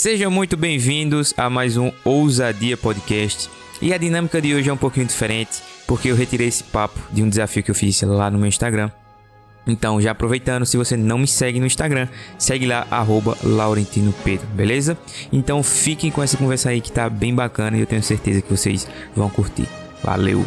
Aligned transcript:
Sejam 0.00 0.30
muito 0.30 0.56
bem-vindos 0.56 1.34
a 1.36 1.50
mais 1.50 1.76
um 1.76 1.90
Ousadia 2.04 2.76
Podcast. 2.76 3.50
E 3.82 3.92
a 3.92 3.98
dinâmica 3.98 4.40
de 4.40 4.54
hoje 4.54 4.70
é 4.70 4.72
um 4.72 4.76
pouquinho 4.76 5.06
diferente, 5.06 5.60
porque 5.88 6.06
eu 6.06 6.14
retirei 6.14 6.46
esse 6.46 6.62
papo 6.62 7.00
de 7.10 7.20
um 7.20 7.28
desafio 7.28 7.64
que 7.64 7.70
eu 7.72 7.74
fiz 7.74 8.00
lá 8.02 8.30
no 8.30 8.38
meu 8.38 8.46
Instagram. 8.46 8.92
Então, 9.66 10.00
já 10.00 10.12
aproveitando, 10.12 10.64
se 10.64 10.76
você 10.76 10.96
não 10.96 11.18
me 11.18 11.26
segue 11.26 11.58
no 11.58 11.66
Instagram, 11.66 12.06
segue 12.38 12.64
lá, 12.64 12.86
arroba 12.92 13.36
Laurentino 13.42 14.14
Pedro, 14.22 14.46
beleza? 14.54 14.96
Então 15.32 15.64
fiquem 15.64 16.12
com 16.12 16.22
essa 16.22 16.36
conversa 16.36 16.70
aí 16.70 16.80
que 16.80 16.92
tá 16.92 17.10
bem 17.10 17.34
bacana 17.34 17.76
e 17.76 17.80
eu 17.80 17.86
tenho 17.86 18.00
certeza 18.00 18.40
que 18.40 18.56
vocês 18.56 18.88
vão 19.16 19.28
curtir. 19.28 19.66
Valeu! 20.00 20.46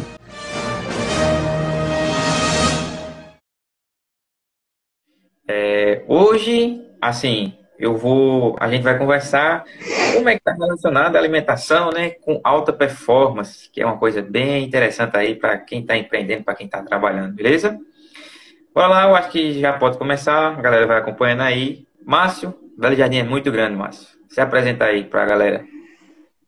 É, 5.46 6.02
hoje, 6.08 6.80
assim, 7.02 7.52
eu 7.82 7.96
vou, 7.96 8.54
a 8.60 8.70
gente 8.70 8.84
vai 8.84 8.96
conversar 8.96 9.64
como 10.14 10.28
é 10.28 10.34
que 10.34 10.38
está 10.38 10.52
relacionada 10.52 11.18
a 11.18 11.20
alimentação, 11.20 11.90
né, 11.90 12.10
com 12.10 12.40
alta 12.44 12.72
performance, 12.72 13.68
que 13.68 13.82
é 13.82 13.84
uma 13.84 13.98
coisa 13.98 14.22
bem 14.22 14.64
interessante 14.64 15.16
aí 15.16 15.34
para 15.34 15.58
quem 15.58 15.80
está 15.80 15.96
empreendendo, 15.96 16.44
para 16.44 16.54
quem 16.54 16.66
está 16.66 16.80
trabalhando, 16.80 17.34
beleza? 17.34 17.76
Bora 18.72 18.86
lá, 18.86 19.08
eu 19.08 19.16
acho 19.16 19.30
que 19.30 19.58
já 19.58 19.72
pode 19.72 19.98
começar, 19.98 20.56
a 20.56 20.62
galera 20.62 20.86
vai 20.86 20.98
acompanhando 20.98 21.40
aí. 21.40 21.84
Márcio, 22.06 22.54
Belo 22.78 22.94
Jardim 22.94 23.18
é 23.18 23.24
muito 23.24 23.50
grande, 23.50 23.76
Márcio. 23.76 24.16
Se 24.28 24.40
apresenta 24.40 24.84
aí 24.84 25.02
para 25.02 25.24
a 25.24 25.26
galera. 25.26 25.64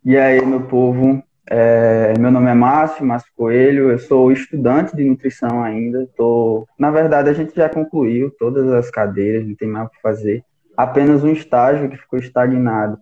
E 0.05 0.17
aí, 0.17 0.41
meu 0.47 0.61
povo, 0.61 1.21
é, 1.51 2.15
meu 2.17 2.31
nome 2.31 2.49
é 2.49 2.55
Márcio, 2.55 3.05
Márcio 3.05 3.33
Coelho, 3.37 3.91
eu 3.91 3.99
sou 3.99 4.31
estudante 4.31 4.95
de 4.95 5.05
nutrição 5.05 5.65
ainda. 5.65 6.09
Tô, 6.17 6.65
na 6.79 6.93
verdade, 6.93 7.29
a 7.29 7.33
gente 7.33 7.57
já 7.57 7.69
concluiu 7.69 8.31
todas 8.39 8.71
as 8.73 8.89
cadeiras, 8.89 9.45
não 9.45 9.57
tem 9.57 9.67
mais 9.67 9.89
o 9.89 9.91
que 9.91 10.01
fazer. 10.01 10.45
Apenas 10.77 11.23
um 11.23 11.33
estágio 11.33 11.89
que 11.89 11.97
ficou 11.97 12.19
estagnado 12.19 12.99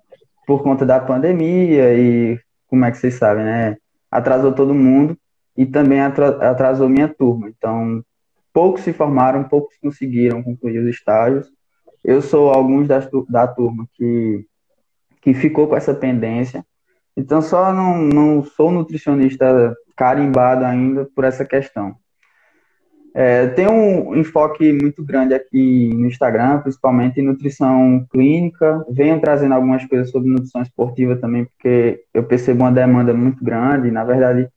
por 0.46 0.62
conta 0.62 0.84
da 0.84 1.00
pandemia 1.00 1.94
e, 1.94 2.38
como 2.66 2.84
é 2.84 2.90
que 2.90 2.98
vocês 2.98 3.14
sabem, 3.14 3.44
né? 3.44 3.76
Atrasou 4.10 4.52
todo 4.52 4.74
mundo 4.74 5.16
e 5.56 5.64
também 5.64 6.00
atrasou 6.00 6.88
minha 6.88 7.08
turma. 7.08 7.48
Então, 7.48 8.02
poucos 8.52 8.82
se 8.82 8.92
formaram, 8.92 9.44
poucos 9.44 9.76
conseguiram 9.78 10.42
concluir 10.42 10.78
os 10.78 10.88
estágios. 10.88 11.50
Eu 12.04 12.20
sou 12.20 12.50
alguns 12.50 12.88
das, 12.88 13.08
da 13.28 13.46
turma 13.46 13.86
que, 13.94 14.44
que 15.20 15.32
ficou 15.32 15.68
com 15.68 15.76
essa 15.76 15.94
pendência. 15.94 16.64
Então, 17.16 17.40
só 17.40 17.72
não, 17.72 17.98
não 17.98 18.44
sou 18.44 18.70
nutricionista 18.70 19.74
carimbado 19.96 20.64
ainda 20.64 21.08
por 21.14 21.24
essa 21.24 21.44
questão. 21.44 21.94
É, 23.14 23.46
tem 23.48 23.68
um 23.68 24.16
enfoque 24.16 24.72
muito 24.72 25.04
grande 25.04 25.34
aqui 25.34 25.90
no 25.94 26.06
Instagram, 26.06 26.60
principalmente 26.60 27.20
em 27.20 27.24
nutrição 27.24 28.06
clínica. 28.10 28.84
Venho 28.88 29.20
trazendo 29.20 29.54
algumas 29.54 29.84
coisas 29.84 30.10
sobre 30.10 30.30
nutrição 30.30 30.62
esportiva 30.62 31.16
também, 31.16 31.44
porque 31.44 32.04
eu 32.14 32.24
percebo 32.24 32.64
uma 32.64 32.72
demanda 32.72 33.12
muito 33.12 33.44
grande. 33.44 33.90
Na 33.90 34.02
verdade, 34.02 34.48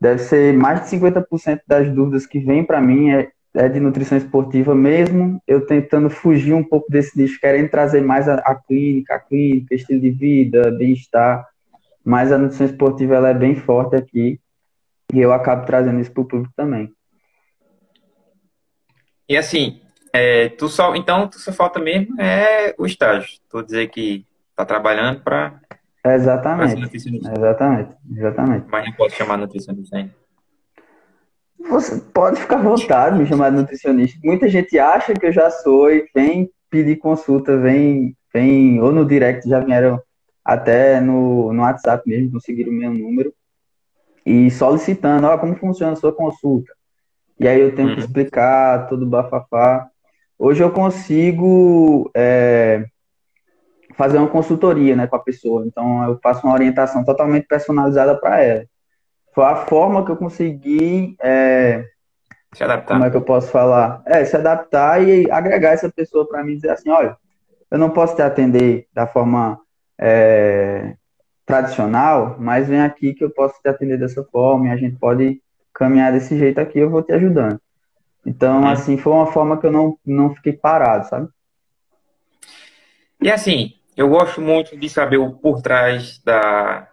deve 0.00 0.18
ser 0.20 0.54
mais 0.54 0.82
de 0.82 0.96
50% 0.96 1.60
das 1.66 1.88
dúvidas 1.90 2.26
que 2.26 2.40
vêm 2.40 2.64
para 2.64 2.80
mim 2.80 3.10
é, 3.10 3.30
é, 3.54 3.68
de 3.68 3.80
nutrição 3.80 4.18
esportiva 4.18 4.74
mesmo, 4.74 5.40
eu 5.46 5.64
tentando 5.64 6.10
fugir 6.10 6.54
um 6.54 6.62
pouco 6.62 6.90
desse 6.90 7.18
nicho, 7.18 7.40
querendo 7.40 7.70
trazer 7.70 8.00
mais 8.00 8.28
a, 8.28 8.34
a 8.34 8.54
clínica, 8.54 9.14
a 9.14 9.18
clínica, 9.18 9.74
estilo 9.74 10.00
de 10.00 10.10
vida, 10.10 10.70
bem-estar, 10.72 11.46
mas 12.04 12.30
a 12.30 12.38
nutrição 12.38 12.66
esportiva 12.66 13.14
ela 13.14 13.30
é 13.30 13.34
bem 13.34 13.56
forte 13.56 13.96
aqui 13.96 14.40
e 15.12 15.20
eu 15.20 15.32
acabo 15.32 15.64
trazendo 15.64 16.00
isso 16.00 16.12
para 16.12 16.22
o 16.22 16.26
público 16.26 16.52
também. 16.56 16.92
E 19.28 19.36
assim, 19.36 19.80
é, 20.12 20.48
tu 20.48 20.68
só, 20.68 20.94
então 20.94 21.28
tu 21.28 21.38
só 21.38 21.52
falta 21.52 21.78
mesmo 21.78 22.20
é 22.20 22.74
o 22.78 22.86
estágio. 22.86 23.28
Tu 23.50 23.62
dizer 23.62 23.88
que 23.88 24.24
tá 24.56 24.64
trabalhando 24.64 25.22
para 25.22 25.60
Exatamente. 26.04 26.72
Exatamente, 27.36 27.96
exatamente. 28.16 28.66
Mas 28.70 28.86
não 28.86 28.92
posso 28.92 29.16
chamar 29.16 29.36
nutricionista 29.36 29.96
ainda. 29.96 30.14
Você 31.68 32.00
pode 32.14 32.40
ficar 32.40 32.56
à 32.56 32.62
vontade 32.62 33.18
me 33.18 33.26
chamar 33.26 33.50
de 33.50 33.56
nutricionista. 33.56 34.18
Muita 34.24 34.48
gente 34.48 34.78
acha 34.78 35.12
que 35.12 35.26
eu 35.26 35.32
já 35.32 35.50
sou 35.50 35.90
e 35.90 36.08
vem 36.14 36.50
pedir 36.70 36.96
consulta, 36.96 37.58
vem, 37.58 38.16
vem 38.32 38.80
ou 38.80 38.92
no 38.92 39.04
direct, 39.04 39.48
já 39.48 39.60
vieram 39.60 40.00
até 40.44 41.00
no, 41.00 41.52
no 41.52 41.62
WhatsApp 41.62 42.08
mesmo, 42.08 42.32
conseguiram 42.32 42.70
o 42.70 42.74
meu 42.74 42.92
número 42.92 43.34
e 44.24 44.50
solicitando, 44.50 45.26
ó, 45.26 45.36
como 45.36 45.56
funciona 45.56 45.92
a 45.92 45.96
sua 45.96 46.12
consulta. 46.12 46.72
E 47.38 47.46
aí 47.46 47.60
eu 47.60 47.74
tenho 47.74 47.88
uhum. 47.88 47.94
que 47.94 48.00
explicar 48.00 48.88
todo 48.88 49.02
o 49.02 49.06
bafafá. 49.06 49.88
Hoje 50.38 50.62
eu 50.62 50.70
consigo 50.70 52.10
é, 52.14 52.84
fazer 53.94 54.18
uma 54.18 54.28
consultoria 54.28 54.96
né, 54.96 55.06
com 55.06 55.16
a 55.16 55.20
pessoa. 55.20 55.64
Então, 55.66 56.04
eu 56.04 56.18
faço 56.22 56.46
uma 56.46 56.54
orientação 56.54 57.04
totalmente 57.04 57.46
personalizada 57.46 58.14
para 58.16 58.40
ela. 58.42 58.64
Foi 59.34 59.44
a 59.44 59.56
forma 59.56 60.04
que 60.04 60.10
eu 60.10 60.16
consegui. 60.16 61.16
É, 61.20 61.84
se 62.52 62.64
adaptar. 62.64 62.94
Como 62.94 63.04
é 63.04 63.10
que 63.10 63.16
eu 63.16 63.22
posso 63.22 63.50
falar? 63.50 64.02
É, 64.06 64.24
se 64.24 64.36
adaptar 64.36 65.02
e 65.02 65.30
agregar 65.30 65.70
essa 65.70 65.90
pessoa 65.90 66.26
para 66.26 66.42
mim 66.42 66.52
e 66.52 66.56
dizer 66.56 66.70
assim: 66.70 66.90
olha, 66.90 67.16
eu 67.70 67.78
não 67.78 67.90
posso 67.90 68.16
te 68.16 68.22
atender 68.22 68.86
da 68.92 69.06
forma 69.06 69.60
é, 69.98 70.94
tradicional, 71.44 72.36
mas 72.38 72.68
vem 72.68 72.80
aqui 72.80 73.14
que 73.14 73.22
eu 73.22 73.30
posso 73.30 73.60
te 73.60 73.68
atender 73.68 73.98
dessa 73.98 74.24
forma 74.24 74.68
e 74.68 74.70
a 74.70 74.76
gente 74.76 74.96
pode 74.96 75.42
caminhar 75.78 76.12
desse 76.12 76.36
jeito 76.36 76.58
aqui, 76.58 76.78
eu 76.80 76.90
vou 76.90 77.02
te 77.02 77.12
ajudando. 77.12 77.60
Então, 78.26 78.62
hum. 78.62 78.66
assim, 78.66 78.98
foi 78.98 79.12
uma 79.12 79.26
forma 79.26 79.58
que 79.58 79.66
eu 79.66 79.72
não, 79.72 79.96
não 80.04 80.34
fiquei 80.34 80.52
parado, 80.52 81.08
sabe? 81.08 81.28
E 83.22 83.30
assim, 83.30 83.74
eu 83.96 84.08
gosto 84.08 84.40
muito 84.40 84.76
de 84.76 84.88
saber 84.88 85.18
o 85.18 85.32
por 85.32 85.62
trás 85.62 86.20
da, 86.24 86.88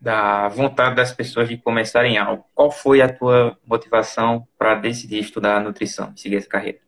da 0.00 0.48
vontade 0.48 0.96
das 0.96 1.12
pessoas 1.12 1.48
de 1.48 1.56
começarem 1.56 2.18
algo. 2.18 2.44
Qual 2.54 2.70
foi 2.70 3.00
a 3.00 3.12
tua 3.12 3.56
motivação 3.66 4.46
para 4.56 4.76
decidir 4.76 5.18
estudar 5.18 5.62
nutrição, 5.62 6.16
seguir 6.16 6.36
essa 6.36 6.48
carreira? 6.48 6.78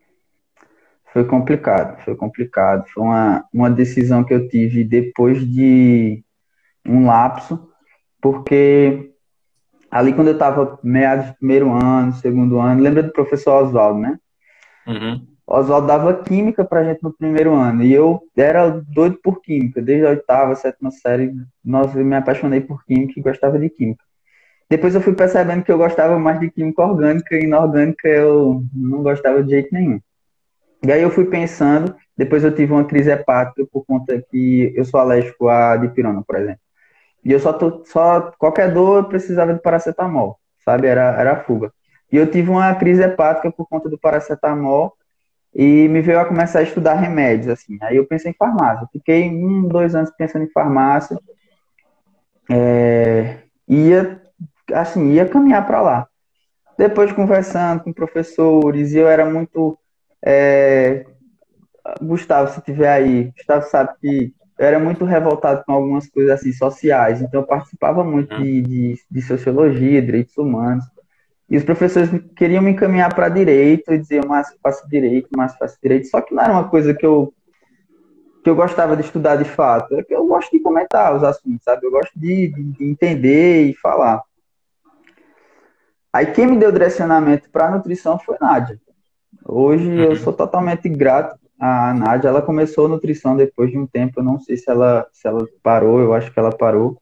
Foi 1.13 1.25
complicado, 1.25 2.01
foi 2.05 2.15
complicado. 2.15 2.87
Foi 2.89 3.03
uma, 3.03 3.45
uma 3.53 3.71
decisão 3.71 4.25
que 4.25 4.33
eu 4.33 4.49
tive 4.49 4.85
depois 4.85 5.45
de 5.45 6.25
um 6.87 7.07
lapso, 7.07 7.69
porque 8.21 9.13
ali 9.91 10.13
quando 10.13 10.29
eu 10.29 10.35
estava 10.35 10.79
meados 10.83 11.27
do 11.27 11.35
primeiro 11.35 11.71
ano, 11.71 12.13
segundo 12.15 12.59
ano, 12.61 12.83
lembra 12.83 13.03
do 13.03 13.13
professor 13.13 13.65
Oswaldo, 13.65 14.01
né? 14.01 14.19
Uhum. 14.87 15.27
Oswaldo 15.47 15.87
dava 15.89 16.15
química 16.23 16.65
pra 16.65 16.85
gente 16.85 17.03
no 17.03 17.13
primeiro 17.13 17.55
ano. 17.55 17.83
E 17.83 17.93
eu 17.93 18.23
era 18.37 18.69
doido 18.71 19.19
por 19.21 19.43
química. 19.43 19.83
Desde 19.83 20.07
a 20.07 20.11
oitava, 20.11 20.55
sétima 20.55 20.93
série, 20.93 21.35
nós, 21.65 21.95
eu 21.97 22.05
me 22.05 22.15
apaixonei 22.15 22.61
por 22.61 22.85
química 22.85 23.19
e 23.19 23.23
gostava 23.23 23.59
de 23.59 23.69
química. 23.69 24.05
Depois 24.69 24.95
eu 24.95 25.01
fui 25.01 25.13
percebendo 25.13 25.65
que 25.65 25.73
eu 25.73 25.79
gostava 25.79 26.17
mais 26.17 26.39
de 26.39 26.49
química 26.49 26.83
orgânica 26.83 27.35
e 27.35 27.43
inorgânica 27.43 28.07
eu 28.07 28.63
não 28.73 29.03
gostava 29.03 29.43
de 29.43 29.51
jeito 29.51 29.75
nenhum. 29.75 30.01
E 30.87 30.93
aí 30.93 31.03
eu 31.03 31.11
fui 31.11 31.25
pensando, 31.25 31.95
depois 32.17 32.45
eu 32.45 32.55
tive 32.55 32.73
uma 32.73 32.85
crise 32.85 33.11
hepática 33.11 33.67
por 33.71 33.85
conta 33.85 34.25
que 34.31 34.73
eu 34.77 34.85
sou 34.85 35.01
alérgico 35.01 35.49
à 35.49 35.77
dipirona, 35.77 36.23
por 36.23 36.37
exemplo. 36.37 36.61
E 37.25 37.33
eu 37.33 37.41
só, 37.41 37.53
tô, 37.53 37.85
só 37.85 38.33
qualquer 38.39 38.73
dor 38.73 38.99
eu 38.99 39.05
precisava 39.05 39.53
de 39.53 39.61
paracetamol, 39.61 40.39
sabe? 40.65 40.87
Era, 40.87 41.21
era 41.21 41.45
fuga. 41.45 41.73
E 42.11 42.17
eu 42.17 42.31
tive 42.31 42.51
uma 42.51 42.75
crise 42.75 43.03
hepática 43.03 43.53
por 43.53 43.67
conta 43.69 43.89
do 43.89 43.99
paracetamol 43.99 44.95
e 45.55 45.89
me 45.89 46.01
veio 46.01 46.21
a 46.21 46.25
começar 46.25 46.61
a 46.61 46.63
estudar 46.63 46.95
remédios, 46.95 47.49
assim. 47.49 47.79
Aí 47.83 47.97
eu 47.97 48.07
pensei 48.07 48.31
em 48.31 48.35
farmácia. 48.35 48.89
Fiquei 48.93 49.29
um, 49.29 49.69
dois 49.69 49.95
anos 49.95 50.11
pensando 50.17 50.45
em 50.45 50.51
farmácia. 50.51 51.19
É, 52.51 53.39
ia, 53.69 54.21
assim, 54.73 55.13
ia 55.13 55.29
caminhar 55.29 55.67
para 55.67 55.81
lá. 55.81 56.07
Depois 56.79 57.13
conversando 57.13 57.85
com 57.85 57.93
professores, 57.93 58.93
e 58.93 58.99
eu 58.99 59.09
era 59.09 59.25
muito. 59.29 59.79
É, 60.25 61.05
Gustavo, 62.01 62.53
se 62.53 62.61
tiver 62.63 62.91
aí, 62.91 63.33
Gustavo 63.37 63.67
sabe 63.67 63.91
que 64.01 64.35
eu 64.61 64.67
era 64.67 64.79
muito 64.79 65.07
revoltado 65.07 65.65
com 65.65 65.73
algumas 65.73 66.07
coisas 66.07 66.33
assim 66.33 66.53
sociais, 66.53 67.23
então 67.23 67.41
eu 67.41 67.47
participava 67.47 68.05
muito 68.05 68.37
de, 68.37 68.61
de, 68.61 69.01
de 69.11 69.23
sociologia, 69.23 70.03
direitos 70.03 70.37
humanos. 70.37 70.85
E 71.49 71.57
os 71.57 71.65
professores 71.65 72.11
queriam 72.37 72.63
me 72.63 72.73
encaminhar 72.73 73.15
para 73.15 73.31
direito 73.31 73.91
e 73.91 73.97
diziam, 73.97 74.25
mas 74.29 74.55
faço 74.63 74.87
direito, 74.87 75.31
mas 75.35 75.57
faço 75.57 75.79
direito. 75.83 76.09
Só 76.09 76.21
que 76.21 76.35
não 76.35 76.43
era 76.43 76.53
uma 76.53 76.69
coisa 76.69 76.93
que 76.93 77.07
eu 77.07 77.33
que 78.45 78.51
eu 78.51 78.55
gostava 78.55 78.97
de 78.97 79.03
estudar 79.03 79.37
de 79.37 79.45
fato. 79.45 79.95
É 79.95 80.03
que 80.03 80.15
eu 80.15 80.27
gosto 80.27 80.51
de 80.51 80.61
comentar 80.61 81.17
os 81.17 81.25
assuntos, 81.25 81.65
sabe? 81.65 81.87
Eu 81.87 81.91
gosto 81.91 82.13
de, 82.15 82.49
de 82.49 82.85
entender 82.85 83.65
e 83.65 83.75
falar. 83.75 84.23
Aí 86.13 86.27
quem 86.27 86.47
me 86.47 86.59
deu 86.59 86.71
direcionamento 86.71 87.49
para 87.51 87.71
nutrição 87.71 88.19
foi 88.19 88.37
Nádia. 88.39 88.79
Hoje 89.43 89.89
eu 89.89 90.11
uhum. 90.11 90.17
sou 90.17 90.35
totalmente 90.35 90.87
grato 90.87 91.40
à 91.61 91.93
Nádia. 91.95 92.29
Ela 92.29 92.43
começou 92.43 92.89
nutrição 92.89 93.37
depois 93.37 93.71
de 93.71 93.79
um 93.79 93.87
tempo. 93.87 94.21
Eu 94.21 94.25
não 94.25 94.41
sei 94.41 94.57
se 94.57 94.71
ela, 94.71 95.07
se 95.13 95.29
ela 95.29 95.47
parou, 95.63 96.01
eu 96.01 96.15
acho 96.15 96.33
que 96.33 96.39
ela 96.39 96.51
parou. 96.51 97.01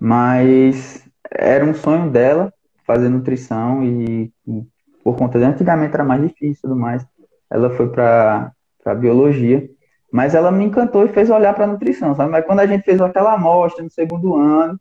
Mas 0.00 1.04
era 1.30 1.64
um 1.64 1.74
sonho 1.74 2.10
dela 2.10 2.52
fazer 2.86 3.08
nutrição 3.08 3.84
e, 3.84 4.32
e, 4.46 4.62
por 5.04 5.16
conta 5.16 5.38
de 5.38 5.44
antigamente 5.44 5.94
era 5.94 6.04
mais 6.04 6.22
difícil 6.22 6.52
e 6.52 6.62
tudo 6.62 6.76
mais, 6.76 7.04
ela 7.50 7.70
foi 7.70 7.88
para 7.90 8.52
biologia. 8.98 9.68
Mas 10.10 10.34
ela 10.34 10.50
me 10.50 10.64
encantou 10.64 11.04
e 11.04 11.12
fez 11.12 11.28
olhar 11.28 11.52
para 11.54 11.64
a 11.64 11.68
nutrição, 11.68 12.14
sabe? 12.14 12.30
Mas 12.30 12.46
quando 12.46 12.60
a 12.60 12.66
gente 12.66 12.84
fez 12.84 13.00
aquela 13.00 13.34
amostra 13.34 13.84
no 13.84 13.90
segundo 13.90 14.36
ano, 14.36 14.80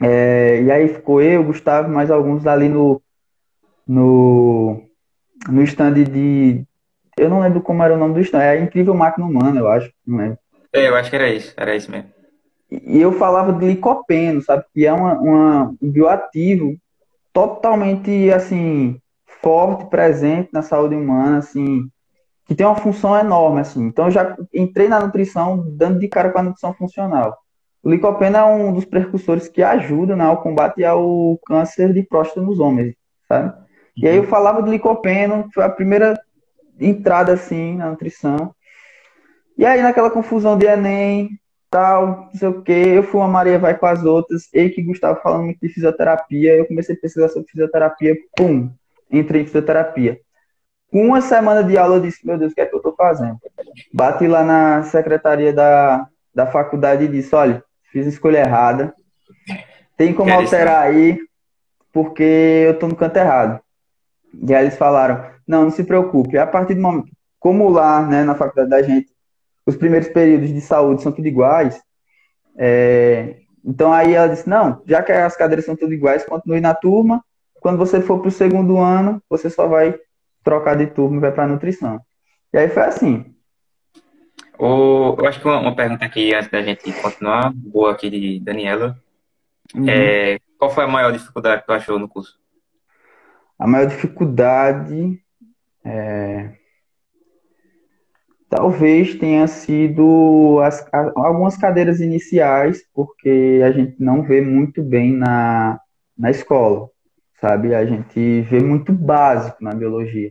é, 0.00 0.62
e 0.62 0.70
aí 0.70 0.88
ficou 0.88 1.20
eu, 1.20 1.44
Gustavo, 1.44 1.88
mais 1.88 2.10
alguns 2.10 2.46
ali 2.46 2.68
no, 2.68 3.02
no, 3.86 4.82
no 5.48 5.62
stand 5.62 5.94
de. 6.04 6.64
Eu 7.16 7.28
não 7.28 7.40
lembro 7.40 7.60
como 7.60 7.82
era 7.82 7.94
o 7.94 7.98
nome 7.98 8.14
do 8.14 8.20
stand, 8.20 8.42
é 8.42 8.50
a 8.50 8.60
Incrível 8.60 8.94
Máquina 8.94 9.26
Humana, 9.26 9.60
eu 9.60 9.68
acho. 9.68 9.92
Não 10.06 10.18
lembro. 10.18 10.38
É, 10.72 10.88
eu 10.88 10.94
acho 10.96 11.10
que 11.10 11.16
era 11.16 11.28
isso, 11.28 11.54
era 11.56 11.74
isso 11.74 11.90
mesmo. 11.90 12.10
E 12.70 13.00
eu 13.00 13.12
falava 13.12 13.52
de 13.52 13.64
licopeno, 13.64 14.42
sabe? 14.42 14.64
Que 14.74 14.86
é 14.86 14.92
uma, 14.92 15.14
uma, 15.14 15.74
um 15.80 15.90
bioativo 15.90 16.76
totalmente, 17.32 18.30
assim, 18.32 18.98
forte, 19.40 19.84
presente 19.86 20.48
na 20.52 20.62
saúde 20.62 20.94
humana, 20.94 21.38
assim, 21.38 21.88
que 22.46 22.54
tem 22.54 22.66
uma 22.66 22.74
função 22.74 23.16
enorme, 23.16 23.60
assim. 23.60 23.84
Então, 23.84 24.06
eu 24.06 24.10
já 24.10 24.36
entrei 24.52 24.88
na 24.88 25.00
nutrição 25.00 25.64
dando 25.76 25.98
de 25.98 26.08
cara 26.08 26.30
com 26.30 26.38
a 26.38 26.42
nutrição 26.42 26.74
funcional. 26.74 27.38
O 27.82 27.90
licopeno 27.90 28.36
é 28.36 28.44
um 28.44 28.72
dos 28.72 28.84
precursores 28.84 29.46
que 29.46 29.62
ajuda 29.62 30.16
né, 30.16 30.24
ao 30.24 30.42
combate 30.42 30.82
ao 30.84 31.38
câncer 31.46 31.92
de 31.92 32.02
próstata 32.02 32.40
nos 32.40 32.58
homens, 32.58 32.94
sabe? 33.28 33.52
E 33.96 34.08
aí 34.08 34.16
eu 34.16 34.24
falava 34.24 34.62
de 34.62 34.70
licopeno, 34.70 35.48
foi 35.52 35.62
a 35.62 35.68
primeira 35.68 36.18
entrada, 36.78 37.32
assim, 37.32 37.76
na 37.76 37.90
nutrição. 37.90 38.54
E 39.56 39.64
aí, 39.64 39.82
naquela 39.82 40.10
confusão 40.10 40.58
de 40.58 40.66
Enem, 40.66 41.30
tal, 41.70 42.28
não 42.32 42.34
sei 42.34 42.48
o 42.48 42.62
quê, 42.62 42.84
eu 42.94 43.02
fui 43.02 43.20
uma 43.20 43.26
Maria 43.26 43.58
vai 43.58 43.76
com 43.76 43.86
as 43.86 44.04
outras, 44.04 44.48
e 44.52 44.68
que 44.68 44.82
Gustavo 44.82 45.20
falando 45.20 45.44
muito 45.44 45.58
de 45.60 45.68
fisioterapia, 45.68 46.56
eu 46.56 46.66
comecei 46.66 46.94
a 46.94 46.98
pesquisar 46.98 47.28
sobre 47.28 47.50
fisioterapia, 47.50 48.16
pum, 48.36 48.70
entrei 49.10 49.42
em 49.42 49.44
fisioterapia. 49.44 50.20
Com 50.90 51.06
uma 51.06 51.20
semana 51.20 51.64
de 51.64 51.76
aula, 51.76 51.96
eu 51.96 52.00
disse, 52.00 52.24
meu 52.24 52.38
Deus, 52.38 52.52
o 52.52 52.54
que 52.54 52.60
é 52.60 52.66
que 52.66 52.76
eu 52.76 52.80
tô 52.80 52.94
fazendo? 52.94 53.38
Bati 53.92 54.28
lá 54.28 54.44
na 54.44 54.84
secretaria 54.84 55.52
da, 55.52 56.06
da 56.32 56.46
faculdade 56.46 57.04
e 57.04 57.08
disse, 57.08 57.34
olha, 57.34 57.62
fiz 57.90 58.06
a 58.06 58.10
escolha 58.10 58.38
errada, 58.38 58.94
tem 59.96 60.14
como 60.14 60.32
alterar 60.32 60.82
aí, 60.82 61.18
porque 61.92 62.64
eu 62.68 62.78
tô 62.78 62.86
no 62.86 62.94
canto 62.94 63.16
errado. 63.16 63.60
E 64.32 64.54
aí 64.54 64.64
eles 64.64 64.76
falaram, 64.76 65.33
não, 65.46 65.64
não 65.64 65.70
se 65.70 65.84
preocupe, 65.84 66.38
a 66.38 66.46
partir 66.46 66.74
do 66.74 66.80
momento, 66.80 67.10
como 67.38 67.68
lá, 67.68 68.04
né, 68.06 68.24
na 68.24 68.34
faculdade 68.34 68.70
da 68.70 68.82
gente, 68.82 69.12
os 69.66 69.76
primeiros 69.76 70.08
períodos 70.08 70.52
de 70.52 70.60
saúde 70.60 71.02
são 71.02 71.12
tudo 71.12 71.26
iguais. 71.26 71.80
É, 72.56 73.36
então 73.64 73.92
aí 73.92 74.14
ela 74.14 74.28
disse, 74.28 74.48
não, 74.48 74.82
já 74.86 75.02
que 75.02 75.12
as 75.12 75.36
cadeiras 75.36 75.64
são 75.64 75.76
tudo 75.76 75.92
iguais, 75.92 76.24
continue 76.24 76.60
na 76.60 76.74
turma. 76.74 77.24
Quando 77.54 77.78
você 77.78 78.00
for 78.00 78.18
para 78.20 78.28
o 78.28 78.32
segundo 78.32 78.78
ano, 78.78 79.22
você 79.28 79.48
só 79.48 79.66
vai 79.66 79.98
trocar 80.42 80.76
de 80.76 80.86
turma 80.86 81.16
e 81.16 81.20
vai 81.20 81.32
para 81.32 81.48
nutrição. 81.48 82.00
E 82.52 82.58
aí 82.58 82.68
foi 82.68 82.82
assim. 82.82 83.34
O, 84.58 85.16
eu 85.18 85.26
acho 85.26 85.40
que 85.40 85.46
uma, 85.46 85.58
uma, 85.58 85.74
pergunta 85.74 86.04
aqui 86.04 86.34
antes 86.34 86.50
da 86.50 86.62
gente 86.62 86.92
continuar, 87.00 87.52
boa 87.54 87.92
aqui 87.92 88.10
de 88.10 88.38
Daniela. 88.40 88.96
Uhum. 89.74 89.88
É, 89.88 90.38
qual 90.58 90.70
foi 90.70 90.84
a 90.84 90.88
maior 90.88 91.10
dificuldade 91.10 91.62
que 91.62 91.66
tu 91.66 91.72
achou 91.72 91.98
no 91.98 92.08
curso? 92.08 92.38
A 93.58 93.66
maior 93.66 93.86
dificuldade 93.86 95.23
é, 95.84 96.50
Talvez 98.56 99.16
tenha 99.16 99.48
sido 99.48 100.60
as, 100.62 100.86
algumas 101.16 101.56
cadeiras 101.56 102.00
iniciais, 102.00 102.84
porque 102.94 103.60
a 103.64 103.72
gente 103.72 103.96
não 103.98 104.22
vê 104.22 104.40
muito 104.40 104.80
bem 104.80 105.12
na, 105.12 105.80
na 106.16 106.30
escola, 106.30 106.88
sabe? 107.40 107.74
A 107.74 107.84
gente 107.84 108.42
vê 108.42 108.60
muito 108.60 108.92
básico 108.92 109.56
na 109.60 109.74
biologia. 109.74 110.30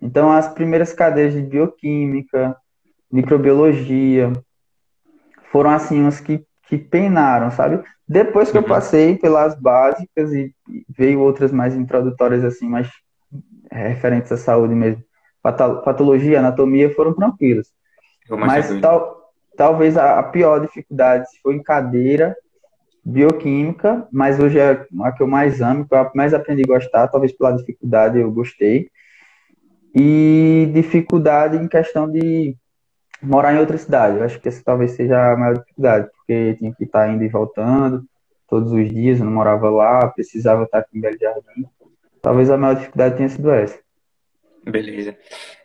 Então, 0.00 0.32
as 0.32 0.48
primeiras 0.48 0.94
cadeiras 0.94 1.34
de 1.34 1.42
bioquímica, 1.42 2.56
microbiologia, 3.12 4.32
foram 5.52 5.68
assim 5.68 6.00
umas 6.00 6.18
que, 6.18 6.42
que 6.66 6.78
penaram, 6.78 7.50
sabe? 7.50 7.84
Depois 8.08 8.50
que 8.50 8.56
eu 8.56 8.62
uhum. 8.62 8.68
passei 8.68 9.18
pelas 9.18 9.54
básicas 9.60 10.32
e 10.32 10.54
veio 10.88 11.20
outras 11.20 11.52
mais 11.52 11.76
introdutórias, 11.76 12.42
assim, 12.42 12.70
mais 12.70 12.88
referentes 13.70 14.30
à 14.32 14.36
saúde 14.36 14.74
mesmo, 14.74 15.02
patologia, 15.42 16.38
anatomia 16.38 16.94
foram 16.94 17.14
tranquilas. 17.14 17.68
Mas 18.28 18.68
tal, 18.80 19.32
talvez 19.56 19.96
a, 19.96 20.18
a, 20.18 20.22
pior 20.22 20.60
dificuldade 20.60 21.26
foi 21.42 21.56
em 21.56 21.62
cadeira, 21.62 22.36
bioquímica, 23.04 24.06
mas 24.12 24.38
hoje 24.38 24.58
é 24.58 24.86
a 25.02 25.12
que 25.12 25.22
eu 25.22 25.26
mais 25.26 25.60
amo, 25.60 25.86
que 25.88 25.94
eu 25.94 26.10
mais 26.14 26.34
aprendi 26.34 26.62
a 26.62 26.66
gostar, 26.66 27.08
talvez 27.08 27.32
pela 27.32 27.52
dificuldade 27.52 28.18
eu 28.18 28.30
gostei. 28.30 28.90
E 29.94 30.70
dificuldade 30.72 31.56
em 31.56 31.66
questão 31.66 32.08
de 32.08 32.56
morar 33.20 33.54
em 33.54 33.58
outra 33.58 33.76
cidade. 33.76 34.18
Eu 34.18 34.24
acho 34.24 34.38
que 34.40 34.48
essa 34.48 34.62
talvez 34.64 34.92
seja 34.92 35.32
a 35.32 35.36
maior 35.36 35.58
dificuldade, 35.58 36.08
porque 36.16 36.54
tinha 36.54 36.72
que 36.72 36.84
estar 36.84 37.08
indo 37.08 37.24
e 37.24 37.28
voltando 37.28 38.04
todos 38.50 38.72
os 38.72 38.88
dias, 38.90 39.20
eu 39.20 39.24
não 39.24 39.32
morava 39.32 39.70
lá, 39.70 40.08
precisava 40.08 40.64
estar 40.64 40.78
aqui 40.78 40.98
em 40.98 41.00
Belo 41.00 41.16
Jardim. 41.18 41.66
Talvez 42.22 42.50
a 42.50 42.56
maior 42.56 42.74
dificuldade 42.74 43.16
tenha 43.16 43.28
sido 43.28 43.50
essa. 43.50 43.78
Beleza. 44.64 45.16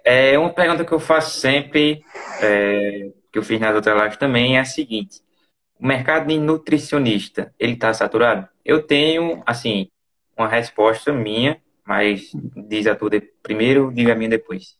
É, 0.03 0.37
uma 0.37 0.53
pergunta 0.53 0.85
que 0.85 0.91
eu 0.91 0.99
faço 0.99 1.39
sempre, 1.39 2.03
é, 2.41 3.11
que 3.31 3.37
eu 3.37 3.43
fiz 3.43 3.59
nas 3.59 3.75
outras 3.75 4.01
lives 4.01 4.17
também, 4.17 4.57
é 4.57 4.59
a 4.59 4.65
seguinte. 4.65 5.21
O 5.79 5.85
mercado 5.85 6.27
de 6.27 6.39
nutricionista, 6.39 7.53
ele 7.59 7.73
está 7.73 7.93
saturado? 7.93 8.47
Eu 8.63 8.81
tenho, 8.81 9.43
assim, 9.45 9.89
uma 10.37 10.47
resposta 10.47 11.11
minha, 11.11 11.57
mas 11.85 12.31
diz 12.67 12.87
a 12.87 12.95
tua 12.95 13.09
primeiro, 13.43 13.91
diga 13.93 14.13
a 14.13 14.15
minha 14.15 14.29
depois. 14.29 14.77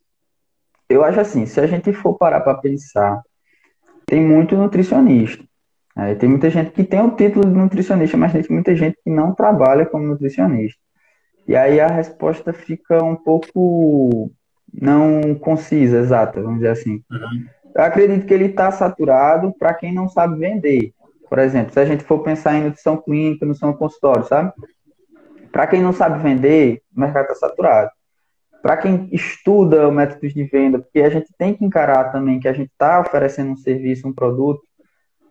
Eu 0.87 1.03
acho 1.03 1.19
assim, 1.19 1.45
se 1.45 1.59
a 1.59 1.67
gente 1.67 1.91
for 1.91 2.17
parar 2.17 2.41
para 2.41 2.57
pensar, 2.57 3.21
tem 4.05 4.21
muito 4.21 4.55
nutricionista. 4.55 5.43
É, 5.97 6.13
tem 6.13 6.29
muita 6.29 6.49
gente 6.49 6.71
que 6.71 6.83
tem 6.83 7.01
o 7.01 7.15
título 7.15 7.45
de 7.45 7.55
nutricionista, 7.55 8.17
mas 8.17 8.33
tem 8.33 8.43
muita 8.49 8.75
gente 8.75 8.97
que 9.03 9.09
não 9.09 9.33
trabalha 9.33 9.85
como 9.85 10.05
nutricionista. 10.05 10.79
E 11.47 11.55
aí 11.55 11.79
a 11.79 11.87
resposta 11.87 12.51
fica 12.51 13.03
um 13.03 13.15
pouco 13.15 14.31
não 14.81 15.35
concisa, 15.35 15.99
exata, 15.99 16.41
vamos 16.41 16.57
dizer 16.57 16.71
assim. 16.71 17.03
Uhum. 17.09 17.45
Eu 17.75 17.83
acredito 17.83 18.25
que 18.25 18.33
ele 18.33 18.45
está 18.45 18.71
saturado 18.71 19.53
para 19.57 19.73
quem 19.73 19.93
não 19.93 20.07
sabe 20.07 20.39
vender. 20.39 20.93
Por 21.29 21.39
exemplo, 21.39 21.73
se 21.73 21.79
a 21.79 21.85
gente 21.85 22.03
for 22.03 22.19
pensar 22.19 22.55
em 22.55 22.63
nutrição 22.63 22.97
clínica, 22.97 23.45
nutrição 23.45 23.73
consultório, 23.73 24.25
sabe? 24.25 24.53
Para 25.51 25.67
quem 25.67 25.81
não 25.81 25.93
sabe 25.93 26.21
vender, 26.21 26.81
o 26.95 26.99
mercado 26.99 27.31
está 27.31 27.47
saturado. 27.47 27.89
Para 28.61 28.77
quem 28.77 29.07
estuda 29.11 29.89
métodos 29.91 30.33
de 30.33 30.43
venda, 30.43 30.79
porque 30.79 31.01
a 31.01 31.09
gente 31.09 31.27
tem 31.37 31.53
que 31.53 31.63
encarar 31.63 32.11
também 32.11 32.39
que 32.39 32.47
a 32.47 32.53
gente 32.53 32.71
está 32.71 32.99
oferecendo 32.99 33.51
um 33.51 33.57
serviço, 33.57 34.07
um 34.07 34.13
produto. 34.13 34.61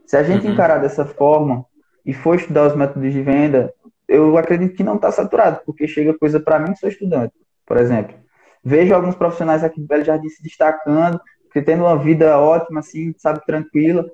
Se 0.06 0.16
a 0.16 0.22
gente 0.22 0.46
uhum. 0.46 0.52
encarar 0.52 0.78
dessa 0.78 1.04
forma 1.04 1.64
e 2.04 2.12
for 2.12 2.36
estudar 2.36 2.66
os 2.66 2.76
métodos 2.76 3.12
de 3.12 3.22
venda, 3.22 3.72
eu 4.14 4.36
acredito 4.36 4.74
que 4.74 4.82
não 4.84 4.96
está 4.96 5.10
saturado, 5.10 5.60
porque 5.64 5.86
chega 5.86 6.16
coisa 6.16 6.40
para 6.40 6.58
mim 6.58 6.72
que 6.72 6.78
sou 6.78 6.88
estudante, 6.88 7.34
por 7.66 7.76
exemplo. 7.76 8.16
Vejo 8.64 8.94
alguns 8.94 9.14
profissionais 9.14 9.62
aqui 9.62 9.80
do 9.80 9.86
Belo 9.86 10.04
Jardim 10.04 10.28
se 10.28 10.42
destacando, 10.42 11.20
que 11.52 11.62
tendo 11.62 11.84
uma 11.84 11.96
vida 11.96 12.38
ótima, 12.38 12.80
assim, 12.80 13.14
sabe, 13.18 13.44
tranquila. 13.46 14.04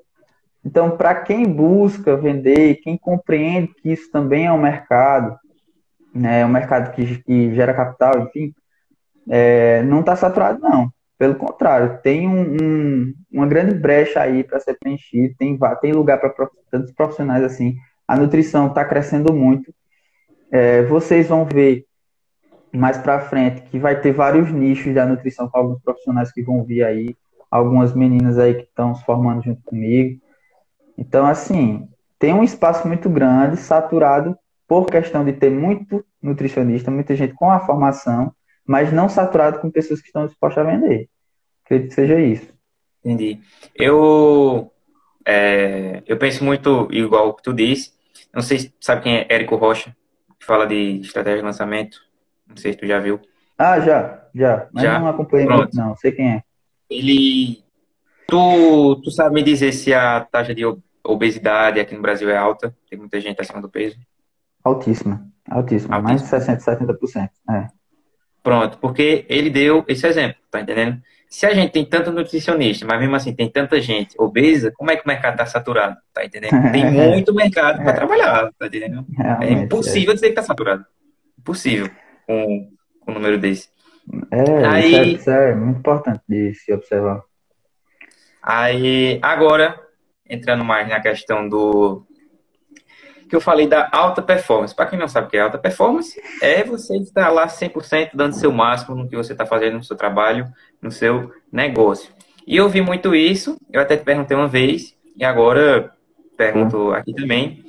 Então, 0.64 0.96
para 0.96 1.14
quem 1.14 1.44
busca 1.44 2.16
vender, 2.16 2.76
quem 2.82 2.98
compreende 2.98 3.72
que 3.74 3.92
isso 3.92 4.10
também 4.10 4.46
é 4.46 4.52
um 4.52 4.60
mercado, 4.60 5.38
né, 6.14 6.40
é 6.40 6.46
um 6.46 6.50
mercado 6.50 6.92
que, 6.92 7.22
que 7.22 7.54
gera 7.54 7.72
capital, 7.72 8.20
enfim, 8.20 8.52
é, 9.28 9.82
não 9.82 10.00
está 10.00 10.16
saturado, 10.16 10.60
não. 10.60 10.92
Pelo 11.16 11.34
contrário, 11.34 11.98
tem 12.02 12.26
um, 12.26 12.56
um, 12.60 13.14
uma 13.30 13.46
grande 13.46 13.74
brecha 13.74 14.20
aí 14.20 14.42
para 14.42 14.58
ser 14.58 14.78
preenchido, 14.78 15.34
tem, 15.38 15.58
tem 15.80 15.92
lugar 15.92 16.18
para 16.18 16.48
tantos 16.70 16.92
profissionais 16.92 17.44
assim. 17.44 17.76
A 18.08 18.16
nutrição 18.16 18.68
está 18.68 18.84
crescendo 18.84 19.32
muito. 19.32 19.72
É, 20.50 20.82
vocês 20.82 21.28
vão 21.28 21.44
ver 21.44 21.86
mais 22.72 22.98
para 22.98 23.20
frente 23.20 23.62
que 23.62 23.78
vai 23.78 24.00
ter 24.00 24.12
vários 24.12 24.50
nichos 24.52 24.94
da 24.94 25.06
nutrição 25.06 25.48
com 25.48 25.58
alguns 25.58 25.80
profissionais 25.82 26.32
que 26.32 26.42
vão 26.42 26.64
vir 26.64 26.84
aí, 26.84 27.16
algumas 27.50 27.94
meninas 27.94 28.38
aí 28.38 28.54
que 28.54 28.62
estão 28.62 28.94
se 28.94 29.04
formando 29.04 29.42
junto 29.42 29.62
comigo. 29.62 30.20
Então, 30.96 31.26
assim, 31.26 31.88
tem 32.18 32.32
um 32.32 32.44
espaço 32.44 32.86
muito 32.86 33.08
grande, 33.08 33.56
saturado 33.56 34.36
por 34.68 34.86
questão 34.86 35.24
de 35.24 35.32
ter 35.32 35.50
muito 35.50 36.04
nutricionista, 36.22 36.90
muita 36.90 37.16
gente 37.16 37.34
com 37.34 37.50
a 37.50 37.60
formação, 37.60 38.32
mas 38.64 38.92
não 38.92 39.08
saturado 39.08 39.58
com 39.58 39.70
pessoas 39.70 40.00
que 40.00 40.06
estão 40.06 40.26
dispostas 40.26 40.64
a 40.64 40.70
vender. 40.70 41.08
Acredito 41.64 41.88
que 41.88 41.94
seja 41.94 42.20
isso. 42.20 42.52
Entendi. 43.04 43.40
Eu, 43.74 44.70
é, 45.26 46.02
eu 46.06 46.16
penso 46.18 46.44
muito 46.44 46.88
igual 46.92 47.30
o 47.30 47.34
que 47.34 47.42
tu 47.42 47.52
disse. 47.52 47.92
Não 48.32 48.42
sei 48.42 48.58
se 48.58 48.74
sabe 48.80 49.02
quem 49.02 49.16
é 49.16 49.26
Érico 49.28 49.56
Rocha 49.56 49.96
que 50.40 50.46
fala 50.46 50.66
de 50.66 51.00
estratégia 51.00 51.38
de 51.38 51.44
lançamento. 51.44 51.98
Não 52.48 52.56
sei 52.56 52.72
se 52.72 52.78
tu 52.78 52.86
já 52.86 52.98
viu. 52.98 53.20
Ah, 53.56 53.78
já, 53.78 54.24
já. 54.34 54.68
Mas 54.72 54.82
já? 54.82 54.98
não 54.98 55.08
acompanhei 55.08 55.46
Pronto. 55.46 55.60
muito, 55.60 55.76
não. 55.76 55.94
Sei 55.96 56.12
quem 56.12 56.32
é. 56.32 56.42
Ele. 56.88 57.62
Tu, 58.26 59.00
tu 59.04 59.10
sabe 59.10 59.34
me 59.34 59.42
dizer 59.42 59.72
se 59.72 59.92
a 59.92 60.20
taxa 60.20 60.54
de 60.54 60.62
obesidade 61.04 61.78
aqui 61.78 61.94
no 61.94 62.02
Brasil 62.02 62.30
é 62.30 62.36
alta? 62.36 62.74
Tem 62.88 62.98
muita 62.98 63.20
gente 63.20 63.40
acima 63.40 63.60
do 63.60 63.68
peso? 63.68 63.98
Altíssima. 64.64 65.26
Altíssima. 65.48 65.96
Altíssima. 65.96 66.00
Mais 66.00 66.22
de 66.22 66.28
60%, 66.28 66.60
70%. 66.60 67.28
É. 67.50 67.68
Pronto, 68.42 68.78
porque 68.78 69.26
ele 69.28 69.50
deu 69.50 69.84
esse 69.86 70.06
exemplo, 70.06 70.40
tá 70.50 70.60
entendendo? 70.60 71.00
Se 71.30 71.46
a 71.46 71.54
gente 71.54 71.70
tem 71.70 71.84
tanto 71.84 72.10
nutricionista, 72.10 72.84
mas 72.84 72.98
mesmo 72.98 73.14
assim 73.14 73.32
tem 73.32 73.48
tanta 73.48 73.80
gente 73.80 74.16
obesa, 74.18 74.72
como 74.76 74.90
é 74.90 74.96
que 74.96 75.04
o 75.04 75.08
mercado 75.08 75.34
está 75.34 75.46
saturado? 75.46 75.96
Tá 76.12 76.24
entendendo? 76.24 76.50
Tem 76.72 76.90
muito 76.90 77.32
mercado 77.32 77.84
para 77.84 77.92
trabalhar, 77.92 78.50
tá 78.58 78.66
entendendo? 78.66 79.06
é 79.40 79.52
impossível 79.52 80.12
dizer 80.12 80.26
que 80.26 80.32
está 80.32 80.42
saturado. 80.42 80.84
Impossível 81.38 81.88
com, 82.26 82.72
com 82.98 83.12
um 83.12 83.14
número 83.14 83.38
desse. 83.38 83.68
É, 84.32 84.66
Aí, 84.66 84.90
isso 84.90 84.96
é, 84.96 85.04
isso 85.04 85.30
é 85.30 85.54
muito 85.54 85.78
importante 85.78 86.20
de 86.28 86.52
se 86.54 86.72
observar. 86.72 87.22
Aí, 88.42 89.20
agora, 89.22 89.78
entrando 90.28 90.64
mais 90.64 90.88
na 90.88 91.00
questão 91.00 91.48
do, 91.48 92.04
que 93.30 93.36
eu 93.36 93.40
falei 93.40 93.68
da 93.68 93.88
alta 93.92 94.20
performance. 94.20 94.74
Para 94.74 94.86
quem 94.86 94.98
não 94.98 95.06
sabe 95.06 95.28
o 95.28 95.30
que 95.30 95.36
é 95.36 95.40
alta 95.40 95.56
performance, 95.56 96.20
é 96.42 96.64
você 96.64 96.96
estar 96.96 97.30
lá 97.30 97.46
100% 97.46 98.10
dando 98.12 98.34
seu 98.34 98.50
máximo 98.50 98.96
no 98.96 99.08
que 99.08 99.16
você 99.16 99.32
está 99.32 99.46
fazendo 99.46 99.76
no 99.76 99.84
seu 99.84 99.96
trabalho, 99.96 100.48
no 100.82 100.90
seu 100.90 101.32
negócio. 101.50 102.12
E 102.44 102.56
eu 102.56 102.68
vi 102.68 102.80
muito 102.82 103.14
isso, 103.14 103.56
eu 103.72 103.80
até 103.80 103.96
te 103.96 104.02
perguntei 104.02 104.36
uma 104.36 104.48
vez, 104.48 104.96
e 105.16 105.24
agora 105.24 105.92
pergunto 106.36 106.90
aqui 106.90 107.14
também. 107.14 107.64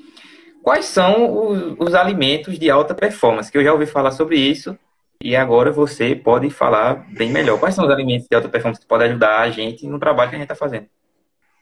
Quais 0.63 0.85
são 0.85 1.47
os, 1.47 1.75
os 1.77 1.93
alimentos 1.93 2.57
de 2.57 2.69
alta 2.69 2.95
performance? 2.95 3.51
Que 3.51 3.59
eu 3.59 3.63
já 3.63 3.71
ouvi 3.71 3.85
falar 3.85 4.11
sobre 4.11 4.37
isso, 4.37 4.75
e 5.23 5.35
agora 5.35 5.71
você 5.71 6.15
pode 6.15 6.49
falar 6.49 7.05
bem 7.15 7.31
melhor. 7.31 7.59
Quais 7.59 7.75
são 7.75 7.85
os 7.85 7.91
alimentos 7.91 8.27
de 8.27 8.35
alta 8.35 8.49
performance 8.49 8.81
que 8.81 8.87
podem 8.87 9.09
ajudar 9.09 9.41
a 9.41 9.49
gente 9.51 9.85
no 9.85 9.99
trabalho 9.99 10.31
que 10.31 10.35
a 10.35 10.39
gente 10.39 10.51
está 10.51 10.55
fazendo? 10.55 10.87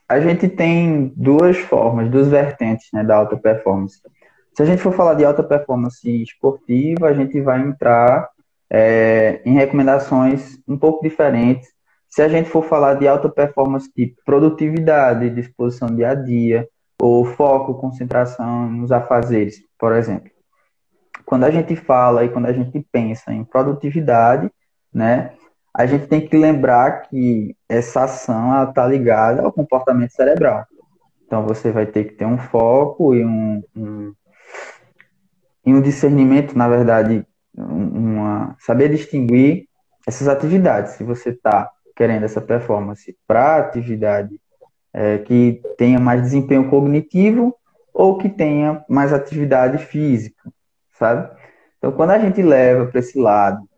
A 0.10 0.20
gente 0.20 0.50
tem 0.50 1.14
duas 1.16 1.56
formas, 1.58 2.10
duas 2.10 2.28
vertentes 2.28 2.88
né, 2.92 3.04
da 3.04 3.16
alta 3.16 3.38
performance. 3.38 4.02
Se 4.56 4.64
a 4.64 4.66
gente 4.66 4.82
for 4.82 4.92
falar 4.92 5.14
de 5.14 5.24
alta 5.24 5.44
performance 5.44 6.10
esportiva, 6.24 7.08
a 7.08 7.14
gente 7.14 7.40
vai 7.40 7.62
entrar 7.62 8.28
é, 8.68 9.40
em 9.46 9.54
recomendações 9.54 10.60
um 10.68 10.76
pouco 10.76 11.04
diferentes. 11.08 11.70
Se 12.10 12.24
a 12.24 12.28
gente 12.28 12.50
for 12.50 12.64
falar 12.64 12.96
de 12.96 13.08
alta 13.08 13.30
performance 13.30 13.88
tipo 13.94 14.20
produtividade, 14.26 15.30
disposição 15.30 15.96
dia 15.96 16.10
a 16.10 16.16
dia, 16.16 16.68
ou 17.00 17.24
foco, 17.24 17.76
concentração 17.76 18.68
nos 18.68 18.92
afazeres, 18.92 19.62
por 19.78 19.94
exemplo. 19.94 20.32
Quando 21.24 21.44
a 21.44 21.52
gente 21.52 21.76
fala 21.76 22.26
e 22.26 22.30
quando 22.30 22.48
a 22.48 22.54
gente 22.54 22.84
pensa 22.92 23.32
em 23.32 23.44
produtividade, 23.44 24.50
né, 24.92 25.34
a 25.80 25.86
gente 25.86 26.08
tem 26.08 26.20
que 26.20 26.36
lembrar 26.36 27.04
que 27.04 27.56
essa 27.70 28.04
ação 28.04 28.68
está 28.68 28.86
ligada 28.86 29.44
ao 29.44 29.50
comportamento 29.54 30.12
cerebral. 30.12 30.66
Então 31.26 31.48
você 31.48 31.72
vai 31.72 31.86
ter 31.86 32.04
que 32.04 32.16
ter 32.16 32.26
um 32.26 32.38
foco 32.38 33.16
e 33.16 33.24
um, 33.24 33.64
um, 33.74 34.14
e 35.66 35.74
um 35.74 35.80
discernimento, 35.80 36.54
na 36.54 36.68
verdade, 36.68 37.26
uma, 37.58 38.58
saber 38.60 38.90
distinguir 38.90 39.70
essas 40.06 40.28
atividades. 40.28 40.96
Se 40.96 41.04
você 41.06 41.30
está 41.30 41.72
querendo 41.96 42.26
essa 42.26 42.42
performance 42.42 43.18
para 43.26 43.56
atividade 43.60 44.38
é, 44.92 45.20
que 45.20 45.62
tenha 45.78 45.98
mais 45.98 46.22
desempenho 46.22 46.70
cognitivo 46.70 47.56
ou 47.94 48.18
que 48.18 48.28
tenha 48.28 48.84
mais 48.90 49.14
atividade 49.14 49.78
física, 49.86 50.52
sabe? 50.92 51.30
Então, 51.78 51.94
quando 51.94 52.10
a 52.12 52.20
gente 52.20 52.42
leva 52.42 52.86
para 52.86 53.00
esse 53.00 53.18
lado 53.18 53.69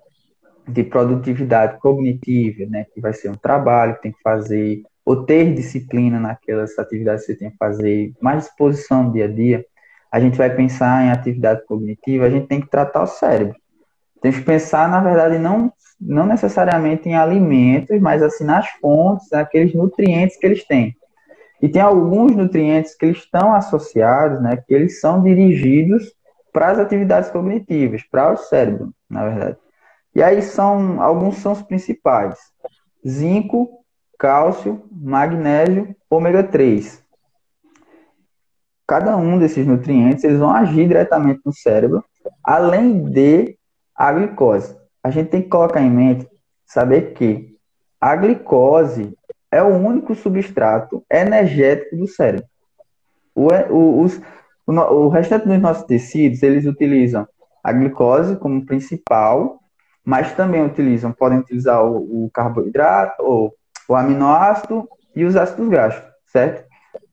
de 0.68 0.84
produtividade 0.84 1.80
cognitiva, 1.80 2.70
né, 2.70 2.86
que 2.94 3.02
vai 3.02 3.14
ser 3.14 3.30
um 3.30 3.36
trabalho 3.36 3.96
que 3.96 4.04
tem 4.04 4.12
que 4.12 4.22
fazer, 4.22 4.84
ou 5.06 5.26
ter 5.26 5.54
disciplina 5.54 6.20
naquelas 6.20 6.78
atividades 6.78 7.26
que 7.26 7.34
você 7.34 7.40
tem 7.40 7.52
que 7.52 7.58
fazer, 7.58 8.14
mais 8.22 8.46
disposição 8.46 9.04
no 9.04 9.14
dia 9.14 9.26
a 9.26 9.28
dia, 9.28 9.66
a 10.12 10.20
gente 10.20 10.38
vai 10.38 10.54
pensar 10.54 11.06
em 11.06 11.12
atividade 11.12 11.66
cognitiva, 11.66 12.26
a 12.26 12.30
gente 12.30 12.48
tem 12.48 12.62
que 12.62 12.70
tratar 12.70 13.04
o 13.04 13.08
cérebro. 13.08 13.56
Tem 14.22 14.32
que 14.32 14.42
pensar, 14.42 14.88
na 14.90 15.00
verdade, 15.00 15.40
não, 15.40 15.72
não 16.00 16.26
necessariamente 16.26 17.10
em 17.10 17.16
alimentos, 17.16 18.00
mas 18.00 18.22
assim 18.22 18.44
nas 18.44 18.70
fontes, 18.82 19.28
naqueles 19.32 19.74
nutrientes 19.74 20.38
que 20.38 20.46
eles 20.46 20.64
têm. 20.66 20.96
E 21.62 21.70
tem 21.70 21.82
alguns 21.82 22.36
nutrientes 22.36 22.96
que 22.96 23.06
eles 23.06 23.20
estão 23.20 23.54
associados, 23.54 24.42
né, 24.42 24.58
que 24.58 24.74
eles 24.74 25.00
são 25.00 25.24
dirigidos 25.24 26.14
para 26.52 26.72
as 26.72 26.80
atividades 26.80 27.30
cognitivas, 27.30 28.04
para 28.04 28.32
o 28.32 28.38
cérebro, 28.38 28.94
na 29.10 29.28
verdade. 29.28 29.58
E 30.14 30.22
aí 30.22 30.42
são 30.42 31.02
alguns 31.02 31.38
são 31.38 31.54
os 31.54 31.62
principais: 31.62 32.38
zinco, 33.08 33.70
cálcio, 34.20 34.84
magnésio, 34.92 35.96
ômega 36.10 36.44
3. 36.44 37.02
Cada 38.88 39.16
um 39.16 39.40
desses 39.40 39.66
nutrientes 39.66 40.24
eles 40.24 40.40
vão 40.40 40.52
agir 40.52 40.88
diretamente 40.88 41.40
no 41.46 41.54
cérebro, 41.54 42.04
além 42.44 43.06
de 43.06 43.58
a 43.96 44.12
glicose. 44.12 44.76
A 45.04 45.10
gente 45.10 45.30
tem 45.30 45.42
que 45.42 45.50
colocar 45.50 45.82
em 45.82 45.90
mente 45.90 46.28
saber 46.66 47.14
que 47.14 47.56
a 48.00 48.16
glicose 48.16 49.16
é 49.50 49.62
o 49.62 49.76
único 49.76 50.14
substrato 50.14 51.04
energético 51.10 51.96
do 51.96 52.08
cérebro. 52.08 52.46
O, 53.34 53.48
o, 53.70 54.02
os, 54.02 54.22
o, 54.68 54.74
o 54.74 55.10
restante 55.10 55.48
dos 55.48 55.60
nossos 55.60 55.84
tecidos, 55.84 56.44
eles 56.44 56.66
utilizam 56.66 57.28
a 57.64 57.72
glicose 57.72 58.36
como 58.36 58.66
principal 58.66 59.61
mas 60.04 60.34
também 60.34 60.66
utilizam, 60.66 61.12
podem 61.12 61.40
utilizar 61.40 61.84
o, 61.86 62.26
o 62.26 62.32
carboidrato, 62.32 63.24
ou 63.24 63.54
o 63.88 63.96
aminoácido 63.96 64.88
e 65.16 65.24
os 65.24 65.36
ácidos 65.36 65.70
graxos, 65.70 66.04
certo? 66.26 66.68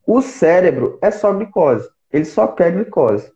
O 0.07 0.23
cérebro 0.23 0.99
é 1.03 1.11
só 1.11 1.33
glicose, 1.33 1.89
ele 2.11 2.25
só 2.25 2.47
quer 2.47 2.73
glicose. 2.73 3.31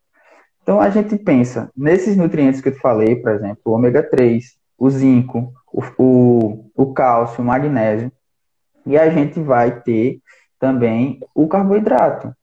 Então 0.62 0.80
a 0.80 0.88
gente 0.88 1.16
pensa 1.18 1.70
nesses 1.76 2.16
nutrientes 2.16 2.60
que 2.60 2.68
eu 2.68 2.74
te 2.74 2.80
falei, 2.80 3.16
por 3.16 3.32
exemplo, 3.32 3.60
o 3.64 3.72
ômega 3.72 4.02
3, 4.02 4.56
o 4.78 4.88
zinco, 4.88 5.52
o, 5.72 5.82
o, 5.98 6.70
o 6.74 6.94
cálcio, 6.94 7.42
o 7.42 7.46
magnésio, 7.46 8.12
e 8.86 8.96
a 8.96 9.10
gente 9.10 9.40
vai 9.40 9.80
ter 9.80 10.20
também 10.58 11.20
o 11.34 11.48
carboidrato. 11.48 12.34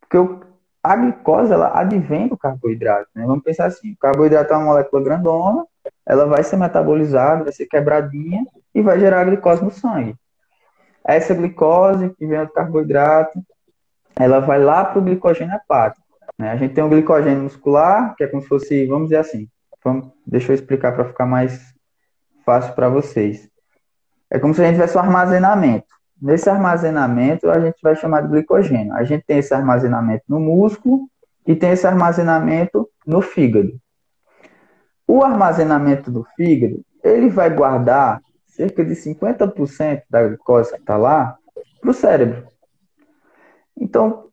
Porque 0.00 0.16
o, 0.16 0.40
a 0.82 0.96
glicose 0.96 1.52
ela 1.52 1.78
advém 1.78 2.26
do 2.28 2.36
carboidrato. 2.36 3.08
Né? 3.14 3.24
Vamos 3.26 3.44
pensar 3.44 3.66
assim: 3.66 3.92
o 3.92 3.96
carboidrato 3.98 4.52
é 4.52 4.56
uma 4.56 4.66
molécula 4.66 5.02
grandona 5.02 5.66
ela 6.06 6.26
vai 6.26 6.42
ser 6.42 6.56
metabolizada, 6.56 7.44
vai 7.44 7.52
ser 7.52 7.66
quebradinha 7.66 8.44
e 8.74 8.82
vai 8.82 8.98
gerar 8.98 9.24
glicose 9.24 9.62
no 9.62 9.70
sangue. 9.70 10.14
Essa 11.04 11.34
glicose, 11.34 12.10
que 12.10 12.26
vem 12.26 12.44
do 12.44 12.52
carboidrato, 12.52 13.40
ela 14.16 14.40
vai 14.40 14.62
lá 14.62 14.84
para 14.84 14.98
o 14.98 15.02
glicogênio 15.02 15.54
hepático. 15.54 16.04
Né? 16.38 16.50
A 16.50 16.56
gente 16.56 16.74
tem 16.74 16.84
o 16.84 16.88
glicogênio 16.88 17.42
muscular, 17.42 18.14
que 18.16 18.24
é 18.24 18.26
como 18.26 18.42
se 18.42 18.48
fosse, 18.48 18.86
vamos 18.86 19.08
dizer 19.08 19.18
assim, 19.18 19.48
vamos, 19.84 20.10
deixa 20.26 20.52
eu 20.52 20.54
explicar 20.54 20.92
para 20.92 21.04
ficar 21.04 21.26
mais 21.26 21.74
fácil 22.44 22.74
para 22.74 22.88
vocês. 22.88 23.48
É 24.30 24.38
como 24.38 24.54
se 24.54 24.60
a 24.62 24.66
gente 24.66 24.74
tivesse 24.74 24.96
um 24.96 25.00
armazenamento. 25.00 25.86
Nesse 26.20 26.50
armazenamento, 26.50 27.50
a 27.50 27.58
gente 27.58 27.78
vai 27.82 27.96
chamar 27.96 28.22
de 28.22 28.28
glicogênio. 28.28 28.92
A 28.94 29.04
gente 29.04 29.24
tem 29.24 29.38
esse 29.38 29.54
armazenamento 29.54 30.24
no 30.28 30.38
músculo 30.38 31.08
e 31.46 31.56
tem 31.56 31.70
esse 31.70 31.86
armazenamento 31.86 32.88
no 33.06 33.22
fígado. 33.22 33.72
O 35.12 35.24
armazenamento 35.24 36.08
do 36.08 36.22
fígado, 36.36 36.84
ele 37.02 37.28
vai 37.28 37.50
guardar 37.50 38.22
cerca 38.46 38.84
de 38.84 38.94
50% 38.94 40.02
da 40.08 40.22
glicose 40.22 40.70
que 40.70 40.78
está 40.78 40.96
lá 40.96 41.36
para 41.80 41.90
o 41.90 41.92
cérebro. 41.92 42.46
Então, 43.76 44.28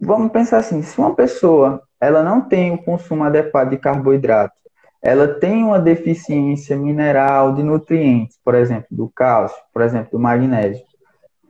vamos 0.00 0.32
pensar 0.32 0.56
assim, 0.56 0.80
se 0.80 0.98
uma 0.98 1.14
pessoa 1.14 1.82
ela 2.00 2.22
não 2.22 2.40
tem 2.48 2.72
o 2.72 2.82
consumo 2.82 3.24
adequado 3.24 3.68
de 3.68 3.76
carboidrato, 3.76 4.54
ela 5.02 5.38
tem 5.38 5.64
uma 5.64 5.78
deficiência 5.78 6.78
mineral 6.78 7.54
de 7.54 7.62
nutrientes, 7.62 8.38
por 8.42 8.54
exemplo, 8.54 8.86
do 8.90 9.12
cálcio, 9.14 9.62
por 9.70 9.82
exemplo, 9.82 10.12
do 10.12 10.18
magnésio, 10.18 10.82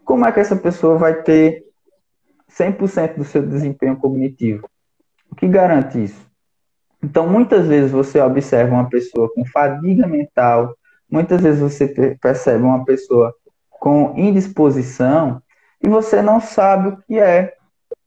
como 0.05 0.27
é 0.27 0.33
que 0.33 0.41
essa 0.41 0.57
pessoa 0.57 0.99
vai 0.99 1.23
ter 1.23 1.63
100% 2.51 3.15
do 3.15 3.25
seu 3.25 3.47
desempenho 3.47 3.97
cognitivo? 3.97 4.69
O 5.31 5.37
que 5.37 5.47
garante 5.47 6.03
isso? 6.03 6.32
Então, 7.03 7.27
muitas 7.27 7.67
vezes 7.67 7.91
você 7.91 8.21
observa 8.21 8.75
uma 8.75 8.89
pessoa 8.89 9.33
com 9.35 9.45
fadiga 9.45 10.07
mental, 10.07 10.77
muitas 11.11 11.41
vezes 11.41 11.61
você 11.61 12.17
percebe 12.21 12.63
uma 12.63 12.85
pessoa 12.85 13.35
com 13.71 14.15
indisposição 14.17 15.43
e 15.83 15.89
você 15.89 16.23
não 16.23 16.41
sabe 16.41 16.89
o 16.89 16.97
que 16.99 17.19
é. 17.19 17.55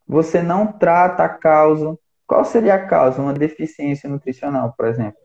Você 0.08 0.42
não 0.42 0.66
trata 0.66 1.24
a 1.24 1.28
causa. 1.28 1.98
Qual 2.26 2.44
seria 2.44 2.74
a 2.76 2.86
causa? 2.86 3.20
Uma 3.20 3.34
deficiência 3.34 4.08
nutricional, 4.08 4.72
por 4.76 4.86
exemplo. 4.86 5.18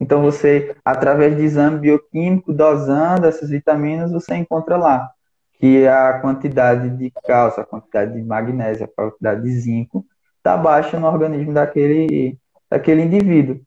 Então, 0.00 0.22
você, 0.22 0.74
através 0.82 1.36
de 1.36 1.42
exame 1.42 1.78
bioquímico, 1.78 2.54
dosando 2.54 3.26
essas 3.26 3.50
vitaminas, 3.50 4.10
você 4.10 4.34
encontra 4.34 4.78
lá 4.78 5.10
que 5.58 5.86
a 5.86 6.18
quantidade 6.20 6.88
de 6.88 7.12
cálcio, 7.26 7.62
a 7.62 7.66
quantidade 7.66 8.14
de 8.14 8.22
magnésio, 8.22 8.86
a 8.86 8.88
quantidade 8.88 9.42
de 9.42 9.52
zinco 9.52 10.06
está 10.38 10.56
baixa 10.56 10.98
no 10.98 11.06
organismo 11.06 11.52
daquele 11.52 12.39
daquele 12.70 13.02
indivíduo. 13.02 13.60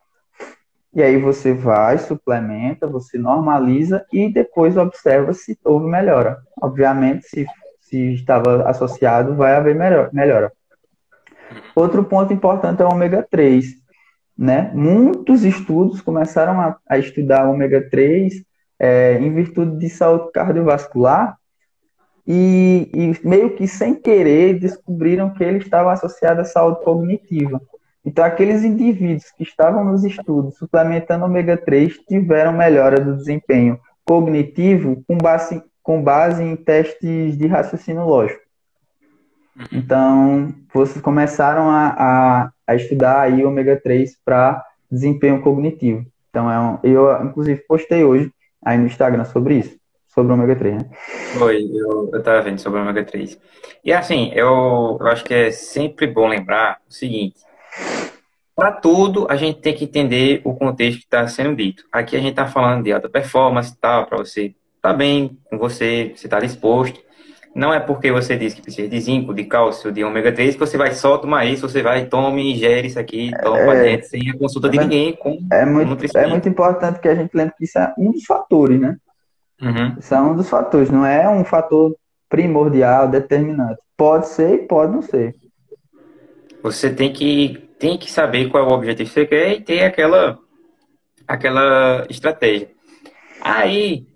E 0.93 1.01
aí 1.01 1.17
você 1.17 1.53
vai, 1.53 1.97
suplementa, 1.97 2.87
você 2.87 3.17
normaliza 3.17 4.05
e 4.13 4.31
depois 4.31 4.77
observa 4.77 5.33
se 5.33 5.57
houve 5.65 5.87
melhora. 5.87 6.37
Obviamente, 6.61 7.27
se, 7.27 7.45
se 7.81 8.13
estava 8.13 8.69
associado, 8.69 9.35
vai 9.35 9.55
haver 9.55 9.75
melhora. 10.13 10.51
Outro 11.75 12.03
ponto 12.03 12.31
importante 12.31 12.81
é 12.81 12.85
o 12.85 12.91
ômega 12.91 13.25
3. 13.29 13.65
Né? 14.37 14.71
Muitos 14.73 15.43
estudos 15.43 16.01
começaram 16.01 16.59
a, 16.61 16.77
a 16.87 16.97
estudar 16.97 17.47
o 17.47 17.53
ômega 17.53 17.87
3 17.89 18.33
é, 18.79 19.17
em 19.19 19.33
virtude 19.33 19.77
de 19.77 19.89
saúde 19.89 20.31
cardiovascular 20.31 21.37
e, 22.25 22.89
e, 22.93 23.27
meio 23.27 23.55
que 23.55 23.67
sem 23.67 23.95
querer 23.95 24.59
descobriram 24.59 25.33
que 25.33 25.43
ele 25.43 25.57
estava 25.57 25.91
associado 25.91 26.41
à 26.41 26.45
saúde 26.45 26.83
cognitiva. 26.83 27.61
Então, 28.05 28.25
aqueles 28.25 28.63
indivíduos 28.63 29.31
que 29.31 29.43
estavam 29.43 29.85
nos 29.85 30.03
estudos 30.03 30.57
suplementando 30.57 31.25
ômega 31.25 31.55
3 31.55 31.99
tiveram 31.99 32.51
melhora 32.51 32.99
do 32.99 33.15
desempenho 33.15 33.79
cognitivo 34.05 35.03
com 35.07 35.17
base, 35.17 35.63
com 35.81 36.03
base 36.03 36.43
em 36.43 36.55
testes 36.55 37.37
de 37.37 37.47
raciocínio 37.47 38.05
lógico. 38.05 38.41
Uhum. 39.55 39.65
Então, 39.71 40.53
vocês 40.73 41.01
começaram 41.01 41.69
a, 41.69 41.95
a, 41.97 42.51
a 42.67 42.75
estudar 42.75 43.21
aí 43.21 43.45
ômega 43.45 43.79
3 43.81 44.17
para 44.25 44.63
desempenho 44.91 45.41
cognitivo. 45.41 46.05
Então, 46.29 46.51
é 46.51 46.59
um, 46.59 46.79
eu, 46.83 47.23
inclusive, 47.23 47.63
postei 47.67 48.03
hoje 48.03 48.31
aí 48.65 48.77
no 48.77 48.87
Instagram 48.87 49.23
sobre 49.25 49.59
isso, 49.59 49.77
sobre 50.07 50.31
o 50.31 50.35
ômega 50.35 50.55
3, 50.55 50.75
né? 50.75 50.89
Foi, 51.37 51.63
eu, 51.71 52.09
eu 52.11 52.23
tava 52.23 52.41
vendo 52.41 52.59
sobre 52.59 52.79
o 52.79 52.81
ômega 52.81 53.03
3. 53.05 53.39
E 53.83 53.93
assim, 53.93 54.31
eu, 54.33 54.97
eu 54.99 55.07
acho 55.07 55.23
que 55.23 55.33
é 55.33 55.51
sempre 55.51 56.07
bom 56.07 56.27
lembrar 56.27 56.79
o 56.89 56.93
seguinte: 56.93 57.35
para 58.55 58.71
tudo, 58.71 59.25
a 59.29 59.35
gente 59.35 59.59
tem 59.59 59.73
que 59.73 59.85
entender 59.85 60.41
o 60.43 60.53
contexto 60.53 60.99
que 60.99 61.05
está 61.05 61.27
sendo 61.27 61.55
dito. 61.55 61.83
Aqui 61.91 62.15
a 62.15 62.19
gente 62.19 62.31
está 62.31 62.45
falando 62.45 62.83
de 62.83 62.91
alta 62.91 63.09
performance, 63.09 63.75
tal, 63.79 64.05
para 64.05 64.17
você 64.17 64.45
estar 64.75 64.91
tá 64.91 64.93
bem 64.93 65.37
com 65.49 65.57
você, 65.57 66.13
você 66.15 66.27
estar 66.27 66.39
tá 66.39 66.45
disposto. 66.45 67.01
Não 67.55 67.73
é 67.73 67.79
porque 67.79 68.11
você 68.11 68.35
diz 68.35 68.53
que 68.53 68.61
precisa 68.61 68.87
de 68.87 68.99
zinco, 68.99 69.33
de 69.33 69.43
cálcio, 69.43 69.91
de 69.91 70.03
ômega 70.03 70.31
3 70.31 70.55
que 70.55 70.59
você 70.59 70.75
vai 70.75 70.93
só 70.93 71.17
tomar 71.19 71.45
isso, 71.45 71.67
você 71.67 71.83
vai, 71.83 72.05
tome, 72.05 72.51
ingere 72.51 72.87
isso 72.87 72.99
aqui, 72.99 73.31
toma 73.43 73.75
é, 73.75 73.83
dentro, 73.83 74.07
sem 74.07 74.29
a 74.29 74.37
consulta 74.37 74.69
de 74.69 74.79
ninguém. 74.79 75.13
Com 75.13 75.37
é, 75.51 75.63
muito, 75.63 76.17
é 76.17 76.27
muito 76.27 76.49
importante 76.49 76.99
que 76.99 77.07
a 77.07 77.15
gente 77.15 77.31
lembre 77.35 77.53
que 77.57 77.65
isso 77.65 77.77
é 77.77 77.93
um 77.97 78.11
dos 78.11 78.25
fatores, 78.25 78.79
né? 78.79 78.97
Uhum. 79.61 79.95
Isso 79.99 80.13
é 80.13 80.19
um 80.19 80.35
dos 80.35 80.49
fatores, 80.49 80.89
não 80.89 81.05
é 81.05 81.29
um 81.29 81.45
fator 81.45 81.95
primordial, 82.27 83.07
determinante. 83.07 83.79
Pode 83.95 84.27
ser 84.27 84.55
e 84.55 84.57
pode 84.59 84.91
não 84.91 85.03
ser. 85.03 85.35
Você 86.63 86.89
tem 86.89 87.11
que, 87.11 87.69
tem 87.77 87.97
que 87.97 88.09
saber 88.09 88.49
qual 88.49 88.63
é 88.63 88.67
o 88.67 88.73
objetivo 88.73 89.09
que 89.09 89.13
você 89.13 89.25
quer 89.25 89.51
e 89.51 89.61
ter 89.61 89.83
aquela, 89.83 90.39
aquela 91.27 92.07
estratégia. 92.09 92.71
Aí, 93.41 94.07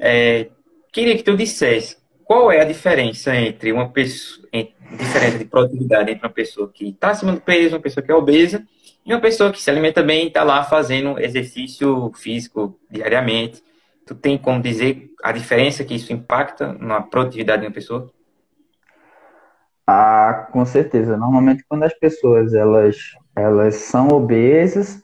é, 0.00 0.48
queria 0.92 1.16
que 1.16 1.22
tu 1.22 1.36
dissesse 1.36 1.96
qual 2.24 2.50
é 2.50 2.60
a 2.60 2.64
diferença 2.64 3.34
entre 3.36 3.70
uma 3.70 3.88
pessoa, 3.90 4.48
entre, 4.52 4.74
diferença 4.96 5.38
de 5.38 5.44
produtividade 5.44 6.10
entre 6.10 6.26
uma 6.26 6.32
pessoa 6.32 6.68
que 6.68 6.88
está 6.88 7.10
acima 7.10 7.32
do 7.32 7.40
peso, 7.40 7.76
uma 7.76 7.82
pessoa 7.82 8.04
que 8.04 8.10
é 8.10 8.14
obesa, 8.14 8.66
e 9.06 9.14
uma 9.14 9.20
pessoa 9.20 9.52
que 9.52 9.62
se 9.62 9.70
alimenta 9.70 10.02
bem 10.02 10.24
e 10.24 10.26
está 10.28 10.42
lá 10.42 10.64
fazendo 10.64 11.20
exercício 11.20 12.10
físico 12.16 12.76
diariamente. 12.90 13.62
Tu 14.04 14.16
tem 14.16 14.36
como 14.36 14.60
dizer 14.60 15.10
a 15.22 15.30
diferença 15.30 15.84
que 15.84 15.94
isso 15.94 16.12
impacta 16.12 16.72
na 16.72 17.00
produtividade 17.00 17.62
de 17.62 17.68
uma 17.68 17.72
pessoa? 17.72 18.10
Ah, 19.86 20.48
com 20.50 20.64
certeza. 20.64 21.16
Normalmente 21.16 21.64
quando 21.68 21.82
as 21.82 21.94
pessoas 21.98 22.54
elas, 22.54 22.96
elas 23.36 23.76
são 23.76 24.08
obesas, 24.08 25.02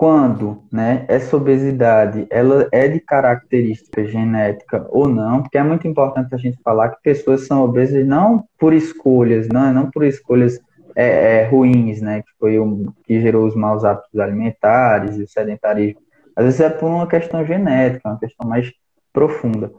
quando 0.00 0.64
né, 0.72 1.04
essa 1.08 1.36
obesidade 1.36 2.26
ela 2.30 2.66
é 2.72 2.88
de 2.88 3.00
característica 3.00 4.02
genética 4.06 4.86
ou 4.88 5.06
não, 5.06 5.42
porque 5.42 5.58
é 5.58 5.62
muito 5.62 5.86
importante 5.86 6.34
a 6.34 6.38
gente 6.38 6.58
falar 6.64 6.88
que 6.88 7.02
pessoas 7.02 7.46
são 7.46 7.62
obesas 7.62 8.06
não 8.06 8.44
por 8.58 8.72
escolhas, 8.72 9.46
não, 9.48 9.70
não 9.72 9.90
por 9.90 10.02
escolhas 10.02 10.58
é, 10.96 11.42
é, 11.42 11.44
ruins, 11.44 12.00
né, 12.00 12.22
que 12.22 12.30
foi 12.38 12.58
o 12.58 12.92
que 13.04 13.20
gerou 13.20 13.46
os 13.46 13.54
maus 13.54 13.84
hábitos 13.84 14.18
alimentares 14.18 15.18
e 15.18 15.22
o 15.22 15.28
sedentarismo. 15.28 16.00
Às 16.34 16.46
vezes 16.46 16.60
é 16.60 16.70
por 16.70 16.86
uma 16.86 17.06
questão 17.06 17.44
genética, 17.44 18.08
uma 18.08 18.18
questão 18.18 18.48
mais 18.48 18.72
profunda. 19.12 19.70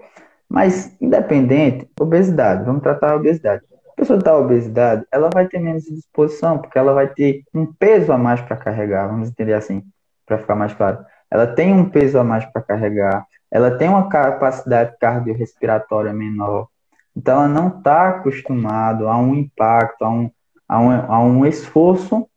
Mas, 0.47 0.95
independente, 1.01 1.89
obesidade, 1.99 2.63
vamos 2.63 2.83
tratar 2.83 3.13
a 3.13 3.15
obesidade. 3.15 3.63
A 3.91 3.95
pessoa 3.95 4.17
que 4.17 4.21
está 4.21 4.37
obesidade, 4.37 5.05
ela 5.11 5.29
vai 5.31 5.47
ter 5.47 5.59
menos 5.59 5.83
disposição, 5.83 6.57
porque 6.57 6.77
ela 6.77 6.93
vai 6.93 7.07
ter 7.07 7.43
um 7.53 7.65
peso 7.65 8.11
a 8.11 8.17
mais 8.17 8.41
para 8.41 8.55
carregar, 8.55 9.07
vamos 9.07 9.29
entender 9.29 9.53
assim 9.53 9.83
para 10.25 10.37
ficar 10.37 10.55
mais 10.55 10.73
claro. 10.73 11.05
Ela 11.29 11.47
tem 11.47 11.73
um 11.73 11.89
peso 11.89 12.17
a 12.17 12.23
mais 12.23 12.45
para 12.45 12.61
carregar, 12.61 13.25
ela 13.51 13.71
tem 13.71 13.89
uma 13.89 14.07
capacidade 14.07 14.95
cardiorrespiratória 14.99 16.13
menor, 16.13 16.67
então 17.15 17.39
ela 17.39 17.47
não 17.47 17.67
está 17.67 18.09
acostumada 18.09 19.05
a 19.05 19.17
um 19.17 19.35
impacto, 19.35 20.03
a 20.03 20.09
um, 20.09 20.31
a 20.67 20.79
um, 20.79 20.91
a 20.91 21.19
um 21.19 21.45
esforço 21.45 22.27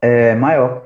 é, 0.00 0.34
maior. 0.34 0.84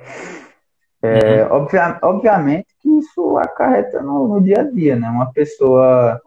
É, 1.02 1.44
uhum. 1.44 1.56
obvia, 1.56 1.98
obviamente 2.02 2.68
que 2.80 2.88
isso 2.88 3.36
acarreta 3.36 4.00
no, 4.00 4.26
no, 4.26 4.40
dia 4.40 4.60
a 4.60 4.64
dia, 4.64 4.96
né? 4.96 5.08
Uma 5.10 5.30
pessoa, 5.32 6.18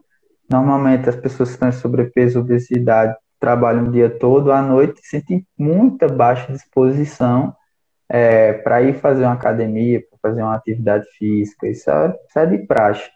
normalmente 0.47 1.09
as 1.09 1.15
pessoas 1.15 1.49
que 1.49 1.55
estão 1.55 1.69
em 1.69 1.71
sobrepeso, 1.71 2.39
obesidade, 2.39 3.15
trabalham 3.39 3.87
o 3.87 3.91
dia 3.91 4.09
todo, 4.09 4.51
à 4.51 4.61
noite 4.61 5.01
sentem 5.03 5.45
muita 5.57 6.07
baixa 6.07 6.51
disposição 6.51 7.55
é, 8.09 8.53
para 8.53 8.81
ir 8.81 8.93
fazer 8.95 9.23
uma 9.23 9.33
academia, 9.33 10.01
para 10.01 10.29
fazer 10.29 10.41
uma 10.41 10.55
atividade 10.55 11.05
física, 11.17 11.67
isso 11.67 11.89
é, 11.89 12.15
isso 12.27 12.39
é 12.39 12.45
de 12.45 12.57
praxe. 12.59 13.09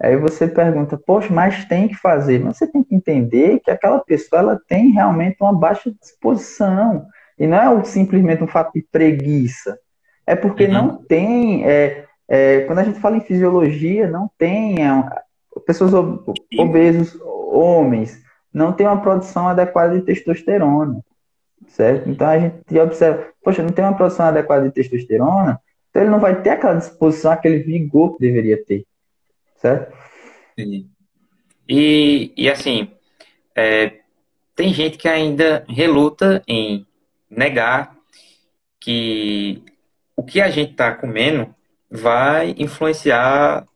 Aí 0.00 0.16
você 0.16 0.46
pergunta, 0.46 0.98
poxa, 0.98 1.32
mas 1.32 1.64
tem 1.64 1.88
que 1.88 1.94
fazer. 1.94 2.38
Mas 2.38 2.58
você 2.58 2.66
tem 2.66 2.84
que 2.84 2.94
entender 2.94 3.60
que 3.60 3.70
aquela 3.70 3.98
pessoa 3.98 4.40
ela 4.40 4.60
tem 4.68 4.90
realmente 4.90 5.38
uma 5.40 5.54
baixa 5.54 5.90
disposição. 5.90 7.06
E 7.38 7.46
não 7.46 7.80
é 7.80 7.84
simplesmente 7.84 8.44
um 8.44 8.46
fato 8.46 8.72
de 8.74 8.82
preguiça. 8.82 9.78
É 10.26 10.36
porque 10.36 10.64
uhum. 10.64 10.72
não 10.72 10.96
tem. 10.96 11.66
É, 11.66 12.04
é, 12.28 12.60
quando 12.62 12.80
a 12.80 12.84
gente 12.84 13.00
fala 13.00 13.16
em 13.16 13.20
fisiologia, 13.20 14.06
não 14.06 14.30
tem. 14.38 14.84
É, 14.84 15.04
pessoas 15.64 15.92
obesos, 16.58 17.18
homens, 17.24 18.22
não 18.56 18.72
tem 18.72 18.86
uma 18.86 19.00
produção 19.00 19.48
adequada 19.48 19.94
de 19.94 20.04
testosterona 20.04 21.00
certo? 21.68 22.08
Então 22.08 22.26
a 22.26 22.38
gente 22.38 22.78
observa, 22.78 23.28
poxa, 23.42 23.62
não 23.62 23.70
tem 23.70 23.84
uma 23.84 23.96
produção 23.96 24.26
adequada 24.26 24.66
de 24.66 24.74
testosterona, 24.74 25.60
então 25.90 26.02
ele 26.02 26.10
não 26.10 26.20
vai 26.20 26.40
ter 26.42 26.50
aquela 26.50 26.74
disposição, 26.74 27.32
aquele 27.32 27.58
vigor 27.58 28.14
que 28.14 28.20
deveria 28.20 28.62
ter, 28.62 28.84
certo? 29.56 29.96
Sim. 30.58 30.88
E, 31.68 32.32
e 32.36 32.50
assim, 32.50 32.90
é, 33.54 34.00
tem 34.54 34.72
gente 34.72 34.98
que 34.98 35.08
ainda 35.08 35.64
reluta 35.68 36.42
em 36.46 36.86
negar 37.28 37.96
que 38.80 39.62
o 40.14 40.22
que 40.22 40.40
a 40.40 40.48
gente 40.48 40.72
está 40.72 40.94
comendo 40.94 41.54
vai 41.90 42.54
influenciar 42.58 43.66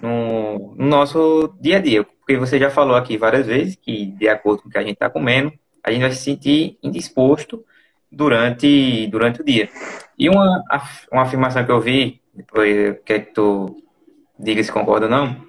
no, 0.00 0.74
no, 0.76 0.86
nosso 0.86 1.52
dia 1.60 1.76
a 1.76 1.80
dia. 1.80 2.06
Porque 2.30 2.38
você 2.38 2.60
já 2.60 2.70
falou 2.70 2.94
aqui 2.94 3.16
várias 3.16 3.44
vezes 3.44 3.74
que, 3.74 4.06
de 4.06 4.28
acordo 4.28 4.62
com 4.62 4.68
o 4.68 4.70
que 4.70 4.78
a 4.78 4.82
gente 4.82 4.92
está 4.92 5.10
comendo, 5.10 5.52
a 5.82 5.90
gente 5.90 6.02
vai 6.02 6.12
se 6.12 6.22
sentir 6.22 6.78
indisposto 6.80 7.64
durante, 8.08 9.08
durante 9.08 9.40
o 9.40 9.44
dia. 9.44 9.68
E 10.16 10.28
uma, 10.28 10.62
uma 11.10 11.22
afirmação 11.22 11.64
que 11.64 11.72
eu 11.72 11.80
vi, 11.80 12.20
depois 12.32 13.00
quer 13.04 13.18
que 13.18 13.34
tu 13.34 13.82
diga 14.38 14.62
se 14.62 14.70
concorda 14.70 15.06
ou 15.06 15.10
não, 15.10 15.44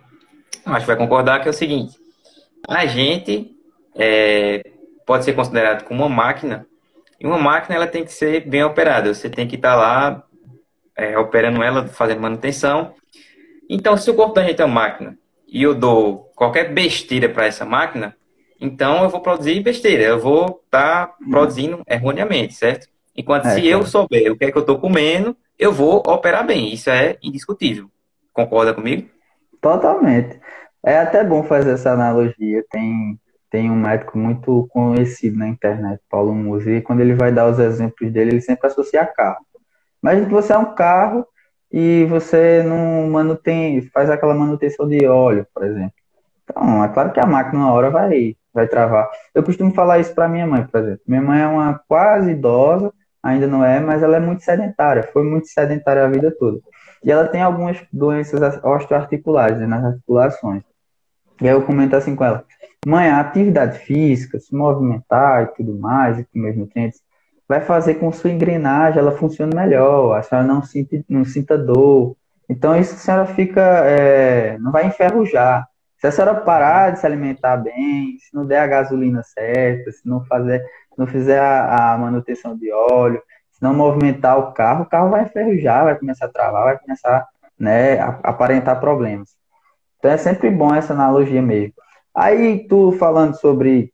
acho 0.65 0.80
que 0.80 0.88
vai 0.88 0.96
concordar, 0.96 1.39
que 1.39 1.48
é 1.48 1.52
o 1.52 1.54
seguinte, 1.54 1.96
a 2.67 2.84
gente 2.88 3.56
é, 3.96 4.63
pode 5.06 5.24
ser 5.24 5.34
considerado 5.34 5.84
como 5.84 6.04
uma 6.04 6.10
máquina, 6.10 6.65
e 7.20 7.28
uma 7.28 7.38
máquina 7.38 7.76
ela 7.76 7.86
tem 7.86 8.04
que 8.04 8.12
ser 8.12 8.50
bem 8.50 8.63
operada, 8.63 9.13
você 9.13 9.30
tem 9.30 9.48
que 9.48 9.56
estar 9.56 9.76
lá 9.76 10.24
é, 10.96 11.15
operando 11.15 11.62
ela, 11.62 11.88
fazendo 11.89 12.22
manutenção. 12.22 12.96
Então, 13.70 13.96
se 13.96 14.10
o 14.10 14.15
corpo 14.15 14.34
da 14.34 14.44
gente 14.44 14.60
é 14.60 14.65
uma 14.65 14.74
máquina, 14.74 15.21
e 15.52 15.62
eu 15.62 15.76
dou 15.76 16.32
qualquer 16.34 16.74
besteira 16.74 17.28
para 17.28 17.46
essa 17.46 17.66
máquina, 17.66 18.16
então 18.60 19.04
eu 19.04 19.10
vou 19.10 19.20
produzir 19.20 19.60
besteira, 19.62 20.04
eu 20.04 20.20
vou 20.20 20.62
estar 20.66 21.08
tá 21.08 21.16
produzindo 21.30 21.84
erroneamente, 21.88 22.54
certo? 22.54 22.88
Enquanto 23.16 23.48
é, 23.48 23.56
se 23.56 23.68
eu 23.68 23.86
souber 23.86 24.32
o 24.32 24.38
que 24.38 24.46
é 24.46 24.52
que 24.52 24.58
eu 24.58 24.62
estou 24.62 24.80
comendo, 24.80 25.36
eu 25.60 25.74
vou 25.74 25.98
operar 25.98 26.46
bem. 26.46 26.74
Isso 26.74 26.90
é 26.90 27.18
indiscutível. 27.22 27.90
Concorda 28.34 28.74
comigo? 28.74 29.10
Totalmente. 29.60 30.40
É 30.84 30.98
até 30.98 31.24
bom 31.24 31.44
fazer 31.44 31.72
essa 31.74 31.92
analogia. 31.92 32.64
Tem, 32.72 33.20
tem 33.50 33.70
um 33.70 33.76
médico 33.76 34.18
muito 34.18 34.68
conhecido 34.72 35.38
na 35.38 35.48
internet, 35.48 36.02
Paulo 36.10 36.34
Musi, 36.34 36.72
e 36.72 36.82
quando 36.82 37.02
ele 37.02 37.14
vai 37.14 37.32
dar 37.32 37.48
os 37.48 37.60
exemplos 37.60 38.12
dele, 38.12 38.32
ele 38.32 38.42
sempre 38.42 38.68
associa 38.68 39.02
a 39.02 39.06
carro. 39.06 39.46
Mas 40.02 40.26
você 40.28 40.54
é 40.54 40.58
um 40.58 40.74
carro 40.74 41.28
e 41.72 42.06
você 42.06 42.64
não 42.64 43.10
mantém, 43.10 43.82
faz 43.94 44.10
aquela 44.10 44.34
manutenção 44.34 44.88
de 44.88 45.06
óleo, 45.06 45.48
por 45.54 45.64
exemplo. 45.64 45.94
Então, 46.44 46.84
é 46.84 46.88
claro 46.90 47.12
que 47.12 47.20
a 47.20 47.26
máquina 47.26 47.60
uma 47.60 47.72
hora 47.72 47.90
vai 47.90 48.36
vai 48.54 48.68
travar. 48.68 49.10
Eu 49.34 49.44
costumo 49.44 49.74
falar 49.74 50.00
isso 50.00 50.14
para 50.14 50.28
minha 50.28 50.46
mãe, 50.46 50.66
por 50.66 50.82
exemplo. 50.82 51.02
Minha 51.08 51.22
mãe 51.22 51.42
é 51.42 51.48
uma 51.48 51.80
quase 51.88 52.32
idosa, 52.32 52.92
ainda 53.24 53.48
não 53.48 53.64
é, 53.64 53.80
mas 53.80 54.04
ela 54.04 54.18
é 54.18 54.20
muito 54.20 54.44
sedentária, 54.44 55.04
foi 55.04 55.24
muito 55.24 55.48
sedentária 55.48 56.04
a 56.04 56.10
vida 56.10 56.36
toda. 56.38 56.60
E 57.04 57.12
ela 57.12 57.28
tem 57.28 57.42
algumas 57.42 57.82
doenças 57.92 58.42
osteoarticulares 58.64 59.58
né, 59.58 59.66
nas 59.66 59.84
articulações. 59.84 60.64
E 61.42 61.48
aí 61.48 61.56
eu 61.56 61.64
comento 61.64 61.96
assim 61.96 62.16
com 62.16 62.24
ela: 62.24 62.46
mãe, 62.86 63.10
a 63.10 63.20
atividade 63.20 63.80
física, 63.80 64.40
se 64.40 64.54
movimentar 64.56 65.44
e 65.44 65.48
tudo 65.56 65.74
mais, 65.74 66.20
e 66.20 66.26
comer 66.26 66.56
nutrientes, 66.56 67.02
vai 67.52 67.60
fazer 67.60 67.96
com 67.96 68.10
que 68.10 68.16
sua 68.16 68.30
engrenagem 68.30 68.98
ela 68.98 69.12
funcione 69.12 69.54
melhor, 69.54 70.18
a 70.18 70.24
senhora 70.24 70.48
não 70.48 70.64
sinta, 70.64 71.04
não 71.10 71.26
sinta 71.26 71.58
dor. 71.58 72.16
Então 72.48 72.74
isso 72.74 72.94
a 72.94 72.98
senhora 72.98 73.26
fica, 73.26 73.62
é, 73.62 74.58
não 74.60 74.72
vai 74.72 74.88
enferrujar. 74.88 75.68
Se 75.98 76.08
a 76.08 76.12
senhora 76.14 76.34
parar 76.34 76.92
de 76.92 77.00
se 77.00 77.06
alimentar 77.06 77.58
bem, 77.58 78.16
se 78.20 78.34
não 78.34 78.46
der 78.46 78.60
a 78.60 78.68
gasolina 78.68 79.22
certa, 79.22 79.92
se 79.92 80.08
não 80.08 80.24
fazer, 80.24 80.62
se 80.62 80.98
não 80.98 81.06
fizer 81.06 81.40
a, 81.40 81.92
a 81.92 81.98
manutenção 81.98 82.56
de 82.56 82.72
óleo, 82.72 83.22
se 83.52 83.62
não 83.62 83.74
movimentar 83.74 84.40
o 84.40 84.54
carro, 84.54 84.84
o 84.84 84.90
carro 84.90 85.10
vai 85.10 85.24
enferrujar, 85.24 85.84
vai 85.84 86.00
começar 86.00 86.28
a 86.28 86.30
travar, 86.30 86.64
vai 86.64 86.80
começar 86.80 87.28
né, 87.60 88.00
a 88.00 88.18
aparentar 88.24 88.80
problemas. 88.80 89.36
Então 90.00 90.10
é 90.10 90.16
sempre 90.16 90.50
bom 90.50 90.74
essa 90.74 90.94
analogia 90.94 91.42
mesmo. 91.42 91.74
Aí 92.16 92.66
tu 92.70 92.94
falando 92.94 93.36
sobre 93.36 93.92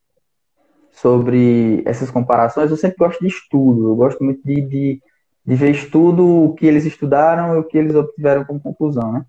sobre 0.98 1.84
essas 1.86 2.10
comparações, 2.10 2.72
eu 2.72 2.78
sempre 2.78 2.98
gosto 2.98 3.20
de 3.20 3.28
estudo, 3.28 3.90
eu 3.90 3.96
gosto 3.96 4.24
muito 4.24 4.42
de, 4.44 4.62
de, 4.62 5.02
de 5.46 5.56
ver 5.56 5.72
estudo, 5.72 6.46
o 6.46 6.56
que 6.56 6.66
eles 6.66 6.86
estudaram 6.86 7.56
e 7.56 7.60
o 7.60 7.64
que 7.64 7.78
eles 7.78 7.96
obtiveram 7.96 8.44
como 8.44 8.60
conclusão, 8.60 9.12
né? 9.12 9.24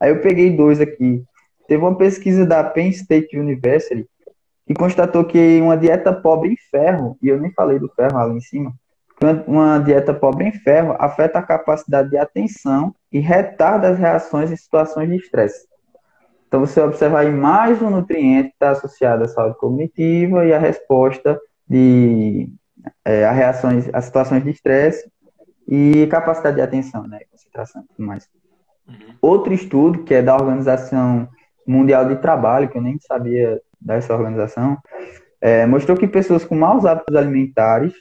Aí 0.00 0.10
eu 0.10 0.20
peguei 0.20 0.56
dois 0.56 0.80
aqui. 0.80 1.22
Teve 1.68 1.82
uma 1.82 1.96
pesquisa 1.96 2.44
da 2.44 2.64
Penn 2.64 2.88
State 2.88 3.38
University 3.38 4.06
que 4.66 4.74
constatou 4.74 5.24
que 5.24 5.60
uma 5.60 5.76
dieta 5.76 6.12
pobre 6.12 6.50
em 6.50 6.56
ferro, 6.70 7.16
e 7.22 7.28
eu 7.28 7.40
nem 7.40 7.52
falei 7.52 7.78
do 7.78 7.88
ferro 7.90 8.18
ali 8.18 8.36
em 8.36 8.40
cima, 8.40 8.74
uma 9.46 9.78
dieta 9.78 10.12
pobre 10.12 10.48
em 10.48 10.52
ferro 10.52 10.96
afeta 10.98 11.38
a 11.38 11.42
capacidade 11.42 12.10
de 12.10 12.18
atenção 12.18 12.94
e 13.12 13.20
retarda 13.20 13.88
as 13.88 13.98
reações 13.98 14.50
em 14.50 14.56
situações 14.56 15.08
de 15.08 15.16
estresse. 15.16 15.64
Então, 16.54 16.64
você 16.64 16.80
observa 16.80 17.18
aí 17.18 17.32
mais 17.32 17.82
um 17.82 17.90
nutriente 17.90 18.50
que 18.50 18.54
está 18.54 18.70
associado 18.70 19.24
à 19.24 19.26
saúde 19.26 19.58
cognitiva 19.58 20.46
e 20.46 20.52
à 20.52 20.58
resposta 20.58 21.36
de 21.68 22.48
é, 23.04 23.24
a 23.24 23.32
reações, 23.32 23.90
a 23.92 24.00
situações 24.00 24.44
de 24.44 24.50
estresse 24.50 25.10
e 25.66 26.06
capacidade 26.06 26.54
de 26.54 26.62
atenção, 26.62 27.08
né, 27.08 27.22
concentração 27.28 27.82
e 27.82 27.88
tudo 27.88 28.06
mais. 28.06 28.28
Uhum. 28.86 28.94
Outro 29.20 29.52
estudo, 29.52 30.04
que 30.04 30.14
é 30.14 30.22
da 30.22 30.36
Organização 30.36 31.28
Mundial 31.66 32.06
de 32.06 32.14
Trabalho, 32.22 32.68
que 32.68 32.78
eu 32.78 32.82
nem 32.82 33.00
sabia 33.00 33.60
dessa 33.80 34.14
organização, 34.14 34.78
é, 35.40 35.66
mostrou 35.66 35.96
que 35.96 36.06
pessoas 36.06 36.44
com 36.44 36.54
maus 36.54 36.84
hábitos 36.84 37.16
alimentares 37.16 37.94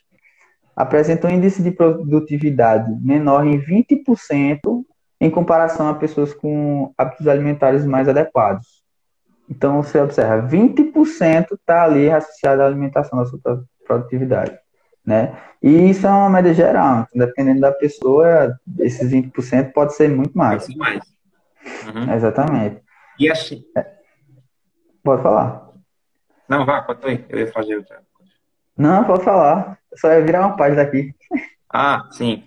apresentam 0.76 1.32
um 1.32 1.34
índice 1.34 1.64
de 1.64 1.72
produtividade 1.72 2.92
menor 3.02 3.48
em 3.48 3.60
20% 3.60 4.83
em 5.24 5.30
comparação 5.30 5.88
a 5.88 5.94
pessoas 5.94 6.34
com 6.34 6.94
hábitos 6.98 7.30
alimentares 7.30 7.86
mais 7.86 8.10
adequados. 8.10 8.84
Então, 9.50 9.82
você 9.82 9.98
observa, 10.02 10.46
20% 10.46 11.54
está 11.54 11.86
ali 11.86 12.12
associado 12.12 12.62
à 12.62 12.66
alimentação 12.66 13.20
da 13.20 13.26
sua 13.26 13.64
produtividade. 13.88 14.60
Né? 15.06 15.34
E 15.62 15.90
isso 15.90 16.06
é 16.06 16.10
uma 16.10 16.30
média 16.30 16.54
geral, 16.54 17.08
então, 17.10 17.26
dependendo 17.26 17.62
da 17.62 17.72
pessoa, 17.72 18.60
esses 18.80 19.10
20% 19.10 19.72
pode 19.72 19.96
ser 19.96 20.10
muito 20.10 20.38
mais. 20.38 20.64
Pode 20.64 20.74
ser 20.74 20.78
mais. 20.78 21.04
Uhum. 21.88 22.14
Exatamente. 22.14 22.82
E 23.18 23.32
assim. 23.32 23.64
É. 23.78 23.86
Pode 25.02 25.24
falar. 25.24 25.70
Não, 26.50 26.66
vá, 26.66 26.82
pode 26.82 27.08
ir. 27.10 27.26
Eu 27.30 27.40
ia 27.40 27.52
fazer 27.52 27.78
outra 27.78 28.02
coisa. 28.14 28.32
Não, 28.78 29.06
pode 29.06 29.24
falar. 29.24 29.80
Só 29.96 30.12
ia 30.12 30.22
virar 30.22 30.42
uma 30.42 30.58
página 30.58 30.82
aqui. 30.82 31.16
Ah, 31.74 32.08
sim. 32.12 32.44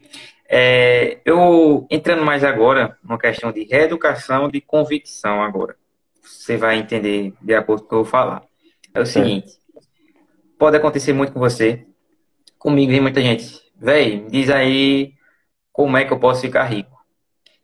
É, 0.48 1.18
eu 1.24 1.86
entrando 1.90 2.24
mais 2.24 2.44
agora 2.44 2.96
numa 3.02 3.18
questão 3.18 3.50
de 3.50 3.64
reeducação 3.64 4.48
de 4.48 4.60
convicção 4.60 5.42
agora. 5.42 5.76
Você 6.22 6.56
vai 6.56 6.78
entender 6.78 7.32
de 7.40 7.54
acordo 7.54 7.82
com 7.82 7.86
o 7.86 7.88
que 7.88 7.94
eu 7.94 8.02
vou 8.02 8.06
falar. 8.06 8.42
É 8.94 9.00
o 9.00 9.06
seguinte, 9.06 9.52
pode 10.58 10.76
acontecer 10.76 11.12
muito 11.12 11.32
com 11.32 11.40
você, 11.40 11.84
comigo 12.58 12.92
e 12.92 13.00
muita 13.00 13.20
gente. 13.20 13.60
Véi, 13.78 14.26
diz 14.30 14.48
aí 14.48 15.12
como 15.72 15.96
é 15.96 16.04
que 16.04 16.12
eu 16.12 16.18
posso 16.18 16.40
ficar 16.40 16.64
rico. 16.64 16.96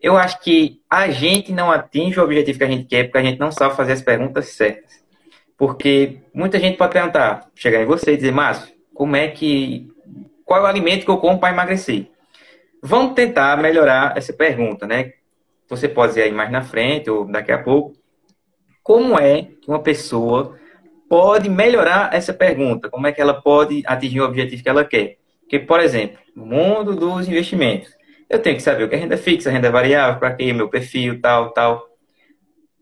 Eu 0.01 0.17
acho 0.17 0.41
que 0.41 0.83
a 0.91 1.09
gente 1.11 1.53
não 1.53 1.71
atinge 1.71 2.19
o 2.19 2.25
objetivo 2.25 2.59
que 2.59 2.65
a 2.65 2.69
gente 2.69 2.85
quer 2.85 3.05
porque 3.05 3.19
a 3.19 3.23
gente 3.23 3.39
não 3.39 3.53
sabe 3.53 3.77
fazer 3.77 3.93
as 3.93 4.03
perguntas 4.03 4.49
certas. 4.49 5.03
Porque 5.57 6.19
muita 6.35 6.59
gente 6.59 6.77
pode 6.77 6.93
perguntar, 6.93 7.49
chegar 7.55 7.81
em 7.81 7.87
você 7.87 8.13
e 8.13 8.17
dizer, 8.17 8.33
Márcio, 8.33 8.75
como 8.93 9.15
é 9.15 9.29
que. 9.29 9.89
Qual 10.45 10.61
é 10.61 10.65
o 10.65 10.67
alimento 10.67 11.05
que 11.05 11.11
eu 11.11 11.19
como 11.19 11.39
para 11.39 11.53
emagrecer? 11.53 12.12
Vamos 12.85 13.15
tentar 13.15 13.57
melhorar 13.59 14.17
essa 14.17 14.33
pergunta, 14.33 14.89
né? 14.89 15.13
Você 15.69 15.89
pode 15.89 16.19
ir 16.19 16.23
aí 16.23 16.33
mais 16.33 16.51
na 16.51 16.63
frente 16.63 17.09
ou 17.09 17.25
daqui 17.25 17.53
a 17.53 17.63
pouco. 17.63 17.95
Como 18.83 19.17
é 19.17 19.43
que 19.43 19.69
uma 19.69 19.79
pessoa 19.79 20.59
pode 21.09 21.49
melhorar 21.49 22.13
essa 22.13 22.35
pergunta? 22.35 22.91
Como 22.91 23.07
é 23.07 23.13
que 23.13 23.21
ela 23.21 23.41
pode 23.41 23.85
atingir 23.87 24.21
o 24.21 24.25
objetivo 24.25 24.65
que 24.65 24.69
ela 24.69 24.85
quer? 24.85 25.19
Porque, 25.43 25.61
por 25.61 25.79
exemplo, 25.79 26.19
no 26.35 26.45
mundo 26.45 26.97
dos 26.97 27.29
investimentos, 27.29 27.89
eu 28.29 28.41
tenho 28.41 28.57
que 28.57 28.63
saber 28.63 28.83
o 28.83 28.89
que 28.89 28.97
é 28.97 28.99
renda 28.99 29.17
fixa, 29.17 29.51
renda 29.51 29.71
variável, 29.71 30.19
para 30.19 30.35
que 30.35 30.53
meu 30.53 30.69
perfil, 30.69 31.21
tal, 31.21 31.51
tal. 31.53 31.87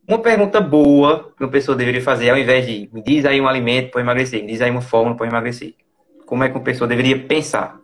Uma 0.08 0.20
pergunta 0.20 0.62
boa 0.62 1.30
que 1.36 1.44
uma 1.44 1.50
pessoa 1.50 1.76
deveria 1.76 2.00
fazer, 2.00 2.30
ao 2.30 2.38
invés 2.38 2.66
de 2.66 2.88
me 2.90 3.02
diz 3.02 3.26
aí 3.26 3.38
um 3.38 3.46
alimento 3.46 3.90
para 3.90 4.00
emagrecer, 4.00 4.40
me 4.40 4.46
diz 4.46 4.62
aí 4.62 4.70
uma 4.70 4.80
fórmula 4.80 5.14
para 5.14 5.26
emagrecer. 5.26 5.74
Como 6.24 6.42
é 6.42 6.48
que 6.48 6.56
uma 6.56 6.64
pessoa 6.64 6.88
deveria 6.88 7.18
pensar? 7.18 7.79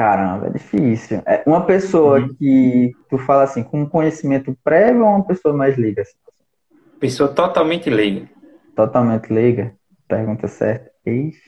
Caramba, 0.00 0.46
é 0.46 0.50
difícil. 0.50 1.22
É 1.26 1.42
uma 1.44 1.66
pessoa 1.66 2.20
uhum. 2.20 2.34
que 2.34 2.90
tu 3.10 3.18
fala 3.18 3.42
assim, 3.42 3.62
com 3.62 3.86
conhecimento 3.86 4.56
prévio 4.64 5.04
ou 5.04 5.08
uma 5.08 5.26
pessoa 5.26 5.54
mais 5.54 5.76
leiga? 5.76 6.04
Pessoa 6.98 7.28
totalmente 7.28 7.90
leiga. 7.90 8.26
Totalmente 8.74 9.30
leiga? 9.30 9.74
Pergunta 10.08 10.48
certa. 10.48 10.90
Ixi. 11.04 11.38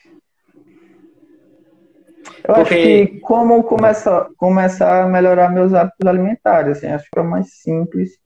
Eu 2.47 2.55
Porque... 2.55 2.61
acho 2.61 2.69
que 2.75 3.21
como 3.21 3.63
começar, 3.63 4.29
começar 4.37 5.05
a 5.05 5.09
melhorar 5.09 5.49
meus 5.49 5.73
hábitos 5.73 6.07
alimentares, 6.07 6.77
assim, 6.77 6.89
acho 6.89 7.09
que 7.11 7.19
é 7.19 7.23
mais 7.23 7.55
simples, 7.55 8.19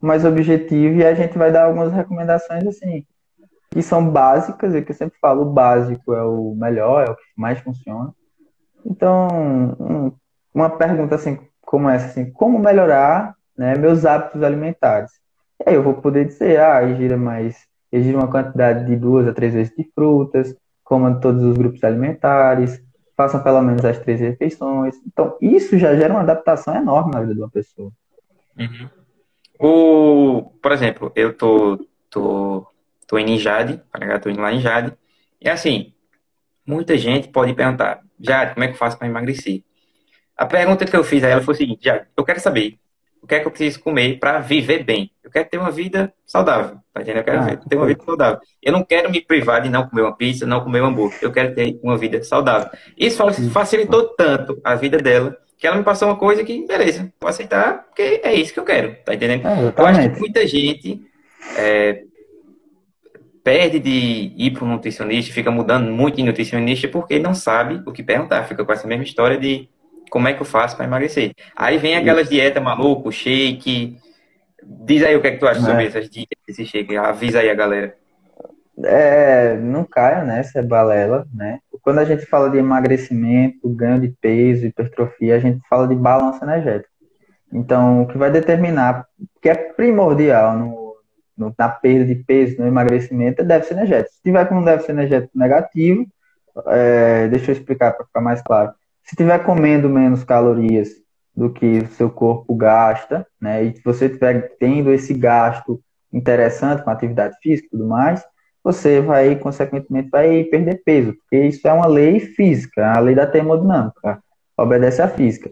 mais 0.00 0.24
objetivo, 0.24 0.96
e 0.96 1.06
a 1.06 1.14
gente 1.14 1.38
vai 1.38 1.52
dar 1.52 1.66
algumas 1.66 1.92
recomendações 1.92 2.66
assim, 2.66 3.06
que 3.70 3.82
são 3.82 4.10
básicas, 4.10 4.74
e 4.74 4.82
que 4.82 4.90
eu 4.90 4.96
sempre 4.96 5.16
falo, 5.20 5.42
o 5.42 5.52
básico 5.52 6.12
é 6.12 6.24
o 6.24 6.56
melhor, 6.56 7.06
é 7.06 7.10
o 7.12 7.14
que 7.14 7.22
mais 7.36 7.60
funciona. 7.60 8.12
Então, 8.84 10.16
uma 10.52 10.70
pergunta 10.70 11.14
assim 11.14 11.38
como 11.60 11.88
essa, 11.88 12.06
assim, 12.06 12.30
como 12.30 12.58
melhorar 12.58 13.34
né, 13.56 13.74
meus 13.76 14.04
hábitos 14.04 14.42
alimentares? 14.42 15.10
E 15.60 15.70
aí 15.70 15.74
eu 15.74 15.82
vou 15.82 15.94
poder 15.94 16.26
dizer, 16.26 16.60
ah, 16.60 16.84
ingira 16.84 17.16
mais, 17.16 17.66
ingira 17.92 18.18
uma 18.18 18.30
quantidade 18.30 18.84
de 18.86 18.96
duas 18.96 19.26
a 19.26 19.32
três 19.32 19.54
vezes 19.54 19.74
de 19.74 19.84
frutas, 19.94 20.54
coma 20.82 21.18
todos 21.20 21.42
os 21.42 21.56
grupos 21.56 21.82
alimentares, 21.82 22.82
façam 23.16 23.42
pelo 23.42 23.62
menos 23.62 23.84
as 23.84 23.98
três 23.98 24.20
refeições. 24.20 24.96
Então, 25.06 25.36
isso 25.40 25.78
já 25.78 25.94
gera 25.96 26.12
uma 26.12 26.22
adaptação 26.22 26.76
enorme 26.76 27.12
na 27.12 27.20
vida 27.20 27.34
de 27.34 27.40
uma 27.40 27.50
pessoa. 27.50 27.90
Uhum. 28.58 28.88
O, 29.58 30.42
por 30.60 30.72
exemplo, 30.72 31.12
eu 31.14 31.32
tô, 31.36 31.78
tô, 32.10 32.66
tô 33.06 33.18
em 33.18 33.38
Jade, 33.38 33.80
tô 34.22 34.28
indo 34.28 34.40
lá 34.40 34.52
em 34.52 34.60
Jade, 34.60 34.92
e 35.40 35.48
assim, 35.48 35.94
muita 36.66 36.98
gente 36.98 37.28
pode 37.28 37.54
perguntar, 37.54 38.03
já, 38.24 38.46
como 38.46 38.64
é 38.64 38.68
que 38.68 38.74
eu 38.74 38.78
faço 38.78 38.98
para 38.98 39.08
emagrecer? 39.08 39.62
A 40.36 40.46
pergunta 40.46 40.84
que 40.84 40.96
eu 40.96 41.04
fiz 41.04 41.22
a 41.22 41.28
ela 41.28 41.42
foi 41.42 41.54
o 41.54 41.56
seguinte, 41.56 41.84
já, 41.84 42.04
eu 42.16 42.24
quero 42.24 42.40
saber 42.40 42.78
o 43.22 43.26
que 43.26 43.34
é 43.36 43.40
que 43.40 43.46
eu 43.46 43.50
preciso 43.50 43.80
comer 43.80 44.18
para 44.18 44.38
viver 44.40 44.84
bem. 44.84 45.10
Eu 45.22 45.30
quero 45.30 45.48
ter 45.48 45.56
uma 45.56 45.70
vida 45.70 46.12
saudável, 46.26 46.76
tá 46.92 47.00
entendendo? 47.00 47.18
Eu 47.18 47.24
quero 47.24 47.38
ah, 47.38 47.56
ter 47.56 47.76
uma 47.76 47.86
vida 47.86 48.04
saudável. 48.04 48.40
Eu 48.62 48.72
não 48.72 48.84
quero 48.84 49.10
me 49.10 49.20
privar 49.20 49.62
de 49.62 49.70
não 49.70 49.88
comer 49.88 50.02
uma 50.02 50.14
pizza, 50.14 50.44
não 50.44 50.60
comer 50.60 50.82
um 50.82 50.86
hambúrguer. 50.86 51.18
Eu 51.22 51.32
quero 51.32 51.54
ter 51.54 51.80
uma 51.82 51.96
vida 51.96 52.22
saudável. 52.22 52.68
Isso 52.98 53.22
facilitou 53.50 54.08
tanto 54.08 54.60
a 54.62 54.74
vida 54.74 54.98
dela 54.98 55.34
que 55.56 55.66
ela 55.66 55.76
me 55.76 55.82
passou 55.82 56.08
uma 56.08 56.16
coisa 56.16 56.44
que, 56.44 56.66
beleza, 56.66 57.10
vou 57.18 57.30
aceitar, 57.30 57.84
porque 57.84 58.20
é 58.22 58.34
isso 58.34 58.52
que 58.52 58.60
eu 58.60 58.64
quero, 58.64 58.96
tá 59.02 59.14
entendendo? 59.14 59.46
É, 59.46 59.72
eu 59.74 59.86
acho 59.86 60.00
que 60.10 60.20
muita 60.20 60.46
gente 60.46 61.00
é, 61.56 62.02
perde 63.44 63.78
de 63.78 64.32
ir 64.36 64.52
para 64.52 64.64
um 64.64 64.68
nutricionista, 64.68 65.32
fica 65.32 65.50
mudando 65.50 65.92
muito 65.92 66.16
de 66.16 66.22
nutricionista 66.22 66.88
porque 66.88 67.18
não 67.18 67.34
sabe 67.34 67.82
o 67.86 67.92
que 67.92 68.02
perguntar, 68.02 68.44
fica 68.44 68.64
com 68.64 68.72
essa 68.72 68.88
mesma 68.88 69.04
história 69.04 69.38
de 69.38 69.68
como 70.10 70.26
é 70.26 70.32
que 70.32 70.40
eu 70.40 70.46
faço 70.46 70.76
para 70.76 70.86
emagrecer. 70.86 71.32
Aí 71.54 71.76
vem 71.76 71.94
aquelas 71.94 72.28
dieta 72.28 72.60
maluco, 72.60 73.12
shake. 73.12 73.98
Diz 74.62 75.02
aí 75.02 75.14
o 75.14 75.20
que 75.20 75.26
é 75.26 75.30
que 75.32 75.38
tu 75.38 75.46
acha 75.46 75.60
é. 75.60 75.62
sobre 75.62 75.86
essas 75.86 76.08
dietas, 76.08 76.38
esse 76.48 76.64
shake, 76.64 76.96
avisa 76.96 77.40
aí 77.40 77.50
a 77.50 77.54
galera. 77.54 77.94
É, 78.82 79.56
não 79.56 79.84
caia 79.84 80.24
nessa 80.24 80.60
é 80.60 80.62
balela, 80.62 81.26
né? 81.32 81.60
Quando 81.82 81.98
a 81.98 82.04
gente 82.04 82.24
fala 82.24 82.48
de 82.48 82.56
emagrecimento, 82.56 83.68
ganho 83.68 84.00
de 84.00 84.08
peso, 84.08 84.66
hipertrofia, 84.66 85.36
a 85.36 85.38
gente 85.38 85.60
fala 85.68 85.86
de 85.86 85.94
balanço 85.94 86.42
energético. 86.42 86.88
Então, 87.52 88.02
o 88.02 88.08
que 88.08 88.16
vai 88.16 88.30
determinar, 88.30 89.06
que 89.40 89.50
é 89.50 89.54
primordial 89.54 90.56
no 90.56 90.83
no, 91.36 91.54
na 91.58 91.68
perda 91.68 92.04
de 92.04 92.14
peso, 92.14 92.60
no 92.60 92.66
emagrecimento, 92.66 93.42
é 93.42 93.44
déficit 93.44 93.74
energético. 93.74 94.14
Se 94.14 94.22
tiver 94.22 94.48
com 94.48 94.56
um 94.56 94.64
déficit 94.64 94.92
energético 94.92 95.38
negativo, 95.38 96.06
é, 96.68 97.28
deixa 97.28 97.50
eu 97.50 97.54
explicar 97.54 97.92
para 97.92 98.06
ficar 98.06 98.20
mais 98.20 98.40
claro. 98.42 98.72
Se 99.02 99.16
tiver 99.16 99.38
comendo 99.44 99.88
menos 99.88 100.24
calorias 100.24 100.88
do 101.36 101.50
que 101.50 101.78
o 101.78 101.88
seu 101.88 102.10
corpo 102.10 102.54
gasta, 102.54 103.26
né, 103.40 103.64
e 103.64 103.74
você 103.84 104.06
estiver 104.06 104.56
tendo 104.58 104.92
esse 104.92 105.12
gasto 105.12 105.80
interessante 106.12 106.82
com 106.82 106.90
atividade 106.90 107.36
física 107.42 107.66
e 107.66 107.70
tudo 107.70 107.86
mais, 107.86 108.24
você 108.62 109.00
vai, 109.00 109.36
consequentemente, 109.36 110.08
vai 110.08 110.44
perder 110.44 110.80
peso, 110.84 111.12
porque 111.14 111.36
isso 111.44 111.68
é 111.68 111.72
uma 111.72 111.86
lei 111.86 112.18
física, 112.18 112.92
a 112.92 113.00
lei 113.00 113.14
da 113.14 113.26
termodinâmica, 113.26 114.22
obedece 114.56 115.02
à 115.02 115.08
física. 115.08 115.50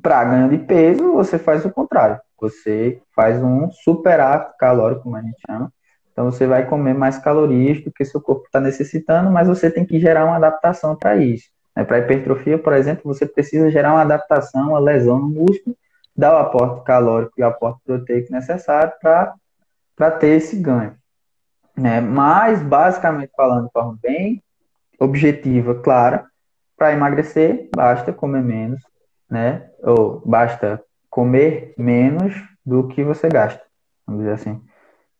Para 0.00 0.24
ganho 0.24 0.48
de 0.50 0.58
peso, 0.58 1.14
você 1.14 1.38
faz 1.38 1.64
o 1.64 1.70
contrário. 1.70 2.20
Você 2.42 3.00
faz 3.14 3.42
um 3.42 3.70
superato 3.70 4.54
calórico, 4.58 5.04
como 5.04 5.16
a 5.16 5.22
gente 5.22 5.40
chama. 5.46 5.72
Então 6.12 6.30
você 6.30 6.46
vai 6.46 6.66
comer 6.66 6.92
mais 6.92 7.18
calorias 7.18 7.82
do 7.82 7.90
que 7.90 8.04
seu 8.04 8.20
corpo 8.20 8.44
está 8.44 8.60
necessitando, 8.60 9.30
mas 9.30 9.48
você 9.48 9.70
tem 9.70 9.86
que 9.86 9.98
gerar 9.98 10.26
uma 10.26 10.36
adaptação 10.36 10.94
para 10.94 11.16
isso. 11.16 11.48
Né? 11.74 11.84
Para 11.84 12.00
hipertrofia, 12.00 12.58
por 12.58 12.74
exemplo, 12.74 13.02
você 13.04 13.24
precisa 13.24 13.70
gerar 13.70 13.92
uma 13.92 14.02
adaptação, 14.02 14.70
uma 14.70 14.78
lesão 14.78 15.18
no 15.18 15.28
músculo, 15.28 15.74
dar 16.14 16.34
o 16.34 16.38
aporte 16.38 16.84
calórico 16.84 17.32
e 17.38 17.42
o 17.42 17.46
aporte 17.46 17.80
proteico 17.86 18.30
necessário 18.30 18.92
para 19.00 20.10
ter 20.10 20.36
esse 20.36 20.56
ganho. 20.56 20.94
Né? 21.74 22.00
Mas, 22.00 22.62
basicamente 22.62 23.30
falando 23.34 23.66
de 23.66 23.72
forma 23.72 23.96
bem 24.02 24.42
objetiva, 24.98 25.76
clara, 25.76 26.26
para 26.76 26.92
emagrecer, 26.92 27.68
basta 27.74 28.12
comer 28.12 28.42
menos, 28.42 28.82
né? 29.30 29.70
Ou 29.82 30.20
basta 30.26 30.82
comer 31.12 31.74
menos 31.76 32.34
do 32.64 32.88
que 32.88 33.04
você 33.04 33.28
gasta, 33.28 33.62
vamos 34.06 34.22
dizer 34.22 34.32
assim, 34.32 34.62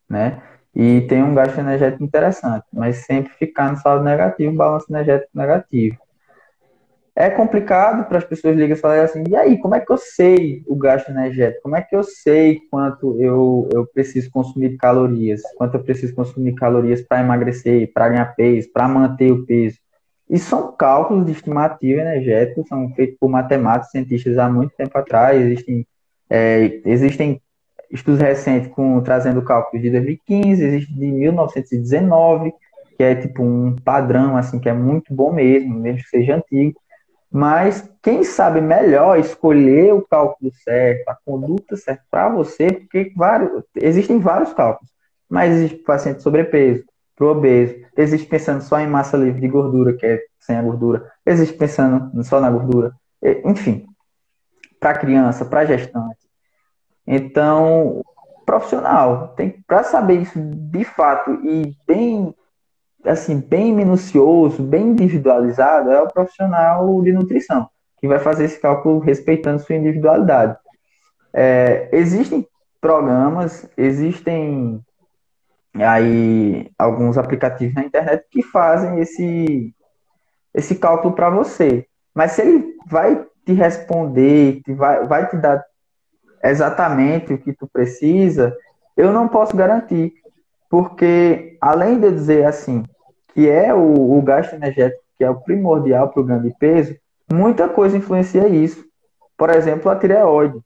né? 0.09 0.43
E 0.75 1.03
tem 1.03 1.23
um 1.23 1.35
gasto 1.35 1.59
energético 1.59 2.03
interessante, 2.03 2.65
mas 2.73 3.05
sempre 3.05 3.31
ficar 3.35 3.71
no 3.71 3.77
saldo 3.77 4.03
negativo, 4.03 4.57
balanço 4.57 4.87
energético 4.89 5.31
negativo. 5.35 5.99
É 7.15 7.29
complicado 7.29 8.09
para 8.09 8.17
as 8.17 8.25
pessoas 8.25 8.55
ligarem 8.55 8.73
e 8.73 8.81
falarem 8.81 9.05
assim, 9.05 9.23
e 9.29 9.37
aí, 9.37 9.59
como 9.59 9.75
é 9.75 9.81
que 9.81 9.93
eu 9.93 9.99
sei 9.99 10.65
o 10.67 10.75
gasto 10.75 11.11
energético? 11.11 11.65
Como 11.65 11.77
é 11.77 11.83
que 11.83 11.95
eu 11.95 12.03
sei 12.03 12.61
quanto 12.71 13.21
eu, 13.21 13.69
eu 13.71 13.87
preciso 13.87 14.31
consumir 14.31 14.79
calorias? 14.79 15.43
Quanto 15.59 15.75
eu 15.75 15.85
preciso 15.85 16.15
consumir 16.15 16.55
calorias 16.55 17.03
para 17.03 17.21
emagrecer, 17.21 17.93
para 17.93 18.09
ganhar 18.09 18.35
peso, 18.35 18.73
para 18.73 18.89
manter 18.89 19.31
o 19.31 19.45
peso? 19.45 19.77
E 20.33 20.39
são 20.39 20.73
cálculos 20.73 21.27
de 21.27 21.33
estimativa 21.33 22.01
energética, 22.01 22.63
são 22.67 22.89
feitos 22.95 23.19
por 23.21 23.29
matemáticos, 23.29 23.91
cientistas 23.91 24.39
há 24.39 24.49
muito 24.49 24.75
tempo 24.75 24.97
atrás. 24.97 25.39
Existem, 25.39 25.87
é, 26.31 26.81
existem 26.87 27.39
estudos 27.91 28.19
recentes 28.19 28.73
com, 28.73 28.99
trazendo 29.03 29.43
cálculos 29.43 29.83
de 29.83 29.91
2015, 29.91 30.65
existe 30.65 30.95
de 30.95 31.07
1919, 31.13 32.51
que 32.97 33.03
é 33.03 33.15
tipo 33.15 33.43
um 33.43 33.77
padrão, 33.77 34.35
assim, 34.35 34.59
que 34.59 34.71
é 34.71 34.73
muito 34.73 35.15
bom 35.15 35.35
mesmo, 35.35 35.75
mesmo 35.75 36.01
que 36.03 36.09
seja 36.09 36.37
antigo. 36.37 36.81
Mas 37.31 37.87
quem 38.03 38.25
sabe 38.25 38.63
melhor 38.63 39.19
escolher 39.19 39.93
o 39.93 40.01
cálculo 40.01 40.51
certo, 40.65 41.11
a 41.11 41.17
conduta 41.27 41.77
certa 41.77 42.05
para 42.11 42.31
você, 42.31 42.73
porque 42.73 43.13
vários, 43.15 43.65
existem 43.77 44.19
vários 44.19 44.55
cálculos. 44.55 44.91
Mas 45.29 45.53
existe 45.53 45.77
paciente 45.77 46.23
sobrepeso, 46.23 46.85
pro 47.23 47.31
obeso, 47.31 47.77
existe 47.97 48.27
pensando 48.27 48.63
só 48.63 48.81
em 48.81 48.89
massa 48.89 49.17
livre 49.17 49.41
de 49.41 49.47
gordura, 49.47 49.93
que 49.93 50.05
é 50.05 50.21
sem 50.41 50.57
a 50.57 50.63
gordura, 50.63 51.09
existe 51.25 51.57
pensando 51.57 52.25
só 52.25 52.41
na 52.41 52.51
gordura, 52.51 52.93
enfim, 53.45 53.87
para 54.81 54.99
criança, 54.99 55.45
para 55.45 55.65
gestante. 55.65 56.19
Então, 57.07 58.03
profissional, 58.45 59.29
tem 59.37 59.51
para 59.65 59.85
saber 59.85 60.23
isso 60.23 60.37
de 60.37 60.85
fato 60.85 61.31
e 61.45 61.77
bem 61.87 62.35
assim, 63.05 63.39
bem 63.39 63.73
minucioso, 63.73 64.61
bem 64.61 64.89
individualizado, 64.89 65.93
é 65.93 66.03
o 66.03 66.09
profissional 66.09 67.01
de 67.03 67.13
nutrição, 67.13 67.69
que 67.99 68.09
vai 68.09 68.19
fazer 68.19 68.47
esse 68.47 68.61
cálculo 68.61 68.99
respeitando 68.99 69.63
sua 69.63 69.77
individualidade. 69.77 70.57
É, 71.33 71.89
existem 71.93 72.45
programas, 72.81 73.69
existem 73.77 74.85
aí 75.75 76.71
alguns 76.79 77.17
aplicativos 77.17 77.75
na 77.75 77.85
internet 77.85 78.27
que 78.31 78.43
fazem 78.43 79.01
esse, 79.01 79.75
esse 80.55 80.75
cálculo 80.75 81.15
para 81.15 81.31
você. 81.31 81.87
Mas 82.15 82.33
se 82.33 82.43
ele 82.43 82.77
vai 82.87 83.25
te 83.45 83.53
responder, 83.53 84.61
vai, 84.69 85.07
vai 85.07 85.29
te 85.29 85.37
dar 85.37 85.65
exatamente 86.45 87.33
o 87.33 87.39
que 87.39 87.53
tu 87.53 87.67
precisa, 87.73 88.55
eu 88.97 89.13
não 89.13 89.29
posso 89.29 89.57
garantir. 89.57 90.13
Porque, 90.69 91.57
além 91.61 91.99
de 91.99 92.07
eu 92.07 92.13
dizer 92.13 92.47
assim, 92.47 92.83
que 93.29 93.49
é 93.49 93.73
o, 93.75 94.19
o 94.19 94.23
gasto 94.23 94.55
energético 94.55 95.03
que 95.17 95.25
é 95.25 95.31
o 95.31 95.41
primordial 95.41 96.09
para 96.09 96.21
o 96.21 96.25
ganho 96.25 96.43
de 96.43 96.51
peso, 96.59 96.97
muita 97.33 97.69
coisa 97.69 97.97
influencia 97.97 98.49
isso. 98.49 98.85
Por 99.37 99.51
exemplo, 99.51 99.91
a 99.91 99.97
tireoide. 99.97 100.59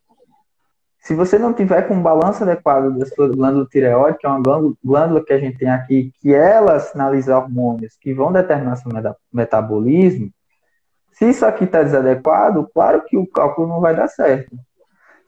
Se 1.06 1.14
você 1.14 1.38
não 1.38 1.52
tiver 1.52 1.82
com 1.82 1.94
um 1.94 2.02
balanço 2.02 2.42
adequado 2.42 2.98
da 2.98 3.06
sua 3.06 3.28
glândula 3.28 3.64
tireoide, 3.70 4.18
que 4.18 4.26
é 4.26 4.28
uma 4.28 4.74
glândula 4.84 5.24
que 5.24 5.32
a 5.32 5.38
gente 5.38 5.56
tem 5.56 5.70
aqui, 5.70 6.10
que 6.20 6.34
ela 6.34 6.80
sinaliza 6.80 7.38
hormônios 7.38 7.96
que 8.00 8.12
vão 8.12 8.32
determinar 8.32 8.74
seu 8.74 8.90
metabolismo, 9.32 10.32
se 11.12 11.30
isso 11.30 11.46
aqui 11.46 11.62
está 11.62 11.84
desadequado, 11.84 12.68
claro 12.74 13.04
que 13.04 13.16
o 13.16 13.24
cálculo 13.24 13.68
não 13.68 13.80
vai 13.80 13.94
dar 13.94 14.08
certo. 14.08 14.56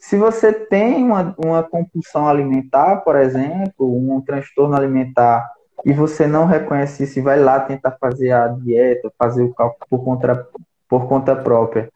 Se 0.01 0.17
você 0.17 0.53
tem 0.53 1.05
uma, 1.05 1.33
uma 1.39 1.63
compulsão 1.63 2.27
alimentar, 2.27 2.97
por 3.03 3.15
exemplo, 3.15 3.87
um 3.87 4.21
transtorno 4.21 4.75
alimentar 4.75 5.49
e 5.85 5.93
você 5.93 6.27
não 6.27 6.45
reconhece 6.45 7.05
isso 7.05 7.21
e 7.21 7.23
vai 7.23 7.39
lá 7.39 7.61
tentar 7.61 7.93
fazer 8.01 8.33
a 8.33 8.49
dieta, 8.49 9.13
fazer 9.17 9.45
o 9.45 9.55
cálculo 9.55 9.87
por 9.89 10.05
conta, 10.05 10.49
por 10.89 11.07
conta 11.07 11.37
própria, 11.37 11.89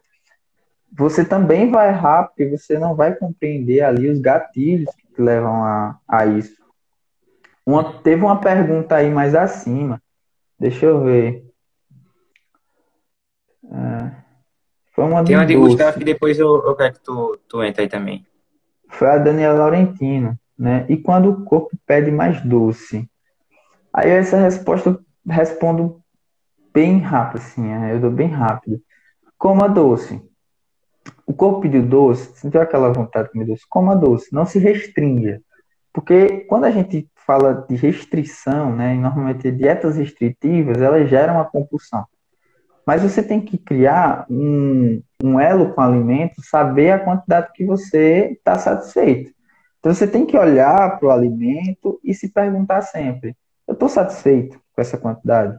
você 0.95 1.25
também 1.25 1.71
vai 1.71 1.89
errar, 1.89 2.25
porque 2.25 2.45
você 2.45 2.77
não 2.77 2.95
vai 2.95 3.15
compreender 3.15 3.81
ali 3.81 4.09
os 4.09 4.19
gatilhos 4.19 4.93
que 4.95 5.21
levam 5.21 5.63
a, 5.63 5.99
a 6.07 6.25
isso. 6.25 6.61
Uma, 7.65 7.99
teve 8.01 8.23
uma 8.23 8.39
pergunta 8.39 8.95
aí 8.95 9.09
mais 9.09 9.33
acima. 9.33 10.01
Deixa 10.59 10.85
eu 10.85 11.03
ver. 11.03 11.43
É, 13.65 14.11
foi 14.93 15.05
uma 15.05 15.23
Tem 15.23 15.35
uma 15.35 15.45
de 15.45 15.55
Gustavo 15.55 15.97
que 15.97 16.05
depois 16.05 16.37
eu, 16.37 16.63
eu 16.63 16.75
quero 16.75 16.93
que 16.93 17.01
tu, 17.01 17.39
tu 17.47 17.63
entre 17.63 17.83
aí 17.83 17.89
também. 17.89 18.25
Foi 18.89 19.09
a 19.09 19.17
Daniela 19.17 19.57
Laurentino, 19.59 20.37
né? 20.57 20.85
E 20.87 20.97
quando 20.97 21.31
o 21.31 21.43
corpo 21.43 21.75
pede 21.87 22.11
mais 22.11 22.41
doce? 22.41 23.09
Aí 23.91 24.09
essa 24.09 24.37
resposta 24.37 24.89
eu 24.89 24.99
respondo 25.27 26.01
bem 26.71 26.99
rápido, 26.99 27.37
assim, 27.37 27.67
é, 27.71 27.93
eu 27.93 27.99
dou 27.99 28.11
bem 28.11 28.27
rápido. 28.27 28.79
Coma 29.37 29.67
doce. 29.67 30.21
O 31.25 31.33
corpo 31.33 31.61
pediu 31.61 31.85
doce, 31.85 32.37
sentiu 32.37 32.61
aquela 32.61 32.91
vontade 32.91 33.27
de 33.27 33.33
comer 33.33 33.45
doce, 33.45 33.63
coma 33.69 33.95
doce, 33.95 34.33
não 34.33 34.45
se 34.45 34.59
restringa. 34.59 35.41
Porque 35.93 36.41
quando 36.41 36.65
a 36.65 36.71
gente 36.71 37.07
fala 37.25 37.65
de 37.67 37.75
restrição, 37.75 38.75
né, 38.75 38.93
normalmente 38.95 39.51
dietas 39.51 39.97
restritivas, 39.97 40.81
elas 40.81 41.09
geram 41.09 41.35
uma 41.35 41.45
compulsão. 41.45 42.05
Mas 42.85 43.01
você 43.01 43.23
tem 43.23 43.39
que 43.39 43.57
criar 43.57 44.25
um, 44.29 45.01
um 45.23 45.39
elo 45.39 45.73
com 45.73 45.81
o 45.81 45.83
alimento, 45.83 46.41
saber 46.41 46.91
a 46.91 46.99
quantidade 46.99 47.51
que 47.53 47.65
você 47.65 48.33
está 48.37 48.55
satisfeito. 48.55 49.31
Então 49.79 49.93
você 49.93 50.07
tem 50.07 50.25
que 50.25 50.37
olhar 50.37 50.99
para 50.99 51.07
o 51.07 51.11
alimento 51.11 51.99
e 52.03 52.13
se 52.13 52.29
perguntar 52.29 52.81
sempre: 52.81 53.35
eu 53.67 53.73
estou 53.73 53.87
satisfeito 53.87 54.59
com 54.73 54.81
essa 54.81 54.97
quantidade? 54.97 55.57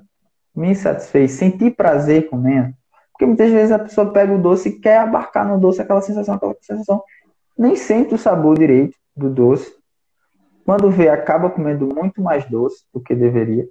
Me 0.55 0.75
satisfez? 0.75 1.33
Senti 1.33 1.71
prazer 1.71 2.29
comendo? 2.29 2.75
Porque 3.15 3.25
muitas 3.25 3.51
vezes 3.51 3.73
a 3.73 3.79
pessoa 3.79 4.13
pega 4.13 4.35
o 4.35 4.43
doce 4.43 4.69
e 4.69 4.79
quer 4.79 4.99
abarcar 4.99 5.49
no 5.49 5.59
doce 5.59 5.81
aquela 5.81 6.03
sensação, 6.03 6.35
aquela 6.35 6.55
sensação. 6.61 7.03
Nem 7.57 7.75
sente 7.77 8.15
o 8.15 8.19
sabor 8.19 8.59
direito 8.59 8.97
do 9.17 9.31
doce. 9.31 9.73
Quando 10.67 10.91
vê, 10.91 11.09
acaba 11.09 11.49
comendo 11.49 11.87
muito 11.95 12.21
mais 12.21 12.45
doce 12.51 12.85
do 12.93 13.01
que 13.01 13.15
deveria. 13.15 13.67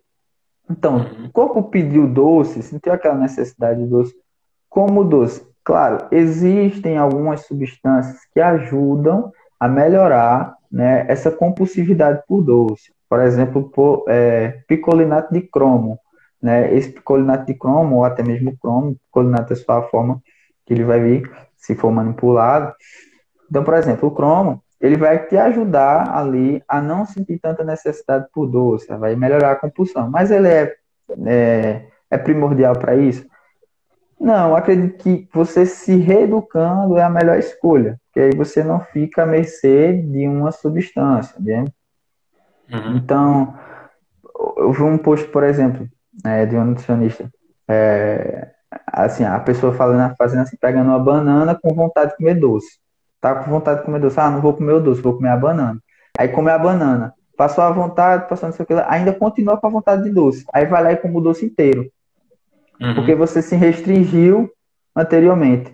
Então, 0.69 0.95
uhum. 0.95 1.25
o 1.25 1.31
corpo 1.31 1.63
pediu 1.63 2.07
doce, 2.07 2.63
sentiu 2.63 2.93
aquela 2.93 3.15
necessidade 3.15 3.83
de 3.83 3.89
doce. 3.89 4.15
Como 4.69 5.03
doce? 5.03 5.45
Claro, 5.63 6.07
existem 6.11 6.97
algumas 6.97 7.45
substâncias 7.45 8.19
que 8.33 8.39
ajudam 8.39 9.31
a 9.59 9.67
melhorar 9.67 10.55
né, 10.71 11.05
essa 11.07 11.29
compulsividade 11.29 12.23
por 12.27 12.41
doce 12.41 12.93
por 13.13 13.21
exemplo, 13.21 13.69
por, 13.69 14.05
é, 14.07 14.63
picolinato 14.67 15.31
de 15.31 15.41
cromo. 15.41 15.99
Né? 16.43 16.75
Esse 16.75 16.89
picolinato 16.89 17.45
de 17.45 17.53
cromo, 17.53 17.95
ou 17.95 18.03
até 18.03 18.21
mesmo 18.21 18.57
cromo, 18.57 18.97
picolinato 19.05 19.53
é 19.53 19.55
só 19.55 19.79
a 19.79 19.83
forma 19.83 20.21
que 20.65 20.73
ele 20.73 20.83
vai 20.83 20.99
vir 20.99 21.31
se 21.55 21.73
for 21.73 21.89
manipulado. 21.89 22.75
Então, 23.49 23.63
por 23.63 23.73
exemplo, 23.75 24.09
o 24.09 24.11
cromo, 24.11 24.61
ele 24.81 24.97
vai 24.97 25.25
te 25.25 25.37
ajudar 25.37 26.13
ali 26.13 26.61
a 26.67 26.81
não 26.81 27.05
sentir 27.05 27.39
tanta 27.39 27.63
necessidade 27.63 28.27
por 28.33 28.45
doce, 28.45 28.93
vai 28.97 29.15
melhorar 29.15 29.51
a 29.53 29.55
compulsão. 29.55 30.09
Mas 30.09 30.29
ele 30.29 30.49
é, 30.49 30.75
é, 31.25 31.85
é 32.11 32.17
primordial 32.17 32.77
para 32.77 32.93
isso? 32.97 33.25
Não, 34.19 34.55
acredito 34.55 35.01
que 35.01 35.27
você 35.33 35.65
se 35.65 35.95
reeducando 35.95 36.97
é 36.97 37.03
a 37.03 37.09
melhor 37.09 37.37
escolha, 37.37 37.99
porque 38.05 38.19
aí 38.19 38.35
você 38.35 38.63
não 38.63 38.81
fica 38.81 39.23
à 39.23 39.25
mercê 39.25 39.93
de 39.93 40.27
uma 40.27 40.51
substância, 40.51 41.35
né? 41.39 41.65
Uhum. 42.71 42.97
Então, 42.97 43.53
eu 44.57 44.71
vi 44.71 44.83
um 44.83 44.97
post, 44.97 45.27
por 45.27 45.43
exemplo, 45.43 45.87
é, 46.25 46.45
de 46.45 46.55
um 46.55 46.65
nutricionista. 46.65 47.29
É, 47.67 48.51
assim, 48.87 49.23
a 49.23 49.39
pessoa 49.39 49.73
falando, 49.73 50.15
fazendo 50.15 50.41
assim, 50.41 50.57
pegando 50.57 50.89
uma 50.89 50.99
banana 50.99 51.57
com 51.59 51.73
vontade 51.73 52.11
de 52.11 52.17
comer 52.17 52.35
doce. 52.35 52.79
Tá 53.19 53.35
com 53.35 53.49
vontade 53.49 53.79
de 53.79 53.85
comer 53.85 53.99
doce. 53.99 54.19
Ah, 54.19 54.29
não 54.29 54.41
vou 54.41 54.53
comer 54.53 54.73
o 54.73 54.79
doce, 54.79 55.01
vou 55.01 55.15
comer 55.15 55.29
a 55.29 55.37
banana. 55.37 55.79
Aí 56.17 56.27
come 56.27 56.51
a 56.51 56.57
banana. 56.57 57.13
Passou 57.35 57.63
a 57.63 57.71
vontade, 57.71 58.29
passou 58.29 58.49
não 58.49 58.55
sei 58.55 58.63
o 58.63 58.67
que, 58.67 58.73
ainda 58.73 59.11
continua 59.13 59.57
com 59.57 59.67
a 59.67 59.69
vontade 59.69 60.03
de 60.03 60.11
doce. 60.11 60.45
Aí 60.53 60.65
vai 60.65 60.83
lá 60.83 60.91
e 60.91 60.97
come 60.97 61.17
o 61.17 61.21
doce 61.21 61.45
inteiro. 61.45 61.89
Uhum. 62.79 62.95
Porque 62.95 63.15
você 63.15 63.41
se 63.41 63.55
restringiu 63.55 64.51
anteriormente. 64.95 65.73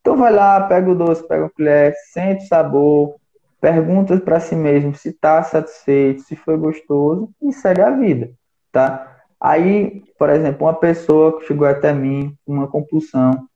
Então 0.00 0.16
vai 0.16 0.32
lá, 0.32 0.60
pega 0.62 0.90
o 0.90 0.94
doce, 0.94 1.26
pega 1.26 1.46
a 1.46 1.50
colher, 1.50 1.94
sente 2.12 2.44
o 2.44 2.48
sabor, 2.48 3.16
pergunta 3.60 4.18
para 4.18 4.40
si 4.40 4.54
mesmo 4.54 4.94
se 4.94 5.10
está 5.10 5.42
satisfeito, 5.42 6.22
se 6.22 6.36
foi 6.36 6.56
gostoso 6.56 7.30
e 7.42 7.52
segue 7.52 7.82
a 7.82 7.90
vida, 7.90 8.30
tá? 8.72 9.19
Aí, 9.40 10.02
por 10.18 10.28
exemplo, 10.28 10.66
uma 10.66 10.74
pessoa 10.74 11.40
chegou 11.46 11.66
até 11.66 11.92
mim 11.92 12.36
com 12.44 12.54
uma 12.54 12.68
compulsão 12.68 13.48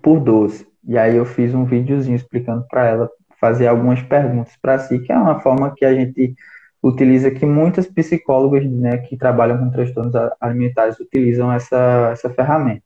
por 0.00 0.20
doce, 0.20 0.66
e 0.86 0.96
aí 0.96 1.16
eu 1.16 1.26
fiz 1.26 1.54
um 1.54 1.64
videozinho 1.64 2.16
explicando 2.16 2.66
para 2.68 2.86
ela 2.86 3.10
fazer 3.40 3.66
algumas 3.66 4.00
perguntas 4.02 4.56
para 4.60 4.78
si, 4.78 4.98
que 5.00 5.12
é 5.12 5.18
uma 5.18 5.40
forma 5.40 5.74
que 5.74 5.84
a 5.84 5.94
gente 5.94 6.34
utiliza 6.82 7.30
que 7.30 7.44
muitas 7.44 7.86
psicólogas 7.86 8.64
né, 8.64 8.98
que 8.98 9.16
trabalham 9.16 9.58
com 9.58 9.70
transtornos 9.70 10.14
alimentares 10.40 10.98
utilizam 11.00 11.52
essa, 11.52 12.10
essa 12.12 12.30
ferramenta. 12.30 12.84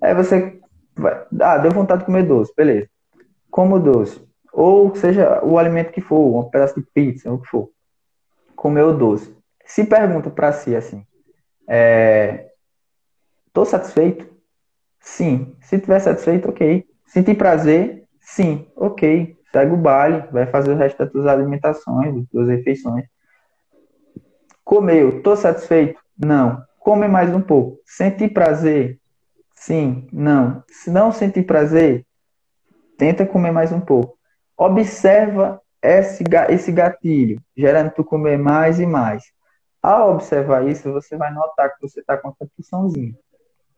Aí 0.00 0.14
você 0.14 0.58
vai, 0.96 1.24
ah, 1.40 1.58
deu 1.58 1.70
vontade 1.70 2.00
de 2.00 2.06
comer 2.06 2.24
doce, 2.24 2.52
beleza. 2.56 2.88
Como 3.50 3.78
doce, 3.78 4.20
ou 4.52 4.94
seja 4.96 5.44
o 5.44 5.58
alimento 5.58 5.92
que 5.92 6.00
for, 6.00 6.38
um 6.38 6.48
pedaço 6.48 6.80
de 6.80 6.86
pizza, 6.94 7.30
o 7.30 7.38
que 7.38 7.48
for, 7.48 7.68
comeu 8.54 8.96
doce. 8.96 9.35
Se 9.66 9.84
pergunta 9.84 10.30
para 10.30 10.52
si 10.52 10.74
assim, 10.74 11.04
é, 11.68 12.46
tô 13.52 13.64
satisfeito? 13.64 14.26
Sim. 15.00 15.54
Se 15.60 15.78
tiver 15.78 16.00
satisfeito, 16.00 16.48
ok. 16.48 16.86
Senti 17.06 17.34
prazer? 17.34 18.06
Sim, 18.20 18.66
ok 18.74 19.36
segue 19.56 19.72
o 19.72 19.76
baile, 19.76 20.28
vai 20.30 20.46
fazer 20.46 20.72
o 20.72 20.76
resto 20.76 20.98
das 20.98 21.10
tuas 21.10 21.26
alimentações, 21.26 22.14
das 22.14 22.28
tuas 22.28 22.48
refeições. 22.48 23.06
Comeu, 24.62 25.22
tô 25.22 25.34
satisfeito? 25.34 25.98
Não. 26.18 26.62
Come 26.78 27.08
mais 27.08 27.34
um 27.34 27.40
pouco. 27.40 27.80
Senti 27.86 28.28
prazer? 28.28 28.98
Sim, 29.54 30.06
não. 30.12 30.62
Se 30.68 30.90
não 30.90 31.10
sentir 31.10 31.44
prazer, 31.44 32.04
tenta 32.98 33.24
comer 33.24 33.50
mais 33.50 33.72
um 33.72 33.80
pouco. 33.80 34.18
Observa 34.56 35.60
esse, 35.82 36.22
esse 36.50 36.70
gatilho, 36.70 37.40
gerando 37.56 37.90
tu 37.92 38.04
comer 38.04 38.38
mais 38.38 38.78
e 38.78 38.86
mais. 38.86 39.24
Ao 39.86 40.14
observar 40.14 40.66
isso, 40.66 40.92
você 40.92 41.16
vai 41.16 41.32
notar 41.32 41.72
que 41.72 41.80
você 41.80 42.00
está 42.00 42.16
com 42.16 42.28
a 42.28 42.34
compulsãozinha. 42.34 43.14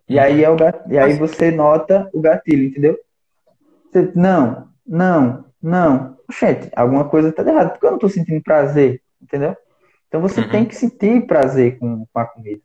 E 0.09 0.19
aí, 0.19 0.43
é 0.43 0.49
o 0.49 0.57
e 0.89 0.97
aí 0.97 1.19
você 1.19 1.51
nota 1.51 2.09
o 2.15 2.21
gatilho, 2.23 2.65
entendeu? 2.65 2.99
Você, 3.85 4.11
não, 4.15 4.71
não, 4.87 5.45
não, 5.63 6.17
gente, 6.41 6.71
alguma 6.75 7.07
coisa 7.07 7.31
tá 7.31 7.43
errada, 7.43 7.69
porque 7.69 7.85
eu 7.85 7.91
não 7.91 7.99
tô 7.99 8.09
sentindo 8.09 8.43
prazer, 8.43 9.03
entendeu? 9.21 9.55
Então 10.09 10.23
você 10.23 10.41
uhum. 10.41 10.49
tem 10.49 10.65
que 10.65 10.75
sentir 10.75 11.27
prazer 11.27 11.79
com, 11.79 12.07
com 12.07 12.19
a 12.19 12.25
comida. 12.25 12.63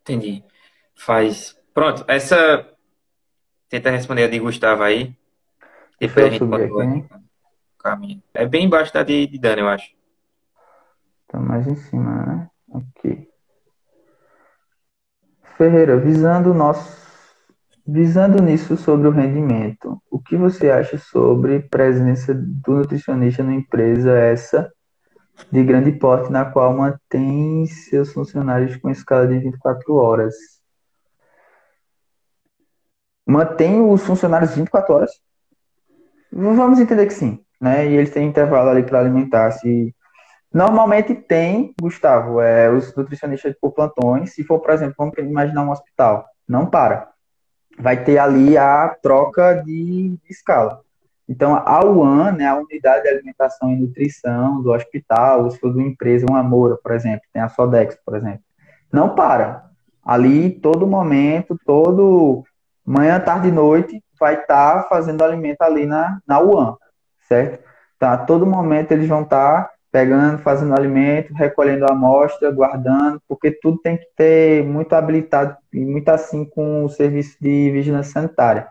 Entendi. 0.00 0.42
Faz. 0.92 1.56
Pronto, 1.72 2.04
essa. 2.08 2.68
Tenta 3.68 3.90
responder 3.90 4.24
a 4.24 4.28
de 4.28 4.40
Gustavo 4.40 4.82
aí. 4.82 5.14
Depois 6.00 6.26
a 6.26 6.30
gente 6.30 6.44
pode 6.44 6.64
aqui, 6.64 7.04
caminho. 7.78 8.22
É 8.34 8.44
bem 8.44 8.64
embaixo 8.64 8.92
da 8.92 9.04
de, 9.04 9.28
de 9.28 9.38
Dani, 9.38 9.60
eu 9.60 9.68
acho. 9.68 9.95
Tá 11.28 11.38
mais 11.40 11.66
em 11.66 11.76
cima, 11.76 12.26
né? 12.26 12.50
Aqui. 12.72 13.28
Ferreira, 15.56 15.96
visando 15.96 16.52
nosso 16.52 17.06
Visando 17.88 18.42
nisso 18.42 18.76
sobre 18.76 19.06
o 19.06 19.12
rendimento, 19.12 20.02
o 20.10 20.18
que 20.18 20.36
você 20.36 20.70
acha 20.70 20.98
sobre 20.98 21.60
presença 21.60 22.34
do 22.34 22.72
nutricionista 22.72 23.44
numa 23.44 23.54
empresa 23.54 24.10
essa 24.10 24.72
de 25.52 25.62
grande 25.62 25.92
porte 25.92 26.32
na 26.32 26.44
qual 26.44 26.76
mantém 26.76 27.64
seus 27.66 28.12
funcionários 28.12 28.74
com 28.76 28.90
escala 28.90 29.28
de 29.28 29.38
24 29.38 29.94
horas? 29.94 30.34
Mantém 33.24 33.80
os 33.80 34.02
funcionários 34.02 34.56
24 34.56 34.92
horas? 34.92 35.10
Vamos 36.32 36.80
entender 36.80 37.06
que 37.06 37.14
sim, 37.14 37.38
né? 37.60 37.86
E 37.88 37.94
eles 37.94 38.10
têm 38.10 38.28
intervalo 38.28 38.70
ali 38.70 38.82
para 38.82 38.98
alimentar-se. 38.98 39.94
Normalmente 40.56 41.14
tem, 41.14 41.74
Gustavo, 41.78 42.40
é, 42.40 42.70
os 42.70 42.94
nutricionistas 42.96 43.54
por 43.60 43.72
plantões. 43.72 44.32
Se 44.32 44.42
for, 44.42 44.58
por 44.58 44.70
exemplo, 44.70 44.94
vamos 44.96 45.18
imaginar 45.18 45.62
um 45.62 45.70
hospital, 45.70 46.24
não 46.48 46.64
para 46.64 47.10
vai 47.78 48.02
ter 48.02 48.16
ali 48.16 48.56
a 48.56 48.88
troca 49.02 49.62
de, 49.62 50.18
escala. 50.30 50.80
Então, 51.28 51.54
a 51.54 51.84
UAN, 51.84 52.32
né, 52.32 52.46
a 52.46 52.56
Unidade 52.56 53.02
de 53.02 53.10
Alimentação 53.10 53.70
e 53.70 53.76
Nutrição 53.76 54.62
do 54.62 54.72
hospital, 54.72 55.50
se 55.50 55.58
for 55.58 55.74
de 55.74 55.78
uma 55.78 55.88
empresa, 55.88 56.24
uma 56.26 56.42
Moura, 56.42 56.78
por 56.82 56.92
exemplo, 56.92 57.20
tem 57.34 57.42
a 57.42 57.50
Sodex, 57.50 57.98
por 58.02 58.16
exemplo, 58.16 58.40
não 58.90 59.14
para. 59.14 59.70
Ali, 60.02 60.50
todo 60.50 60.86
momento, 60.86 61.60
todo 61.66 62.44
manhã, 62.82 63.20
tarde 63.20 63.48
e 63.48 63.52
noite, 63.52 64.02
vai 64.18 64.40
estar 64.40 64.84
tá 64.84 64.88
fazendo 64.88 65.22
alimento 65.22 65.60
ali 65.60 65.84
na, 65.84 66.18
na 66.26 66.40
UAN, 66.40 66.76
certo? 67.28 67.62
Tá, 67.98 68.16
todo 68.16 68.46
momento 68.46 68.92
eles 68.92 69.06
vão 69.06 69.20
estar 69.20 69.64
tá 69.64 69.75
pegando, 69.96 70.42
fazendo 70.42 70.74
alimento, 70.74 71.32
recolhendo 71.32 71.86
a 71.86 71.92
amostra, 71.92 72.50
guardando, 72.50 73.18
porque 73.26 73.50
tudo 73.50 73.78
tem 73.78 73.96
que 73.96 74.06
ter 74.14 74.62
muito 74.62 74.92
habilitado 74.92 75.56
e 75.72 75.86
muito 75.86 76.06
assim 76.10 76.44
com 76.44 76.84
o 76.84 76.88
serviço 76.90 77.38
de 77.40 77.70
vigilância 77.70 78.12
sanitária. 78.12 78.68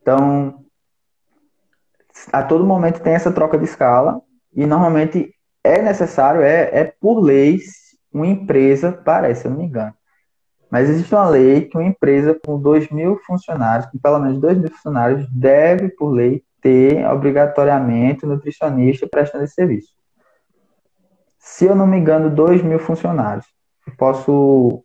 Então, 0.00 0.64
a 2.32 2.44
todo 2.44 2.64
momento 2.64 3.00
tem 3.00 3.12
essa 3.12 3.32
troca 3.32 3.58
de 3.58 3.64
escala 3.64 4.22
e 4.54 4.64
normalmente 4.66 5.34
é 5.64 5.82
necessário, 5.82 6.42
é, 6.42 6.70
é 6.72 6.84
por 6.84 7.18
lei, 7.18 7.58
uma 8.12 8.28
empresa, 8.28 8.92
parece, 8.92 9.46
eu 9.46 9.50
não 9.50 9.58
me 9.58 9.64
engano. 9.64 9.94
Mas 10.70 10.88
existe 10.88 11.12
uma 11.12 11.28
lei 11.28 11.62
que 11.62 11.76
uma 11.76 11.88
empresa 11.88 12.38
com 12.46 12.56
2 12.56 12.90
mil 12.90 13.18
funcionários, 13.26 13.90
com 13.90 13.98
pelo 13.98 14.20
menos 14.20 14.38
2 14.38 14.58
mil 14.58 14.70
funcionários, 14.70 15.28
deve, 15.28 15.88
por 15.88 16.10
lei, 16.10 16.44
ter 16.62 17.04
obrigatoriamente 17.04 18.24
um 18.24 18.28
nutricionista 18.28 19.08
prestando 19.08 19.42
esse 19.42 19.54
serviço 19.54 19.95
se 21.46 21.64
eu 21.64 21.76
não 21.76 21.86
me 21.86 21.96
engano, 21.96 22.28
2 22.28 22.60
mil 22.62 22.80
funcionários. 22.80 23.46
Posso, 23.96 24.84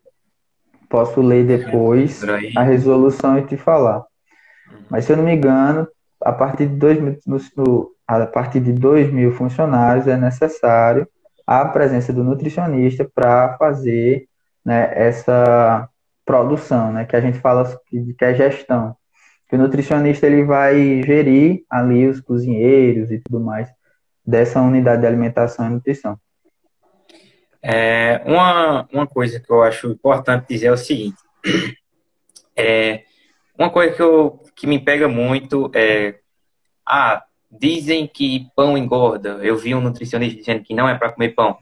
posso 0.88 1.20
ler 1.20 1.44
depois 1.44 2.22
a 2.56 2.62
resolução 2.62 3.40
e 3.40 3.46
te 3.48 3.58
falar. 3.58 4.06
Mas 4.88 5.06
se 5.06 5.12
eu 5.12 5.18
não 5.18 5.24
me 5.24 5.34
engano, 5.34 5.88
a 6.24 6.32
partir 6.32 6.68
de 6.68 6.76
2 6.76 7.02
mil, 7.02 7.18
a 8.08 8.28
partir 8.28 8.60
de 8.60 8.72
2 8.72 9.12
mil 9.12 9.32
funcionários 9.32 10.08
é 10.08 10.16
necessário 10.16 11.08
a 11.48 11.66
presença 11.66 12.14
do 12.14 12.24
nutricionista 12.24 13.10
para 13.14 13.58
fazer 13.58 14.28
né, 14.64 14.92
essa 14.94 15.90
produção, 16.24 16.94
né, 16.94 17.06
que 17.06 17.16
a 17.16 17.22
gente 17.22 17.40
fala 17.40 17.76
que, 17.88 18.14
que 18.14 18.24
é 18.24 18.36
gestão. 18.36 18.96
Que 19.50 19.56
o 19.56 19.60
nutricionista 19.60 20.28
ele 20.28 20.44
vai 20.44 21.02
gerir 21.02 21.64
ali 21.68 22.08
os 22.08 22.22
cozinheiros 22.22 23.10
e 23.10 23.18
tudo 23.18 23.44
mais 23.44 23.68
dessa 24.24 24.62
unidade 24.62 25.02
de 25.02 25.08
alimentação 25.08 25.66
e 25.66 25.70
nutrição. 25.72 26.20
É, 27.64 28.22
uma, 28.26 28.88
uma 28.92 29.08
coisa 29.08 29.40
que 29.40 29.52
eu 29.52 29.62
acho 29.62 29.88
importante 29.88 30.48
dizer 30.48 30.68
é 30.68 30.72
o 30.72 30.78
seguinte. 30.78 31.18
É, 32.56 33.04
uma 33.58 33.70
coisa 33.70 33.96
que, 33.96 34.02
eu, 34.02 34.44
que 34.56 34.68
me 34.68 34.80
pega 34.80 35.08
muito 35.08 35.72
é. 35.74 36.20
Ah, 36.86 37.24
dizem 37.50 38.08
que 38.08 38.48
pão 38.56 38.78
engorda. 38.78 39.40
Eu 39.42 39.58
vi 39.58 39.76
um 39.76 39.82
nutricionista 39.82 40.38
dizendo 40.38 40.64
que 40.64 40.74
não 40.74 40.88
é 40.88 40.98
para 40.98 41.12
comer 41.12 41.30
pão. 41.30 41.58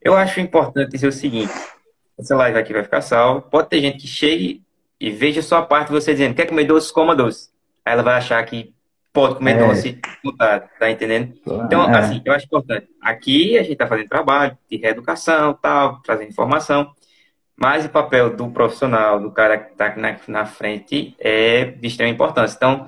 Eu 0.00 0.16
acho 0.16 0.40
importante 0.40 0.90
dizer 0.90 1.08
o 1.08 1.12
seguinte: 1.12 1.52
essa 2.18 2.34
live 2.36 2.58
aqui 2.58 2.72
vai 2.72 2.82
ficar 2.82 3.02
salva. 3.02 3.42
Pode 3.42 3.68
ter 3.68 3.80
gente 3.80 3.98
que 3.98 4.06
chegue 4.06 4.62
e 4.98 5.10
veja 5.10 5.42
só 5.42 5.58
a 5.58 5.62
parte 5.62 5.88
de 5.88 5.92
você 5.92 6.12
dizendo: 6.12 6.34
quer 6.34 6.46
comer 6.46 6.64
doce, 6.64 6.92
coma 6.92 7.14
doce. 7.14 7.50
Aí 7.84 7.92
ela 7.92 8.02
vai 8.02 8.14
achar 8.14 8.44
que 8.44 8.74
pode 9.12 9.36
comer 9.36 9.56
é. 9.56 9.66
doce 9.66 9.98
mudado, 10.24 10.68
tá 10.78 10.90
entendendo? 10.90 11.34
Então, 11.46 11.82
é. 11.90 11.98
assim, 11.98 12.22
eu 12.24 12.32
acho 12.32 12.46
importante. 12.46 12.88
Aqui 13.00 13.58
a 13.58 13.62
gente 13.62 13.76
tá 13.76 13.86
fazendo 13.86 14.08
trabalho 14.08 14.56
de 14.70 14.76
reeducação, 14.76 15.54
tal, 15.60 16.00
trazendo 16.02 16.30
informação, 16.30 16.92
mas 17.60 17.84
o 17.84 17.90
papel 17.90 18.34
do 18.34 18.48
profissional, 18.50 19.20
do 19.20 19.30
cara 19.30 19.58
que 19.58 19.74
tá 19.74 19.94
na, 19.94 20.16
na 20.28 20.46
frente, 20.46 21.14
é 21.18 21.64
de 21.64 21.88
extrema 21.88 22.10
importância. 22.10 22.56
Então, 22.56 22.86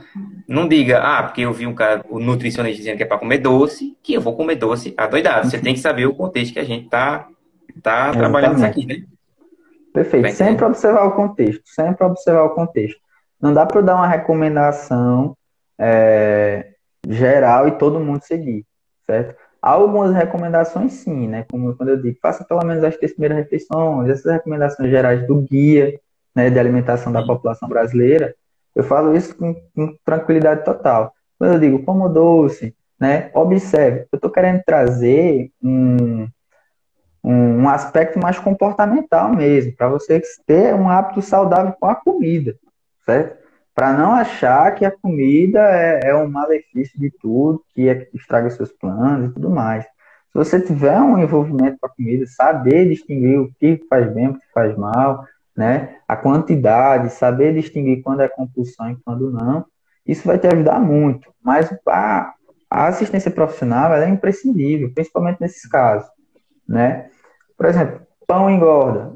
não 0.48 0.66
diga, 0.66 1.00
ah, 1.00 1.22
porque 1.22 1.42
eu 1.42 1.52
vi 1.52 1.66
um 1.66 1.74
cara, 1.74 2.02
o 2.08 2.18
nutricionista 2.18 2.78
dizendo 2.78 2.96
que 2.96 3.02
é 3.02 3.06
para 3.06 3.18
comer 3.18 3.38
doce, 3.38 3.96
que 4.02 4.14
eu 4.14 4.20
vou 4.20 4.34
comer 4.34 4.54
doce 4.54 4.94
adoidado. 4.96 5.50
Você 5.50 5.58
tem 5.58 5.74
que 5.74 5.80
saber 5.80 6.06
o 6.06 6.14
contexto 6.14 6.54
que 6.54 6.58
a 6.58 6.64
gente 6.64 6.88
tá, 6.88 7.28
tá 7.82 8.12
trabalhando 8.12 8.56
isso 8.56 8.64
aqui, 8.64 8.86
né? 8.86 9.02
Perfeito. 9.92 10.30
sempre 10.30 10.64
observar 10.64 11.04
o 11.04 11.12
contexto, 11.12 11.62
sempre 11.66 12.06
observar 12.06 12.44
o 12.44 12.54
contexto. 12.54 12.98
Não 13.38 13.52
dá 13.52 13.66
para 13.66 13.82
dar 13.82 13.96
uma 13.96 14.06
recomendação 14.06 15.36
é, 15.82 16.74
geral 17.08 17.66
e 17.66 17.72
todo 17.72 17.98
mundo 17.98 18.22
seguir, 18.22 18.64
certo? 19.04 19.34
Há 19.60 19.70
algumas 19.70 20.14
recomendações 20.14 20.92
sim, 20.92 21.26
né? 21.26 21.44
Como 21.50 21.74
quando 21.76 21.88
eu 21.88 22.00
digo, 22.00 22.18
faça 22.22 22.44
pelo 22.44 22.64
menos 22.64 22.84
as 22.84 22.96
três 22.96 23.12
primeiras 23.12 23.38
refeições, 23.38 24.08
essas 24.08 24.32
recomendações 24.32 24.90
gerais 24.90 25.26
do 25.26 25.40
guia 25.42 25.98
né, 26.34 26.48
de 26.50 26.58
alimentação 26.58 27.12
da 27.12 27.22
população 27.22 27.68
brasileira, 27.68 28.34
eu 28.74 28.82
falo 28.84 29.14
isso 29.14 29.36
com, 29.36 29.54
com 29.74 29.96
tranquilidade 30.04 30.64
total. 30.64 31.12
Quando 31.38 31.54
eu 31.54 31.60
digo 31.60 31.84
como 31.84 32.08
doce, 32.08 32.74
né? 32.98 33.30
Observe, 33.34 34.06
eu 34.12 34.16
estou 34.16 34.30
querendo 34.30 34.62
trazer 34.64 35.50
um, 35.62 36.28
um, 37.22 37.62
um 37.62 37.68
aspecto 37.68 38.20
mais 38.20 38.38
comportamental 38.38 39.34
mesmo, 39.34 39.74
para 39.76 39.88
você 39.88 40.22
ter 40.46 40.74
um 40.74 40.88
hábito 40.88 41.20
saudável 41.20 41.74
com 41.78 41.86
a 41.86 41.94
comida, 41.96 42.54
certo? 43.04 43.41
Para 43.74 43.92
não 43.92 44.12
achar 44.12 44.74
que 44.74 44.84
a 44.84 44.90
comida 44.90 45.60
é, 45.60 46.10
é 46.10 46.14
um 46.14 46.28
malefício 46.28 46.98
de 47.00 47.10
tudo, 47.10 47.62
que 47.74 47.88
é, 47.88 48.08
estraga 48.14 48.50
seus 48.50 48.72
planos 48.72 49.30
e 49.30 49.34
tudo 49.34 49.48
mais. 49.50 49.84
Se 49.84 50.38
você 50.38 50.60
tiver 50.60 50.98
um 51.00 51.18
envolvimento 51.18 51.78
com 51.80 51.86
a 51.86 51.90
comida, 51.90 52.26
saber 52.26 52.88
distinguir 52.88 53.38
o 53.38 53.52
que 53.58 53.80
faz 53.88 54.12
bem, 54.12 54.28
o 54.28 54.34
que 54.34 54.52
faz 54.52 54.76
mal, 54.76 55.24
né? 55.56 55.96
A 56.08 56.16
quantidade, 56.16 57.10
saber 57.10 57.54
distinguir 57.54 58.02
quando 58.02 58.20
é 58.20 58.28
compulsão 58.28 58.90
e 58.90 58.96
quando 59.04 59.30
não, 59.30 59.64
isso 60.06 60.26
vai 60.26 60.38
te 60.38 60.46
ajudar 60.46 60.80
muito. 60.80 61.30
Mas 61.42 61.70
a, 61.86 62.32
a 62.70 62.86
assistência 62.86 63.30
profissional 63.30 63.94
é 63.94 64.08
imprescindível, 64.08 64.92
principalmente 64.94 65.40
nesses 65.40 65.68
casos, 65.68 66.10
né? 66.66 67.10
Por 67.56 67.66
exemplo, 67.66 68.00
pão 68.26 68.50
engorda. 68.50 69.14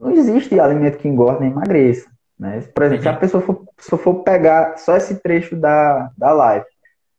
Não 0.00 0.10
existe 0.10 0.58
alimento 0.58 0.98
que 0.98 1.08
engorda 1.08 1.40
nem 1.40 1.50
emagreça. 1.50 2.11
Né? 2.42 2.60
Por 2.74 2.82
exemplo, 2.82 3.04
se 3.04 3.08
a 3.08 3.16
pessoa 3.16 3.40
for, 3.40 3.64
se 3.78 3.96
for 3.96 4.14
pegar 4.24 4.76
só 4.76 4.96
esse 4.96 5.14
trecho 5.20 5.54
da, 5.54 6.10
da 6.18 6.32
live, 6.32 6.66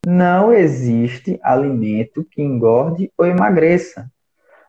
não 0.05 0.51
existe 0.51 1.39
alimento 1.41 2.28
que 2.30 2.41
engorde 2.41 3.09
ou 3.17 3.26
emagreça. 3.26 4.11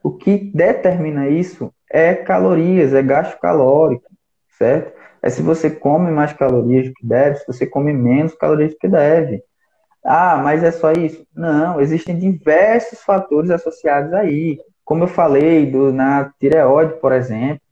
O 0.00 0.12
que 0.12 0.38
determina 0.55 1.28
isso 1.28 1.74
é 1.90 2.14
calorias, 2.14 2.94
é 2.94 3.02
gasto 3.02 3.40
calórico, 3.40 4.09
certo? 4.57 4.92
É 5.20 5.28
se 5.28 5.42
você 5.42 5.68
come 5.68 6.12
mais 6.12 6.32
calorias 6.32 6.86
do 6.86 6.94
que 6.94 7.05
deve, 7.05 7.38
se 7.38 7.46
você 7.48 7.66
come 7.66 7.92
menos 7.92 8.32
calorias 8.36 8.70
do 8.70 8.78
que 8.78 8.86
deve. 8.86 9.42
Ah, 10.05 10.36
mas 10.36 10.62
é 10.62 10.70
só 10.70 10.92
isso? 10.92 11.26
Não, 11.34 11.80
existem 11.80 12.16
diversos 12.16 13.00
fatores 13.00 13.50
associados 13.50 14.12
aí. 14.12 14.61
Como 14.84 15.02
eu 15.02 15.09
falei, 15.09 15.66
do, 15.68 15.92
na 15.92 16.30
tireoide, 16.38 17.00
por 17.00 17.11
exemplo, 17.11 17.64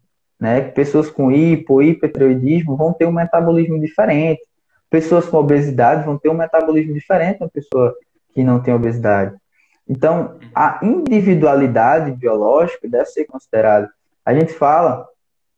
né? 0.43 0.61
Pessoas 0.61 1.09
com 1.09 1.31
hipo, 1.31 1.81
hipertireoidismo 1.81 2.77
vão 2.77 2.93
ter 2.93 3.07
um 3.07 3.13
metabolismo 3.13 3.79
diferente. 3.79 4.43
Pessoas 4.91 5.29
com 5.29 5.37
obesidade 5.37 6.05
vão 6.05 6.19
ter 6.19 6.31
um 6.31 6.35
metabolismo 6.35 6.93
diferente 6.93 7.39
da 7.39 7.49
pessoa 7.49 7.95
que 8.35 8.43
não 8.43 8.61
tem 8.61 8.75
obesidade. 8.75 9.37
Então, 9.89 10.41
a 10.53 10.81
individualidade 10.83 12.11
biológica 12.11 12.89
deve 12.89 13.07
ser 13.07 13.25
considerada. 13.27 13.89
A 14.25 14.35
gente 14.35 14.53
fala 14.53 15.07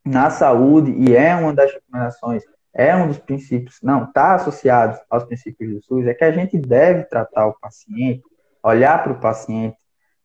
na 0.05 0.29
saúde, 0.29 0.91
e 0.91 1.15
é 1.15 1.35
uma 1.35 1.51
das 1.51 1.73
recomendações, 1.73 2.43
é 2.71 2.95
um 2.95 3.07
dos 3.07 3.17
princípios, 3.17 3.79
não, 3.81 4.03
está 4.03 4.35
associado 4.35 4.99
aos 5.09 5.23
princípios 5.23 5.73
do 5.73 5.81
SUS, 5.81 6.05
é 6.05 6.13
que 6.13 6.23
a 6.23 6.31
gente 6.31 6.59
deve 6.59 7.05
tratar 7.05 7.47
o 7.47 7.59
paciente, 7.59 8.21
olhar 8.61 9.01
para 9.01 9.13
o 9.13 9.19
paciente 9.19 9.75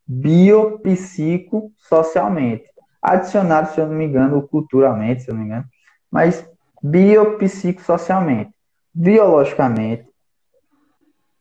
biopsicossocialmente. 0.06 2.68
Adicionado, 3.02 3.72
se 3.72 3.80
eu 3.80 3.86
não 3.86 3.94
me 3.94 4.04
engano, 4.04 4.46
culturalmente, 4.46 5.22
se 5.22 5.30
eu 5.30 5.34
não 5.34 5.40
me 5.40 5.46
engano, 5.46 5.64
mas 6.10 6.46
biopsicossocialmente, 6.82 8.50
biologicamente, 8.92 10.06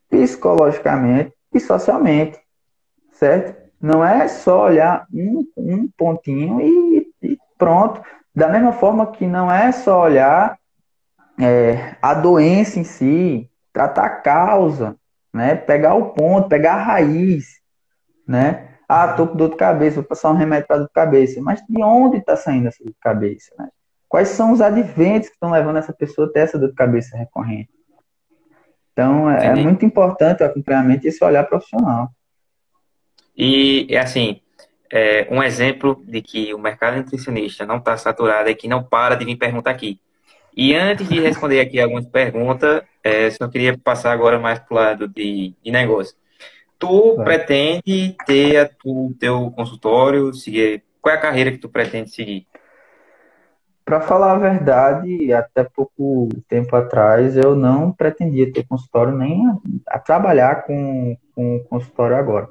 psicologicamente 0.09 1.33
e 1.53 1.59
socialmente, 1.59 2.39
certo? 3.11 3.59
Não 3.81 4.03
é 4.03 4.27
só 4.27 4.65
olhar 4.65 5.05
um, 5.13 5.45
um 5.57 5.89
pontinho 5.97 6.59
e, 6.61 7.11
e, 7.21 7.37
pronto. 7.57 8.01
Da 8.35 8.49
mesma 8.49 8.73
forma 8.73 9.11
que 9.11 9.25
não 9.25 9.51
é 9.51 9.71
só 9.71 10.03
olhar 10.03 10.57
é, 11.39 11.95
a 12.01 12.13
doença 12.13 12.79
em 12.79 12.83
si, 12.83 13.49
tratar 13.71 14.05
a 14.05 14.09
causa, 14.09 14.95
né? 15.33 15.55
Pegar 15.55 15.95
o 15.95 16.11
ponto, 16.11 16.49
pegar 16.49 16.73
a 16.73 16.83
raiz, 16.83 17.45
né? 18.27 18.68
Ah, 18.89 19.13
tô 19.13 19.27
com 19.27 19.35
dor 19.35 19.51
de 19.51 19.55
cabeça, 19.55 19.97
vou 19.97 20.03
passar 20.03 20.31
um 20.31 20.35
remédio 20.35 20.67
para 20.67 20.77
dor 20.77 20.87
de 20.87 20.93
cabeça. 20.93 21.39
Mas 21.41 21.61
de 21.69 21.83
onde 21.83 22.17
está 22.17 22.35
saindo 22.35 22.67
essa 22.67 22.83
dor 22.83 22.89
de 22.89 22.99
cabeça, 22.99 23.53
né? 23.59 23.69
Quais 24.07 24.29
são 24.29 24.51
os 24.51 24.59
adventos 24.59 25.29
que 25.29 25.35
estão 25.35 25.51
levando 25.51 25.77
essa 25.77 25.93
pessoa 25.93 26.27
a 26.27 26.31
ter 26.31 26.39
essa 26.39 26.57
dor 26.57 26.69
de 26.69 26.75
cabeça 26.75 27.15
recorrente? 27.15 27.69
Então, 28.91 29.29
é, 29.29 29.45
é 29.45 29.55
muito 29.55 29.85
importante 29.85 30.41
o 30.41 30.45
acompanhamento 30.47 31.05
e 31.05 31.09
esse 31.09 31.23
olhar 31.23 31.43
profissional. 31.43 32.09
E, 33.37 33.95
assim, 33.95 34.41
é, 34.91 35.27
um 35.29 35.43
exemplo 35.43 36.03
de 36.07 36.21
que 36.23 36.51
o 36.53 36.57
mercado 36.57 36.97
nutricionista 36.97 37.67
não 37.67 37.77
está 37.77 37.95
saturado 37.95 38.49
é 38.49 38.55
que 38.55 38.67
não 38.67 38.83
para 38.83 39.13
de 39.13 39.23
vir 39.23 39.37
perguntar 39.37 39.69
aqui. 39.69 40.01
E 40.57 40.73
antes 40.75 41.07
de 41.07 41.19
responder 41.19 41.61
aqui 41.61 41.79
algumas 41.79 42.07
perguntas, 42.07 42.81
é, 43.03 43.29
só 43.29 43.47
queria 43.47 43.77
passar 43.77 44.11
agora 44.11 44.39
mais 44.39 44.57
para 44.59 44.73
o 44.73 44.75
lado 44.75 45.07
de, 45.07 45.53
de 45.63 45.71
negócio. 45.71 46.15
Tu 46.79 47.15
pretende 47.23 48.15
ter 48.25 48.71
o 48.85 49.13
teu 49.19 49.51
consultório, 49.51 50.33
seguir, 50.33 50.81
qual 51.01 51.13
é 51.13 51.17
a 51.17 51.21
carreira 51.21 51.51
que 51.51 51.57
tu 51.57 51.67
pretende 51.67 52.09
seguir? 52.09 52.47
Para 53.83 53.99
falar 53.99 54.33
a 54.33 54.37
verdade, 54.37 55.33
até 55.33 55.63
pouco 55.63 56.29
tempo 56.47 56.75
atrás 56.75 57.35
eu 57.35 57.53
não 57.55 57.91
pretendia 57.91 58.51
ter 58.51 58.65
consultório 58.65 59.13
nem 59.13 59.45
a, 59.47 59.57
a 59.87 59.99
trabalhar 59.99 60.63
com, 60.63 61.17
com 61.35 61.59
consultório 61.69 62.15
agora. 62.15 62.47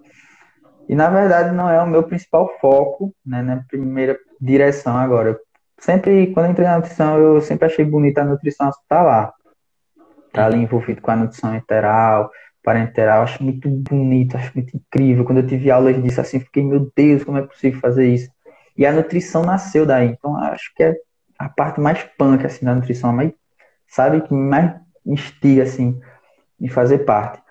E 0.88 0.94
na 0.94 1.08
verdade 1.08 1.54
não 1.54 1.70
é 1.70 1.80
o 1.80 1.86
meu 1.86 2.02
principal 2.02 2.50
foco, 2.60 3.14
né, 3.24 3.40
na 3.40 3.62
primeira 3.68 4.18
direção 4.40 4.96
agora. 4.96 5.38
sempre, 5.78 6.32
quando 6.34 6.46
eu 6.46 6.52
entrei 6.52 6.66
na 6.66 6.76
nutrição, 6.76 7.18
eu 7.18 7.40
sempre 7.40 7.66
achei 7.66 7.84
bonita 7.84 8.20
a 8.20 8.24
nutrição 8.24 8.68
estar 8.68 9.02
lá. 9.02 9.32
Tá 10.32 10.46
ali 10.46 10.58
envolvido 10.58 11.00
com 11.00 11.10
a 11.10 11.16
nutrição 11.16 11.54
enteral, 12.58 12.62
parenteral, 12.62 13.22
acho 13.22 13.42
muito 13.42 13.68
bonito, 13.68 14.36
acho 14.36 14.52
muito 14.54 14.76
incrível. 14.76 15.24
Quando 15.24 15.38
eu 15.38 15.46
tive 15.46 15.70
aulas 15.70 16.00
disso, 16.02 16.20
assim, 16.20 16.40
fiquei, 16.40 16.64
meu 16.64 16.90
Deus, 16.94 17.24
como 17.24 17.38
é 17.38 17.42
possível 17.42 17.80
fazer 17.80 18.08
isso? 18.08 18.30
E 18.76 18.86
a 18.86 18.92
nutrição 18.92 19.42
nasceu 19.42 19.84
daí. 19.84 20.08
Então, 20.08 20.36
acho 20.36 20.72
que 20.74 20.82
é 20.82 20.94
a 21.38 21.48
parte 21.48 21.80
mais 21.80 22.02
punk, 22.16 22.44
assim, 22.44 22.64
da 22.64 22.74
nutrição, 22.74 23.12
mais, 23.12 23.32
sabe, 23.86 24.20
que 24.22 24.34
mais 24.34 24.74
instiga, 25.06 25.62
assim, 25.62 25.98
em 26.60 26.68
fazer 26.68 26.98
parte. 26.98 27.42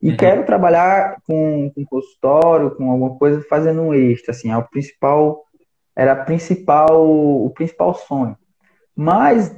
E 0.00 0.10
uhum. 0.10 0.16
quero 0.16 0.44
trabalhar 0.44 1.16
com, 1.26 1.70
com 1.74 1.84
consultório, 1.84 2.72
com 2.72 2.90
alguma 2.90 3.16
coisa, 3.16 3.44
fazendo 3.48 3.82
um 3.82 3.94
extra, 3.94 4.32
assim, 4.32 4.50
é 4.50 4.56
o 4.56 4.68
principal, 4.68 5.44
era 5.94 6.16
principal, 6.16 7.08
o 7.08 7.50
principal 7.50 7.94
sonho. 7.94 8.36
Mas, 8.94 9.54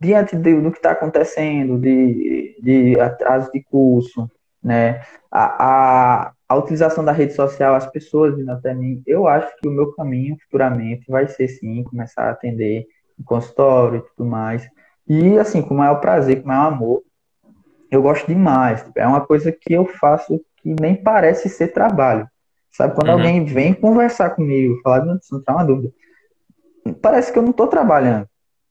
diante 0.00 0.34
de, 0.36 0.60
do 0.60 0.70
que 0.70 0.78
está 0.78 0.92
acontecendo, 0.92 1.78
de, 1.78 2.56
de 2.62 2.98
atraso 2.98 3.50
de 3.52 3.62
curso, 3.62 4.30
né, 4.62 5.02
a, 5.30 5.64
a, 5.64 6.32
a, 6.48 6.56
utilização 6.56 7.04
da 7.04 7.12
rede 7.12 7.34
social, 7.34 7.74
as 7.74 7.86
pessoas 7.86 8.36
vindo 8.36 8.50
até 8.50 8.74
mim, 8.74 9.02
eu 9.06 9.28
acho 9.28 9.54
que 9.58 9.68
o 9.68 9.70
meu 9.70 9.92
caminho 9.92 10.36
futuramente 10.42 11.04
vai 11.08 11.28
ser, 11.28 11.48
sim, 11.48 11.84
começar 11.84 12.24
a 12.24 12.30
atender 12.30 12.86
em 13.18 13.22
consultório 13.22 13.98
e 13.98 14.16
tudo 14.16 14.28
mais. 14.28 14.66
E, 15.06 15.38
assim, 15.38 15.60
com 15.60 15.74
o 15.74 15.78
maior 15.78 15.96
prazer, 15.96 16.36
com 16.36 16.44
o 16.44 16.48
maior 16.48 16.72
amor, 16.72 17.02
eu 17.90 18.00
gosto 18.00 18.26
demais. 18.26 18.84
É 18.96 19.06
uma 19.06 19.20
coisa 19.20 19.50
que 19.50 19.72
eu 19.72 19.84
faço 19.84 20.40
que 20.58 20.74
nem 20.80 20.94
parece 20.94 21.48
ser 21.48 21.68
trabalho. 21.68 22.28
Sabe, 22.70 22.94
quando 22.94 23.08
uhum. 23.08 23.14
alguém 23.14 23.44
vem 23.44 23.74
conversar 23.74 24.30
comigo, 24.30 24.80
falar, 24.82 25.04
não, 25.04 25.18
não 25.30 25.42
tá 25.42 25.52
uma 25.52 25.64
dúvida. 25.64 25.92
Parece 27.02 27.32
que 27.32 27.38
eu 27.38 27.42
não 27.42 27.50
estou 27.50 27.66
trabalhando. 27.66 28.29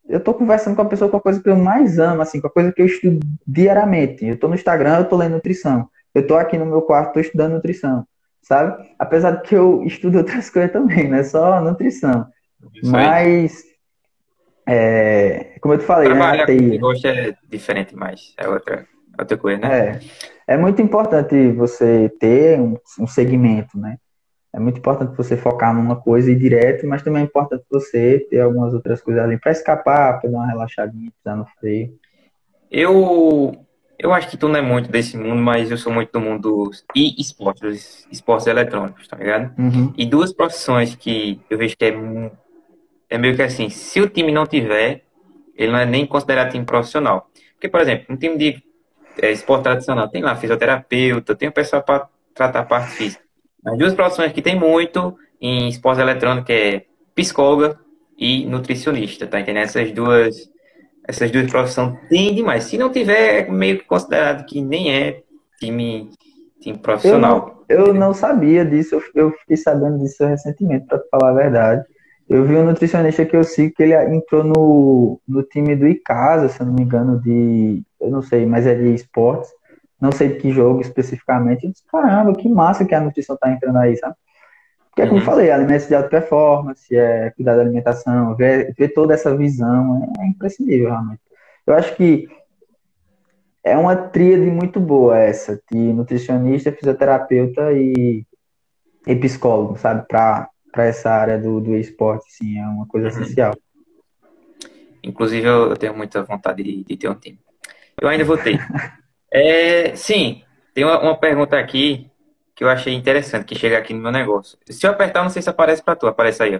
Eu 0.10 0.18
estou 0.18 0.34
conversando 0.34 0.76
com 0.76 0.82
a 0.82 0.86
pessoa 0.86 1.10
com 1.10 1.18
a 1.18 1.22
coisa 1.22 1.42
que 1.42 1.50
eu 1.50 1.56
mais 1.56 2.00
amo, 2.00 2.22
assim, 2.22 2.42
com 2.42 2.48
a 2.48 2.52
coisa 2.52 2.72
que 2.72 2.82
eu 2.82 2.88
estudo 2.88 3.20
diariamente. 3.46 4.26
Eu 4.26 4.34
estou 4.34 4.50
no 4.50 4.56
Instagram, 4.56 4.98
eu 4.98 5.04
estou 5.04 5.20
lendo 5.20 5.34
nutrição. 5.34 5.88
Eu 6.16 6.24
estou 6.24 6.36
aqui 6.36 6.58
no 6.58 6.66
meu 6.66 6.82
quarto, 6.82 7.10
estou 7.10 7.22
estudando 7.22 7.54
nutrição. 7.54 8.06
Sabe? 8.42 8.84
Apesar 8.98 9.32
de 9.32 9.44
que 9.44 9.56
eu 9.56 9.84
estudo 9.84 10.18
outras 10.18 10.50
coisas 10.52 10.72
também, 10.72 11.08
não 11.08 11.18
é 11.18 11.24
só 11.24 11.62
nutrição. 11.62 12.26
Isso 12.74 12.92
Mas, 12.92 13.64
é, 14.68 15.58
como 15.62 15.76
eu 15.76 15.78
te 15.78 15.86
falei, 15.86 16.10
Trabalhar 16.10 16.48
né, 16.48 16.70
com 16.70 16.78
gosto 16.80 17.08
é 17.08 17.36
diferente 17.48 17.96
mais. 17.96 18.34
É 18.38 18.48
outra 18.50 18.88
outra 19.20 19.38
coisa, 19.38 19.62
né? 19.62 20.00
É, 20.48 20.54
é 20.54 20.58
muito 20.58 20.82
importante 20.82 21.52
você 21.52 22.10
ter 22.20 22.60
um, 22.60 22.76
um 23.00 23.08
segmento, 23.08 23.78
né? 23.78 23.98
É 24.52 24.60
muito 24.60 24.80
importante 24.80 25.16
você 25.16 25.38
focar 25.38 25.74
numa 25.74 25.96
coisa 25.96 26.30
e 26.30 26.34
ir 26.34 26.40
direto, 26.40 26.88
mas 26.88 27.04
também 27.04 27.22
é 27.22 27.26
importante 27.26 27.64
você 27.70 28.26
ter 28.30 28.42
algumas 28.42 28.74
outras 28.74 29.02
coisas 29.02 29.24
ali 29.24 29.38
para 29.38 29.52
escapar, 29.52 30.20
para 30.20 30.30
dar 30.30 30.38
uma 30.38 30.48
relaxadinha, 30.48 31.12
pisar 31.12 31.38
no 31.38 31.46
freio. 31.60 31.94
Eu, 32.72 33.66
eu 33.98 34.12
acho 34.12 34.28
que 34.28 34.38
tu 34.38 34.48
não 34.48 34.56
é 34.56 34.62
muito 34.62 34.90
desse 34.90 35.16
mundo, 35.18 35.42
mas 35.42 35.70
eu 35.70 35.78
sou 35.78 35.94
muito 35.94 36.12
do 36.12 36.20
mundo 36.20 36.66
dos 36.66 36.84
e 36.96 37.20
esportes, 37.22 37.62
dos 37.62 38.08
esportes 38.12 38.48
eletrônicos, 38.48 39.08
tá 39.08 39.18
ligado? 39.18 39.54
Uhum. 39.60 39.94
E 39.96 40.06
duas 40.06 40.34
profissões 40.34 40.96
que 40.96 41.40
eu 41.50 41.58
vejo 41.58 41.78
que 41.78 41.86
é, 41.86 42.32
é 43.10 43.18
meio 43.18 43.36
que 43.36 43.44
assim, 43.44 43.70
se 43.70 44.02
o 44.02 44.10
time 44.10 44.32
não 44.32 44.48
tiver, 44.48 45.04
ele 45.56 45.72
não 45.72 45.80
é 45.80 45.86
nem 45.86 46.08
considerado 46.08 46.52
time 46.52 46.66
profissional. 46.66 47.30
Porque, 47.54 47.70
por 47.70 47.82
exemplo, 47.82 48.06
um 48.10 48.18
time 48.18 48.38
de 48.38 48.64
é, 49.22 49.32
esporte 49.32 49.64
tradicional, 49.64 50.08
tem 50.08 50.24
lá 50.24 50.36
fisioterapeuta, 50.36 51.36
tem 51.36 51.50
o 51.50 51.52
pessoal 51.52 51.84
para 51.84 52.08
tratar 52.34 52.62
a 52.62 52.66
parte 52.66 52.92
física. 52.92 53.29
As 53.66 53.78
duas 53.78 53.94
profissões 53.94 54.32
que 54.32 54.42
tem 54.42 54.58
muito 54.58 55.16
em 55.42 55.68
esporte 55.68 56.02
eletrônico 56.02 56.52
é 56.52 56.84
psicóloga 57.16 57.78
e 58.18 58.46
nutricionista, 58.46 59.28
tá 59.28 59.40
entendendo? 59.40 59.64
Essas 59.64 59.92
duas, 59.92 60.50
essas 61.08 61.32
duas 61.32 61.50
profissões 61.50 61.98
tem 62.10 62.34
demais. 62.34 62.66
Se 62.66 62.78
não 62.78 62.92
tiver, 62.92 63.48
é 63.48 63.52
meio 63.52 63.80
que 63.80 63.86
considerado 63.86 64.46
que 64.46 64.62
nem 64.62 64.94
é 64.94 65.22
time, 65.60 66.10
time 66.62 66.78
profissional. 66.78 67.64
Eu 67.68 67.80
não, 67.80 67.88
eu 67.88 67.94
não 67.94 68.14
sabia 68.14 68.66
disso, 68.66 68.96
eu, 68.96 69.04
eu 69.16 69.32
fiquei 69.32 69.58
sabendo 69.58 70.00
disso 70.00 70.26
recentemente, 70.26 70.86
para 70.86 71.02
falar 71.12 71.32
a 71.32 71.36
verdade. 71.36 71.86
Eu 72.30 72.46
vi 72.46 72.56
um 72.56 72.66
nutricionista 72.66 73.26
que 73.26 73.36
eu 73.36 73.44
sigo 73.44 73.74
que 73.76 73.82
ele 73.82 73.96
entrou 74.16 74.44
no, 74.44 75.20
no 75.28 75.42
time 75.42 75.76
do 75.76 75.88
Icasa, 75.88 76.48
se 76.48 76.62
eu 76.62 76.68
não 76.68 76.74
me 76.74 76.84
engano, 76.84 77.20
de. 77.20 77.82
Eu 78.00 78.12
não 78.12 78.22
sei, 78.22 78.46
mas 78.46 78.68
é 78.68 78.76
de 78.76 78.94
esportes. 78.94 79.50
Não 80.02 80.12
sei 80.12 80.30
de 80.30 80.36
que 80.36 80.52
jogo 80.52 80.82
especificamente. 80.82 81.66
Eu 81.66 81.72
disse, 81.72 81.84
caramba, 81.86 82.34
que 82.34 82.48
massa 82.48 82.86
que 82.86 82.96
a 82.96 83.02
nutrição 83.02 83.36
tá 83.38 83.52
entrando 83.52 83.78
aí, 83.78 83.98
sabe? 83.98 84.16
Porque, 84.90 85.04
como 85.04 85.16
eu 85.16 85.20
uhum. 85.20 85.26
falei, 85.26 85.52
alimentos 85.52 85.88
de 85.88 85.96
alta 85.96 86.10
performance, 86.10 86.96
é, 86.96 87.32
cuidar 87.32 87.56
da 87.56 87.62
alimentação, 87.62 88.36
ver, 88.36 88.74
ver 88.78 88.90
toda 88.90 89.14
essa 89.14 89.36
visão 89.36 90.12
é, 90.20 90.24
é 90.24 90.28
imprescindível, 90.28 90.90
realmente. 90.90 91.22
Eu 91.66 91.74
acho 91.74 91.96
que 91.96 92.28
é 93.64 93.78
uma 93.78 93.96
tríade 93.96 94.46
muito 94.46 94.80
boa 94.80 95.18
essa, 95.18 95.62
de 95.72 95.78
nutricionista, 95.78 96.72
fisioterapeuta 96.72 97.72
e, 97.74 98.26
e 99.06 99.16
psicólogo, 99.16 99.78
sabe? 99.78 100.08
Para 100.08 100.50
essa 100.78 101.12
área 101.12 101.38
do, 101.38 101.60
do 101.60 101.76
esporte, 101.76 102.26
sim, 102.32 102.58
é 102.58 102.66
uma 102.66 102.88
coisa 102.88 103.08
uhum. 103.08 103.14
essencial. 103.14 103.56
Inclusive, 105.04 105.48
eu 105.48 105.78
tenho 105.78 105.96
muita 105.96 106.24
vontade 106.24 106.64
de, 106.64 106.84
de 106.84 106.98
ter 106.98 107.10
um 107.10 107.16
time. 107.16 107.40
Eu 108.02 108.08
ainda 108.08 108.24
votei. 108.24 108.58
é, 109.32 109.96
sim, 109.96 110.44
tem 110.74 110.84
uma, 110.84 111.00
uma, 111.00 111.18
pergunta 111.18 111.58
aqui 111.58 112.10
que 112.56 112.64
eu 112.64 112.70
achei 112.70 112.94
interessante, 112.94 113.46
que 113.46 113.56
chega 113.56 113.78
aqui 113.78 113.94
no 113.94 114.02
meu 114.02 114.12
negócio. 114.12 114.58
Se 114.70 114.86
eu 114.86 114.92
apertar, 114.92 115.24
não 115.24 115.30
sei 115.30 115.42
se 115.42 115.50
aparece 115.50 115.84
para 115.84 115.96
tu, 115.96 116.08
aparece 116.08 116.44
aí. 116.44 116.56
Ó. 116.56 116.60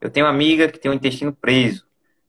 Eu 0.00 0.10
tenho 0.10 0.26
uma 0.26 0.32
amiga 0.32 0.68
que 0.68 0.78
tem 0.78 0.90
um 0.90 0.94
intestino 0.94 1.32
preso. 1.32 1.84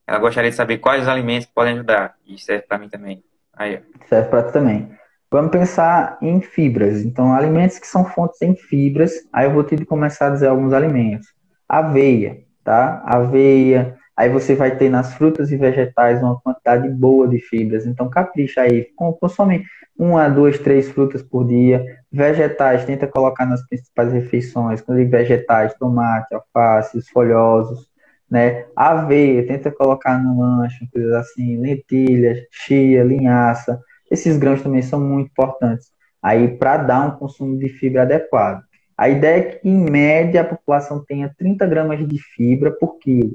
Ela 0.05 0.19
gostaria 0.19 0.49
de 0.49 0.55
saber 0.55 0.79
quais 0.79 1.03
os 1.03 1.07
alimentos 1.07 1.47
podem 1.47 1.73
ajudar. 1.73 2.15
E 2.25 2.37
serve 2.37 2.65
para 2.67 2.77
mim 2.77 2.89
também. 2.89 3.23
Aí, 3.53 3.81
Serve 4.09 4.29
para 4.29 4.43
tu 4.43 4.53
também. 4.53 4.91
Vamos 5.31 5.51
pensar 5.51 6.17
em 6.21 6.41
fibras. 6.41 7.05
Então, 7.05 7.33
alimentos 7.33 7.79
que 7.79 7.87
são 7.87 8.03
fontes 8.03 8.41
em 8.41 8.55
fibras. 8.55 9.13
Aí 9.31 9.45
eu 9.45 9.53
vou 9.53 9.63
ter 9.63 9.77
que 9.77 9.85
começar 9.85 10.27
a 10.27 10.29
dizer 10.31 10.47
alguns 10.47 10.73
alimentos. 10.73 11.27
Aveia, 11.69 12.43
tá? 12.63 13.01
Aveia. 13.05 13.97
Aí 14.21 14.29
você 14.29 14.53
vai 14.53 14.75
ter 14.77 14.87
nas 14.87 15.15
frutas 15.15 15.51
e 15.51 15.57
vegetais 15.57 16.21
uma 16.21 16.39
quantidade 16.39 16.87
boa 16.89 17.27
de 17.27 17.39
fibras. 17.39 17.87
Então, 17.87 18.07
capricha 18.07 18.61
aí. 18.61 18.87
Consome 18.95 19.65
uma, 19.97 20.29
duas, 20.29 20.59
três 20.59 20.89
frutas 20.89 21.23
por 21.23 21.47
dia. 21.47 21.83
Vegetais, 22.11 22.85
tenta 22.85 23.07
colocar 23.07 23.47
nas 23.47 23.65
principais 23.67 24.13
refeições. 24.13 24.79
Quando 24.79 25.09
vegetais, 25.09 25.73
tomate, 25.73 26.35
alface, 26.35 26.99
os 26.99 27.09
folhosos 27.09 27.89
né? 28.29 28.65
Aveia, 28.75 29.45
tenta 29.45 29.69
colocar 29.69 30.17
no 30.17 30.39
lanche, 30.39 30.87
coisas 30.93 31.11
assim, 31.13 31.57
lentilhas, 31.57 32.39
chia, 32.49 33.03
linhaça. 33.03 33.81
Esses 34.09 34.37
grãos 34.37 34.61
também 34.61 34.81
são 34.81 35.01
muito 35.01 35.31
importantes 35.31 35.87
aí 36.21 36.55
para 36.57 36.77
dar 36.77 37.07
um 37.07 37.17
consumo 37.17 37.57
de 37.57 37.67
fibra 37.67 38.03
adequado. 38.03 38.63
A 38.97 39.09
ideia 39.09 39.39
é 39.39 39.43
que, 39.43 39.67
em 39.67 39.89
média, 39.89 40.41
a 40.41 40.45
população 40.45 41.03
tenha 41.03 41.33
30 41.35 41.65
gramas 41.65 42.07
de 42.07 42.19
fibra 42.35 42.71
por 42.71 42.99
quilo. 42.99 43.31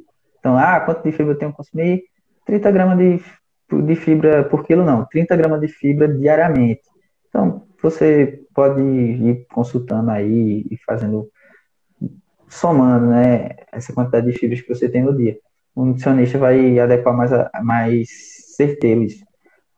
Então, 0.47 0.57
ah, 0.57 0.79
quanto 0.79 1.03
de 1.03 1.11
fibra 1.11 1.33
eu 1.33 1.39
tenho 1.39 1.51
que 1.51 1.57
consumir? 1.57 2.05
30 2.45 2.71
gramas 2.71 2.97
de, 2.97 3.21
de 3.83 3.97
fibra 3.97 4.45
por 4.45 4.65
quilo, 4.65 4.85
não. 4.85 5.05
30 5.05 5.35
gramas 5.35 5.61
de 5.61 5.67
fibra 5.67 6.07
diariamente. 6.07 6.83
Então, 7.29 7.65
você 7.83 8.45
pode 8.55 8.81
ir 8.81 9.45
consultando 9.53 10.09
aí 10.09 10.65
e 10.71 10.77
fazendo 10.87 11.29
somando 12.49 13.07
né, 13.07 13.57
essa 13.73 13.93
quantidade 13.93 14.31
de 14.31 14.39
fibras 14.39 14.61
que 14.61 14.73
você 14.73 14.89
tem 14.89 15.03
no 15.03 15.17
dia. 15.17 15.37
O 15.75 15.85
nutricionista 15.85 16.39
vai 16.39 16.79
adequar 16.79 17.17
mais, 17.17 17.33
mais 17.65 18.09
certeiro 18.55 19.03
isso. 19.03 19.25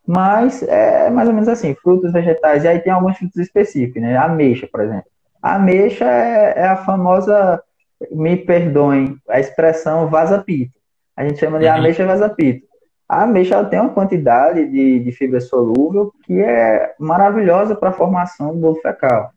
Mas 0.06 0.62
é 0.64 1.08
mais 1.08 1.28
ou 1.28 1.34
menos 1.34 1.48
assim, 1.48 1.74
frutas, 1.76 2.12
vegetais, 2.12 2.64
e 2.64 2.68
aí 2.68 2.78
tem 2.80 2.92
alguns 2.92 3.16
frutos 3.16 3.38
específicos, 3.38 4.02
né? 4.02 4.18
Ameixa, 4.18 4.68
por 4.70 4.82
exemplo. 4.82 5.10
A 5.40 5.54
ameixa 5.54 6.04
é, 6.04 6.58
é 6.58 6.66
a 6.66 6.76
famosa, 6.76 7.58
me 8.10 8.36
perdoem, 8.36 9.16
a 9.28 9.40
expressão 9.40 10.08
vaza-pito. 10.08 10.72
A 11.16 11.26
gente 11.26 11.40
chama 11.40 11.58
de 11.58 11.66
uhum. 11.66 11.74
ameixa 11.74 12.06
vaza-pito. 12.06 12.66
A 13.08 13.22
ameixa 13.22 13.54
ela 13.54 13.64
tem 13.64 13.80
uma 13.80 13.94
quantidade 13.94 14.66
de, 14.68 15.00
de 15.00 15.12
fibra 15.12 15.40
solúvel 15.40 16.12
que 16.24 16.40
é 16.40 16.94
maravilhosa 16.98 17.74
para 17.74 17.88
a 17.88 17.92
formação 17.92 18.52
do 18.52 18.60
bolo 18.60 18.76
fecal. 18.76 19.32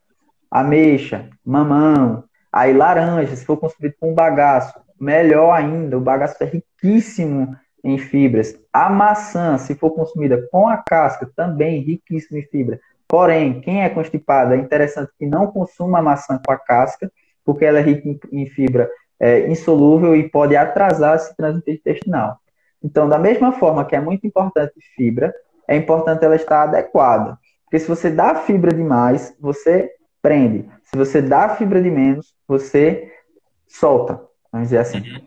Ameixa, 0.51 1.29
mamão, 1.45 2.25
Aí 2.51 2.73
laranja, 2.73 3.35
se 3.35 3.45
for 3.45 3.55
consumido 3.55 3.95
com 3.97 4.13
bagaço, 4.13 4.77
melhor 4.99 5.53
ainda, 5.53 5.97
o 5.97 6.01
bagaço 6.01 6.43
é 6.43 6.45
riquíssimo 6.45 7.55
em 7.81 7.97
fibras. 7.97 8.59
A 8.73 8.89
maçã, 8.89 9.57
se 9.57 9.73
for 9.73 9.91
consumida 9.91 10.45
com 10.51 10.67
a 10.67 10.77
casca, 10.77 11.31
também 11.33 11.79
riquíssimo 11.79 12.37
em 12.37 12.43
fibra. 12.43 12.79
Porém, 13.07 13.61
quem 13.61 13.83
é 13.83 13.89
constipado, 13.89 14.53
é 14.53 14.57
interessante 14.57 15.11
que 15.17 15.25
não 15.25 15.47
consuma 15.47 15.99
a 15.99 16.01
maçã 16.01 16.39
com 16.45 16.51
a 16.51 16.57
casca, 16.57 17.09
porque 17.45 17.65
ela 17.65 17.79
é 17.79 17.81
rica 17.81 18.27
em 18.31 18.45
fibra 18.47 18.89
é, 19.19 19.47
insolúvel 19.47 20.15
e 20.15 20.27
pode 20.27 20.55
atrasar 20.55 21.15
esse 21.15 21.35
trânsito 21.35 21.69
intestinal. 21.69 22.39
Então, 22.83 23.07
da 23.07 23.19
mesma 23.19 23.51
forma 23.51 23.85
que 23.85 23.95
é 23.95 24.01
muito 24.01 24.25
importante 24.25 24.73
fibra, 24.95 25.33
é 25.67 25.75
importante 25.75 26.25
ela 26.25 26.35
estar 26.35 26.63
adequada. 26.63 27.37
Porque 27.65 27.79
se 27.79 27.87
você 27.87 28.09
dá 28.09 28.35
fibra 28.35 28.73
demais, 28.73 29.35
você 29.39 29.91
prende. 30.21 30.67
Se 30.83 30.97
você 30.97 31.21
dá 31.21 31.49
fibra 31.49 31.81
de 31.81 31.89
menos, 31.89 32.33
você 32.47 33.11
solta. 33.67 34.19
Vamos 34.51 34.67
dizer 34.67 34.79
assim. 34.79 34.97
Uhum. 34.97 35.21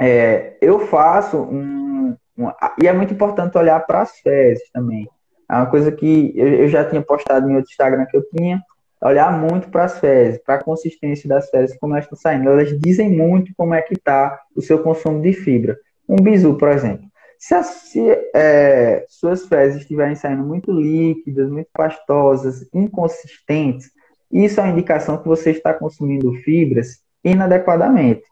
É, 0.00 0.56
eu 0.60 0.80
faço 0.80 1.36
um, 1.36 2.16
um, 2.36 2.50
E 2.80 2.88
é 2.88 2.92
muito 2.92 3.12
importante 3.12 3.58
olhar 3.58 3.80
para 3.86 4.02
as 4.02 4.18
fezes 4.20 4.70
também. 4.72 5.08
É 5.50 5.54
uma 5.54 5.66
coisa 5.66 5.92
que 5.92 6.32
eu, 6.36 6.48
eu, 6.48 6.68
já 6.68 6.84
tinha 6.84 7.02
postado 7.02 7.48
em 7.48 7.56
outro 7.56 7.70
Instagram 7.70 8.06
que 8.06 8.16
eu 8.16 8.28
tinha. 8.30 8.60
Olhar 9.00 9.30
muito 9.30 9.70
para 9.70 9.84
as 9.84 9.98
fezes, 9.98 10.40
para 10.42 10.56
a 10.56 10.62
consistência 10.62 11.28
das 11.28 11.48
fezes, 11.50 11.76
como 11.78 11.94
elas 11.94 12.04
estão 12.04 12.18
saindo. 12.18 12.48
Elas 12.48 12.78
dizem 12.80 13.10
muito 13.10 13.52
como 13.56 13.74
é 13.74 13.82
que 13.82 13.94
está 13.94 14.40
o 14.56 14.60
seu 14.60 14.82
consumo 14.82 15.22
de 15.22 15.32
fibra. 15.32 15.76
Um 16.08 16.16
bisu, 16.16 16.56
por 16.56 16.68
exemplo. 16.68 17.06
Se, 17.38 17.54
as, 17.54 17.66
se 17.66 18.00
é, 18.34 19.04
suas 19.08 19.46
fezes 19.46 19.82
estiverem 19.82 20.16
saindo 20.16 20.42
muito 20.42 20.72
líquidas, 20.72 21.48
muito 21.48 21.68
pastosas, 21.72 22.68
inconsistentes, 22.74 23.90
isso 24.30 24.60
é 24.60 24.64
uma 24.64 24.72
indicação 24.72 25.18
que 25.18 25.28
você 25.28 25.52
está 25.52 25.72
consumindo 25.72 26.32
fibras 26.42 27.00
inadequadamente. 27.24 28.24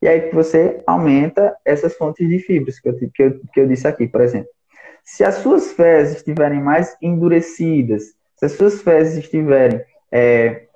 E 0.00 0.08
aí 0.08 0.30
você 0.30 0.82
aumenta 0.86 1.56
essas 1.64 1.94
fontes 1.94 2.28
de 2.28 2.38
fibras 2.38 2.78
que 2.80 2.88
eu, 2.88 2.98
que 2.98 3.22
eu, 3.22 3.40
que 3.52 3.60
eu 3.60 3.68
disse 3.68 3.86
aqui, 3.86 4.06
por 4.06 4.20
exemplo. 4.20 4.48
Se 5.04 5.24
as 5.24 5.36
suas 5.36 5.72
fezes 5.72 6.16
estiverem 6.16 6.60
mais 6.60 6.96
endurecidas, 7.02 8.04
se 8.36 8.46
as 8.46 8.52
suas 8.52 8.82
fezes 8.82 9.18
estiverem 9.18 9.80
é, 10.12 10.66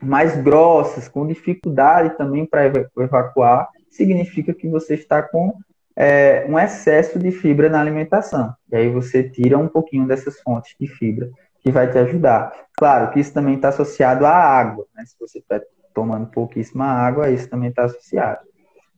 mais 0.00 0.40
grossas, 0.40 1.08
com 1.08 1.26
dificuldade 1.26 2.16
também 2.16 2.46
para 2.46 2.64
evacuar, 2.98 3.68
significa 3.90 4.54
que 4.54 4.68
você 4.68 4.94
está 4.94 5.22
com 5.22 5.52
é, 5.96 6.46
um 6.48 6.58
excesso 6.58 7.18
de 7.18 7.30
fibra 7.32 7.68
na 7.68 7.80
alimentação. 7.80 8.54
E 8.70 8.76
aí 8.76 8.88
você 8.88 9.28
tira 9.28 9.58
um 9.58 9.68
pouquinho 9.68 10.06
dessas 10.06 10.40
fontes 10.40 10.74
de 10.80 10.86
fibra 10.86 11.28
que 11.60 11.70
vai 11.70 11.90
te 11.90 11.98
ajudar. 11.98 12.52
Claro 12.78 13.10
que 13.10 13.20
isso 13.20 13.34
também 13.34 13.56
está 13.56 13.68
associado 13.68 14.24
à 14.24 14.32
água, 14.32 14.86
né? 14.94 15.04
Se 15.04 15.14
você 15.20 15.38
está 15.38 15.60
tomando 15.92 16.28
pouquíssima 16.28 16.86
água, 16.86 17.28
isso 17.28 17.50
também 17.50 17.68
está 17.68 17.84
associado. 17.84 18.40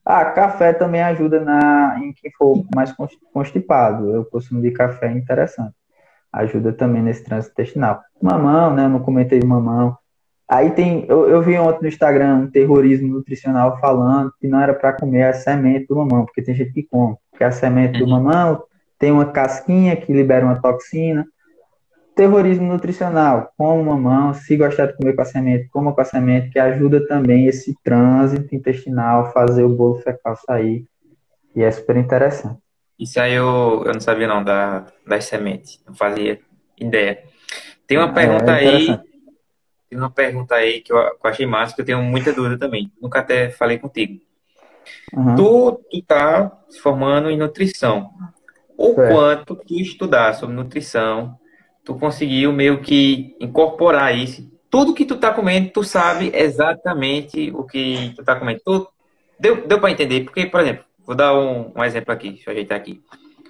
Ah, 0.05 0.25
café 0.25 0.73
também 0.73 1.01
ajuda 1.01 1.39
na, 1.39 1.97
em 1.99 2.13
quem 2.13 2.31
for 2.37 2.63
mais 2.73 2.93
constipado. 3.33 4.21
O 4.21 4.25
consumo 4.25 4.61
de 4.61 4.71
café 4.71 5.07
é 5.07 5.11
interessante. 5.11 5.75
Ajuda 6.33 6.73
também 6.73 7.03
nesse 7.03 7.23
trânsito 7.23 7.53
intestinal. 7.53 8.01
Mamão, 8.21 8.73
né? 8.73 8.85
Eu 8.85 8.89
não 8.89 8.99
comentei 8.99 9.39
de 9.39 9.45
mamão. 9.45 9.95
Aí 10.49 10.71
tem, 10.71 11.05
eu, 11.07 11.29
eu 11.29 11.41
vi 11.41 11.57
ontem 11.57 11.83
no 11.83 11.87
Instagram 11.87 12.35
um 12.35 12.51
terrorismo 12.51 13.07
nutricional 13.07 13.79
falando 13.79 14.33
que 14.39 14.47
não 14.47 14.59
era 14.59 14.73
para 14.73 14.93
comer 14.93 15.23
a 15.23 15.33
semente 15.33 15.87
do 15.87 15.95
mamão, 15.95 16.25
porque 16.25 16.41
tem 16.41 16.53
gente 16.53 16.73
que 16.73 16.83
come. 16.83 17.15
Porque 17.31 17.43
a 17.43 17.51
semente 17.51 17.99
do 17.99 18.05
uhum. 18.05 18.11
mamão 18.11 18.63
tem 18.99 19.11
uma 19.11 19.25
casquinha 19.25 19.95
que 19.95 20.13
libera 20.13 20.45
uma 20.45 20.61
toxina. 20.61 21.25
Terrorismo 22.15 22.67
nutricional, 22.67 23.51
como 23.57 23.83
mamão, 23.83 24.33
se 24.33 24.55
gostar 24.55 24.85
de 24.87 24.95
comer 24.95 25.13
com 25.13 25.23
a 25.23 25.25
semente, 25.25 25.67
coma 25.69 25.93
com 25.93 26.01
a 26.01 26.05
semente, 26.05 26.51
que 26.51 26.59
ajuda 26.59 27.07
também 27.07 27.47
esse 27.47 27.75
trânsito 27.83 28.53
intestinal, 28.53 29.31
fazer 29.31 29.63
o 29.63 29.75
bolo 29.75 29.95
fecal 29.95 30.35
sair. 30.45 30.85
E 31.55 31.63
é 31.63 31.71
super 31.71 31.97
interessante. 31.97 32.59
Isso 33.03 33.19
aí 33.19 33.33
eu, 33.33 33.83
eu 33.85 33.93
não 33.93 33.99
sabia 33.99 34.27
não 34.27 34.41
da, 34.41 34.85
das 35.05 35.25
sementes, 35.25 35.83
não 35.85 35.93
fazia 35.93 36.39
ideia. 36.79 37.23
Tem 37.85 37.97
uma 37.97 38.09
é, 38.09 38.13
pergunta 38.13 38.51
é 38.51 38.69
aí, 38.69 38.99
tem 39.89 39.99
uma 39.99 40.09
pergunta 40.09 40.55
aí 40.55 40.79
que 40.79 40.93
eu, 40.93 40.97
que 40.97 41.27
eu 41.27 41.29
achei 41.29 41.45
massa, 41.45 41.75
que 41.75 41.81
eu 41.81 41.85
tenho 41.85 42.01
muita 42.01 42.31
dúvida 42.31 42.57
também. 42.57 42.91
Nunca 43.01 43.19
até 43.19 43.49
falei 43.49 43.77
contigo. 43.77 44.21
Uhum. 45.13 45.35
Tu, 45.35 45.83
tu 45.91 46.01
tá 46.07 46.63
se 46.69 46.79
formando 46.79 47.29
em 47.29 47.37
nutrição. 47.37 48.09
O 48.77 48.95
certo. 48.95 49.13
quanto 49.13 49.55
tu 49.55 49.75
estudar 49.75 50.33
sobre 50.33 50.55
nutrição 50.55 51.37
tu 51.83 51.95
conseguiu 51.95 52.53
meio 52.53 52.81
que 52.81 53.35
incorporar 53.39 54.17
isso. 54.17 54.49
Tudo 54.69 54.93
que 54.93 55.05
tu 55.05 55.17
tá 55.17 55.33
comendo, 55.33 55.69
tu 55.69 55.83
sabe 55.83 56.31
exatamente 56.33 57.51
o 57.53 57.63
que 57.63 58.13
tu 58.15 58.23
tá 58.23 58.35
comendo. 58.35 58.61
Tu, 58.65 58.87
deu 59.37 59.67
deu 59.67 59.79
para 59.79 59.91
entender? 59.91 60.23
Porque, 60.23 60.45
por 60.45 60.61
exemplo, 60.61 60.85
vou 61.05 61.15
dar 61.15 61.33
um, 61.37 61.71
um 61.75 61.83
exemplo 61.83 62.13
aqui, 62.13 62.31
deixa 62.31 62.49
eu 62.49 62.53
ajeitar 62.53 62.77
aqui. 62.77 63.01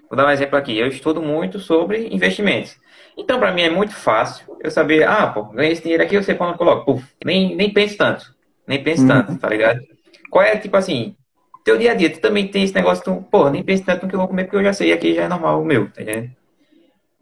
Vou 0.09 0.17
dar 0.17 0.27
um 0.27 0.31
exemplo 0.31 0.57
aqui. 0.57 0.77
Eu 0.77 0.87
estudo 0.87 1.21
muito 1.21 1.59
sobre 1.59 2.07
investimentos. 2.13 2.77
Então, 3.17 3.39
para 3.39 3.51
mim 3.51 3.61
é 3.61 3.69
muito 3.69 3.95
fácil 3.95 4.57
eu 4.61 4.71
saber, 4.71 5.07
ah, 5.07 5.27
pô, 5.27 5.45
ganhei 5.45 5.71
esse 5.71 5.81
dinheiro 5.81 6.03
aqui, 6.03 6.15
eu 6.15 6.23
sei 6.23 6.35
quando 6.35 6.51
eu 6.51 6.57
coloco. 6.57 6.85
Puf, 6.85 7.05
nem, 7.25 7.55
nem 7.55 7.71
penso 7.71 7.97
tanto. 7.97 8.33
Nem 8.67 8.83
penso 8.83 9.01
uhum. 9.01 9.07
tanto, 9.07 9.37
tá 9.37 9.49
ligado? 9.49 9.81
Qual 10.29 10.43
é, 10.43 10.57
tipo 10.57 10.75
assim, 10.77 11.15
teu 11.63 11.77
dia 11.77 11.91
a 11.91 11.95
dia, 11.95 12.09
tu 12.09 12.19
também 12.19 12.47
tem 12.47 12.63
esse 12.63 12.73
negócio, 12.73 13.03
tu, 13.03 13.25
pô, 13.29 13.49
nem 13.49 13.63
pensa 13.63 13.83
tanto 13.85 14.03
no 14.03 14.09
que 14.09 14.15
eu 14.15 14.19
vou 14.19 14.27
comer, 14.27 14.45
porque 14.45 14.57
eu 14.57 14.63
já 14.63 14.73
sei, 14.73 14.91
aqui 14.91 15.13
já 15.13 15.23
é 15.23 15.27
normal 15.27 15.61
o 15.61 15.65
meu, 15.65 15.89
tá 15.91 16.01
entendendo? 16.01 16.31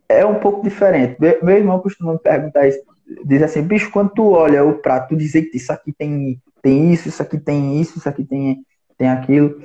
É 0.08 0.26
um 0.26 0.40
pouco 0.40 0.64
diferente. 0.64 1.18
Meu 1.20 1.58
irmão 1.58 1.80
costuma 1.80 2.14
me 2.14 2.20
perguntar 2.20 2.68
isso, 2.68 2.80
diz 3.26 3.42
assim, 3.42 3.62
bicho, 3.62 3.92
quando 3.92 4.12
tu 4.12 4.32
olha 4.32 4.64
o 4.64 4.80
prato, 4.80 5.10
tu 5.10 5.16
diz 5.16 5.32
que 5.32 5.52
isso 5.54 5.72
aqui 5.72 5.94
tem, 5.94 6.42
tem 6.62 6.92
isso, 6.92 7.08
isso 7.08 7.22
aqui 7.22 7.38
tem 7.38 7.80
isso, 7.80 7.98
isso 7.98 8.10
aqui 8.10 8.24
tem, 8.24 8.66
tem 8.98 9.10
aquilo. 9.10 9.62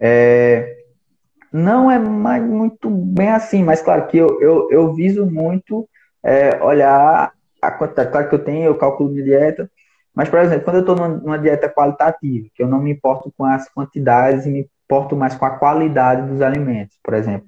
É, 0.00 0.76
não 1.52 1.90
é 1.90 1.98
mais 1.98 2.42
muito 2.42 2.90
bem 2.90 3.30
assim, 3.30 3.62
mas 3.62 3.80
claro 3.80 4.06
que 4.06 4.16
eu, 4.16 4.40
eu, 4.40 4.68
eu 4.70 4.94
viso 4.94 5.26
muito 5.26 5.88
é, 6.22 6.62
olhar 6.62 7.32
a 7.60 7.70
quantidade. 7.70 8.10
Claro 8.10 8.28
que 8.28 8.34
eu 8.34 8.44
tenho, 8.44 8.64
eu 8.64 8.76
calculo 8.76 9.10
minha 9.10 9.24
dieta, 9.24 9.70
mas, 10.18 10.28
por 10.28 10.40
exemplo, 10.40 10.64
quando 10.64 10.76
eu 10.76 10.80
estou 10.80 10.96
numa, 10.96 11.38
dieta 11.38 11.68
qualitativa, 11.68 12.48
que 12.52 12.60
eu 12.60 12.66
não 12.66 12.80
me 12.80 12.90
importo 12.90 13.32
com 13.36 13.44
as 13.44 13.68
quantidades 13.68 14.46
e 14.46 14.50
me 14.50 14.68
importo 14.84 15.14
mais 15.14 15.36
com 15.36 15.44
a 15.44 15.58
qualidade 15.58 16.28
dos 16.28 16.42
alimentos, 16.42 16.98
por 17.04 17.14
exemplo. 17.14 17.46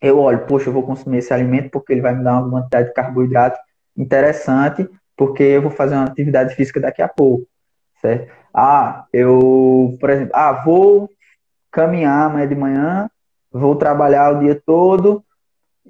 Eu 0.00 0.20
olho, 0.20 0.46
poxa, 0.46 0.68
eu 0.68 0.72
vou 0.72 0.84
consumir 0.84 1.18
esse 1.18 1.34
alimento 1.34 1.70
porque 1.70 1.92
ele 1.92 2.00
vai 2.00 2.14
me 2.14 2.22
dar 2.22 2.40
uma 2.40 2.60
quantidade 2.60 2.88
de 2.88 2.94
carboidrato 2.94 3.58
interessante, 3.96 4.88
porque 5.16 5.42
eu 5.42 5.62
vou 5.62 5.70
fazer 5.70 5.96
uma 5.96 6.04
atividade 6.04 6.54
física 6.54 6.80
daqui 6.80 7.02
a 7.02 7.08
pouco, 7.08 7.44
certo? 8.00 8.32
Ah, 8.54 9.04
eu, 9.12 9.96
por 10.00 10.10
exemplo, 10.10 10.32
ah, 10.34 10.52
vou 10.64 11.10
caminhar 11.70 12.26
amanhã 12.26 12.48
de 12.48 12.54
manhã, 12.54 13.10
vou 13.50 13.74
trabalhar 13.76 14.36
o 14.36 14.40
dia 14.40 14.60
todo, 14.64 15.24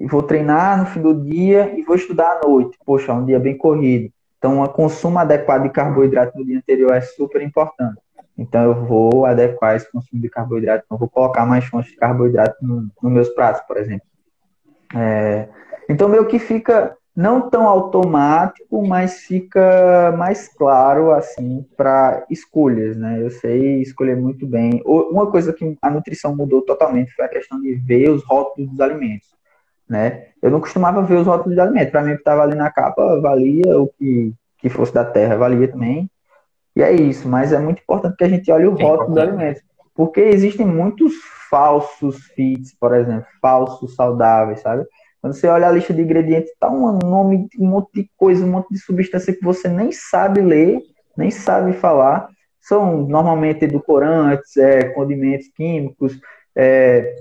vou 0.08 0.22
treinar 0.22 0.78
no 0.78 0.86
fim 0.86 1.00
do 1.00 1.14
dia 1.14 1.74
e 1.76 1.82
vou 1.82 1.96
estudar 1.96 2.38
à 2.38 2.46
noite. 2.46 2.78
Poxa, 2.84 3.12
é 3.12 3.14
um 3.14 3.24
dia 3.24 3.38
bem 3.38 3.56
corrido. 3.56 4.12
Então, 4.38 4.62
o 4.62 4.68
consumo 4.68 5.18
adequado 5.18 5.64
de 5.64 5.70
carboidrato 5.70 6.38
no 6.38 6.44
dia 6.44 6.58
anterior 6.58 6.92
é 6.94 7.00
super 7.00 7.42
importante. 7.42 8.00
Então, 8.38 8.62
eu 8.62 8.74
vou 8.86 9.26
adequar 9.26 9.76
esse 9.76 9.90
consumo 9.92 10.22
de 10.22 10.30
carboidrato. 10.30 10.86
Não 10.90 10.96
vou 10.96 11.08
colocar 11.08 11.44
mais 11.44 11.66
fontes 11.66 11.90
de 11.90 11.96
carboidrato 11.98 12.56
nos 12.64 12.88
no 13.02 13.10
meus 13.10 13.28
pratos, 13.28 13.60
por 13.68 13.76
exemplo. 13.76 14.06
É, 14.96 15.46
então, 15.90 16.08
meio 16.08 16.24
que 16.26 16.38
fica 16.38 16.96
não 17.20 17.50
tão 17.50 17.68
automático, 17.68 18.86
mas 18.86 19.20
fica 19.20 20.14
mais 20.16 20.48
claro, 20.48 21.12
assim, 21.12 21.64
para 21.76 22.24
escolhas, 22.30 22.96
né? 22.96 23.22
Eu 23.22 23.30
sei 23.30 23.82
escolher 23.82 24.16
muito 24.16 24.46
bem. 24.46 24.82
Uma 24.84 25.30
coisa 25.30 25.52
que 25.52 25.76
a 25.82 25.90
nutrição 25.90 26.34
mudou 26.34 26.62
totalmente 26.62 27.12
foi 27.12 27.24
a 27.24 27.28
questão 27.28 27.60
de 27.60 27.74
ver 27.74 28.08
os 28.10 28.24
rótulos 28.24 28.70
dos 28.70 28.80
alimentos 28.80 29.28
né? 29.90 30.26
Eu 30.40 30.52
não 30.52 30.60
costumava 30.60 31.02
ver 31.02 31.16
os 31.16 31.26
rótulos 31.26 31.54
de 31.54 31.60
alimento. 31.60 31.90
Para 31.90 32.02
mim, 32.02 32.12
o 32.12 32.14
que 32.14 32.20
estava 32.20 32.42
ali 32.42 32.54
na 32.54 32.70
capa 32.70 33.20
valia, 33.20 33.76
o 33.76 33.88
que, 33.88 34.32
que 34.58 34.68
fosse 34.68 34.94
da 34.94 35.04
terra 35.04 35.36
valia 35.36 35.66
também. 35.66 36.08
E 36.76 36.82
é 36.82 36.92
isso, 36.92 37.28
mas 37.28 37.52
é 37.52 37.58
muito 37.58 37.82
importante 37.82 38.16
que 38.16 38.22
a 38.22 38.28
gente 38.28 38.50
olhe 38.52 38.66
o 38.66 38.74
rótulo 38.74 39.08
dos 39.08 39.18
alimentos. 39.18 39.60
Porque 39.92 40.20
existem 40.20 40.64
muitos 40.64 41.14
falsos 41.50 42.18
fits, 42.36 42.72
por 42.78 42.94
exemplo, 42.94 43.26
falsos 43.42 43.96
saudáveis, 43.96 44.60
sabe? 44.60 44.86
Quando 45.20 45.34
você 45.34 45.46
olha 45.48 45.68
a 45.68 45.72
lista 45.72 45.92
de 45.92 46.00
ingredientes, 46.00 46.52
tá 46.58 46.70
um 46.70 46.98
nome, 46.98 47.48
um 47.58 47.66
monte 47.66 48.02
de 48.02 48.10
coisa, 48.16 48.44
um 48.44 48.50
monte 48.50 48.68
de 48.70 48.78
substância 48.78 49.34
que 49.34 49.44
você 49.44 49.68
nem 49.68 49.92
sabe 49.92 50.40
ler, 50.40 50.80
nem 51.16 51.30
sabe 51.30 51.74
falar. 51.74 52.28
São 52.60 53.06
normalmente 53.06 53.64
edulcorantes, 53.64 54.56
é, 54.56 54.84
condimentos 54.90 55.48
químicos, 55.54 56.18
é, 56.56 57.16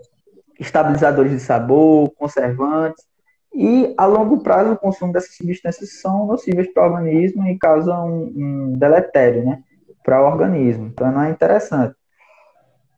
estabilizadores 0.59 1.31
de 1.31 1.39
sabor, 1.39 2.11
conservantes, 2.11 3.09
e 3.53 3.93
a 3.97 4.05
longo 4.05 4.41
prazo 4.43 4.73
o 4.73 4.77
consumo 4.77 5.11
dessas 5.11 5.35
substâncias 5.35 5.99
são 5.99 6.27
nocivas 6.27 6.67
para 6.67 6.83
o 6.83 6.93
organismo 6.93 7.47
e 7.47 7.57
causam 7.57 8.07
um, 8.07 8.33
um 8.35 8.73
deletério 8.73 9.43
né, 9.43 9.63
para 10.03 10.21
o 10.21 10.27
organismo. 10.27 10.87
Então 10.87 11.11
não 11.11 11.23
é 11.23 11.31
interessante. 11.31 11.98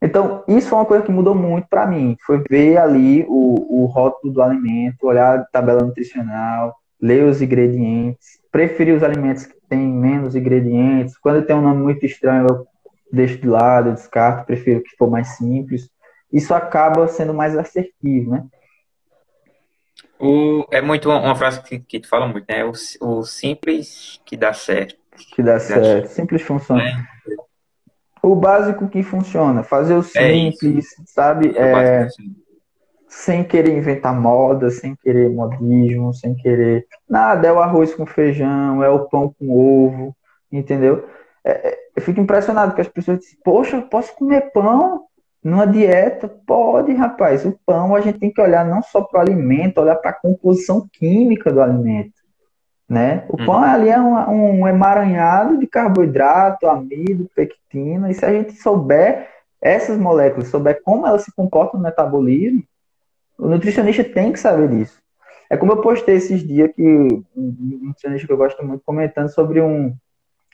Então, 0.02 0.44
isso 0.48 0.70
foi 0.70 0.80
uma 0.80 0.86
coisa 0.86 1.04
que 1.04 1.12
mudou 1.12 1.36
muito 1.36 1.68
para 1.68 1.86
mim. 1.86 2.18
Foi 2.26 2.44
ver 2.50 2.78
ali 2.78 3.24
o, 3.28 3.84
o 3.84 3.86
rótulo 3.86 4.34
do 4.34 4.42
alimento, 4.42 5.06
olhar 5.06 5.40
a 5.40 5.44
tabela 5.46 5.84
nutricional, 5.84 6.76
ler 7.00 7.24
os 7.26 7.42
ingredientes, 7.42 8.40
preferir 8.52 8.96
os 8.96 9.04
alimentos 9.04 9.46
que 9.46 9.56
têm 9.70 9.88
menos 9.88 10.36
ingredientes. 10.36 11.18
Quando 11.18 11.46
tem 11.46 11.56
um 11.56 11.62
nome 11.62 11.84
muito 11.84 12.06
estranho, 12.06 12.48
eu 12.50 12.68
deixo 13.12 13.38
de 13.38 13.48
lado, 13.48 13.90
eu 13.90 13.94
descarto, 13.94 14.46
prefiro 14.46 14.82
que 14.82 14.96
for 14.98 15.10
mais 15.10 15.28
simples 15.38 15.90
isso 16.32 16.54
acaba 16.54 17.08
sendo 17.08 17.34
mais 17.34 17.58
assertivo, 17.58 18.32
né? 18.32 18.46
O, 20.20 20.66
é 20.72 20.82
muito 20.82 21.10
uma, 21.10 21.20
uma 21.20 21.36
frase 21.36 21.62
que, 21.64 21.80
que 21.80 22.00
tu 22.00 22.08
fala 22.08 22.28
muito, 22.28 22.46
né? 22.48 22.64
O, 22.64 22.72
o 23.02 23.24
simples 23.24 24.22
que 24.24 24.38
dá 24.38 24.54
certo. 24.54 24.96
Que 25.36 25.44
dá 25.44 25.60
certo. 25.60 26.08
Simples 26.08 26.42
funciona. 26.42 26.84
É. 26.84 26.94
O 28.24 28.36
básico 28.36 28.88
que 28.88 29.02
funciona. 29.04 29.64
Fazer 29.64 29.96
o 29.96 30.00
é 30.00 30.04
simples, 30.04 30.86
é 31.00 31.04
sabe? 31.06 31.58
É, 31.58 32.08
sem 33.08 33.44
querer 33.44 33.78
inventar 33.78 34.18
moda, 34.18 34.70
sem 34.70 34.96
querer 34.96 35.30
modismo, 35.30 36.14
sem 36.14 36.34
querer. 36.36 36.86
Nada, 37.10 37.48
é 37.48 37.52
o 37.52 37.60
arroz 37.60 37.94
com 37.94 38.06
feijão, 38.06 38.84
é 38.84 38.90
o 38.90 39.08
pão 39.08 39.34
com 39.38 39.52
ovo, 39.52 40.16
entendeu? 40.52 41.08
É, 41.44 41.70
é 41.70 41.82
eu 41.96 42.02
fico 42.02 42.22
impressionado 42.22 42.74
que 42.74 42.82
as 42.82 42.88
pessoas 42.88 43.20
dizem, 43.20 43.38
poxa, 43.44 43.78
eu 43.78 43.84
posso 43.84 44.16
comer 44.16 44.52
pão? 44.52 45.06
Numa 45.44 45.66
dieta, 45.66 46.30
pode, 46.46 46.94
rapaz. 46.94 47.46
O 47.46 47.60
pão 47.66 47.96
a 47.96 48.02
gente 48.02 48.20
tem 48.20 48.32
que 48.32 48.40
olhar 48.40 48.64
não 48.64 48.82
só 48.82 49.02
para 49.02 49.18
o 49.18 49.22
alimento, 49.22 49.82
olhar 49.82 49.96
para 49.96 50.12
a 50.12 50.20
composição 50.20 50.88
química 50.94 51.52
do 51.52 51.62
alimento. 51.62 52.21
Né? 52.92 53.24
O 53.30 53.38
pão 53.38 53.56
uhum. 53.56 53.64
ali 53.64 53.90
é 53.90 54.00
um, 54.00 54.60
um, 54.60 54.68
emaranhado 54.68 55.58
de 55.58 55.66
carboidrato, 55.66 56.68
amido, 56.68 57.30
pectina, 57.34 58.12
e 58.12 58.14
se 58.14 58.26
a 58.26 58.34
gente 58.34 58.52
souber 58.54 59.30
essas 59.62 59.98
moléculas, 59.98 60.50
souber 60.50 60.82
como 60.84 61.08
elas 61.08 61.24
se 61.24 61.34
comportam 61.34 61.80
no 61.80 61.86
metabolismo, 61.86 62.64
o 63.38 63.48
nutricionista 63.48 64.04
tem 64.04 64.34
que 64.34 64.40
saber 64.40 64.68
disso. 64.68 65.00
É 65.50 65.56
como 65.56 65.72
eu 65.72 65.82
postei 65.82 66.16
esses 66.16 66.46
dias 66.46 66.70
que 66.76 66.84
um 66.84 67.24
nutricionista 67.82 68.28
que 68.28 68.34
eu 68.34 68.38
gosto 68.38 68.62
muito 68.66 68.84
comentando 68.86 69.30
sobre 69.30 69.62
um, 69.62 69.96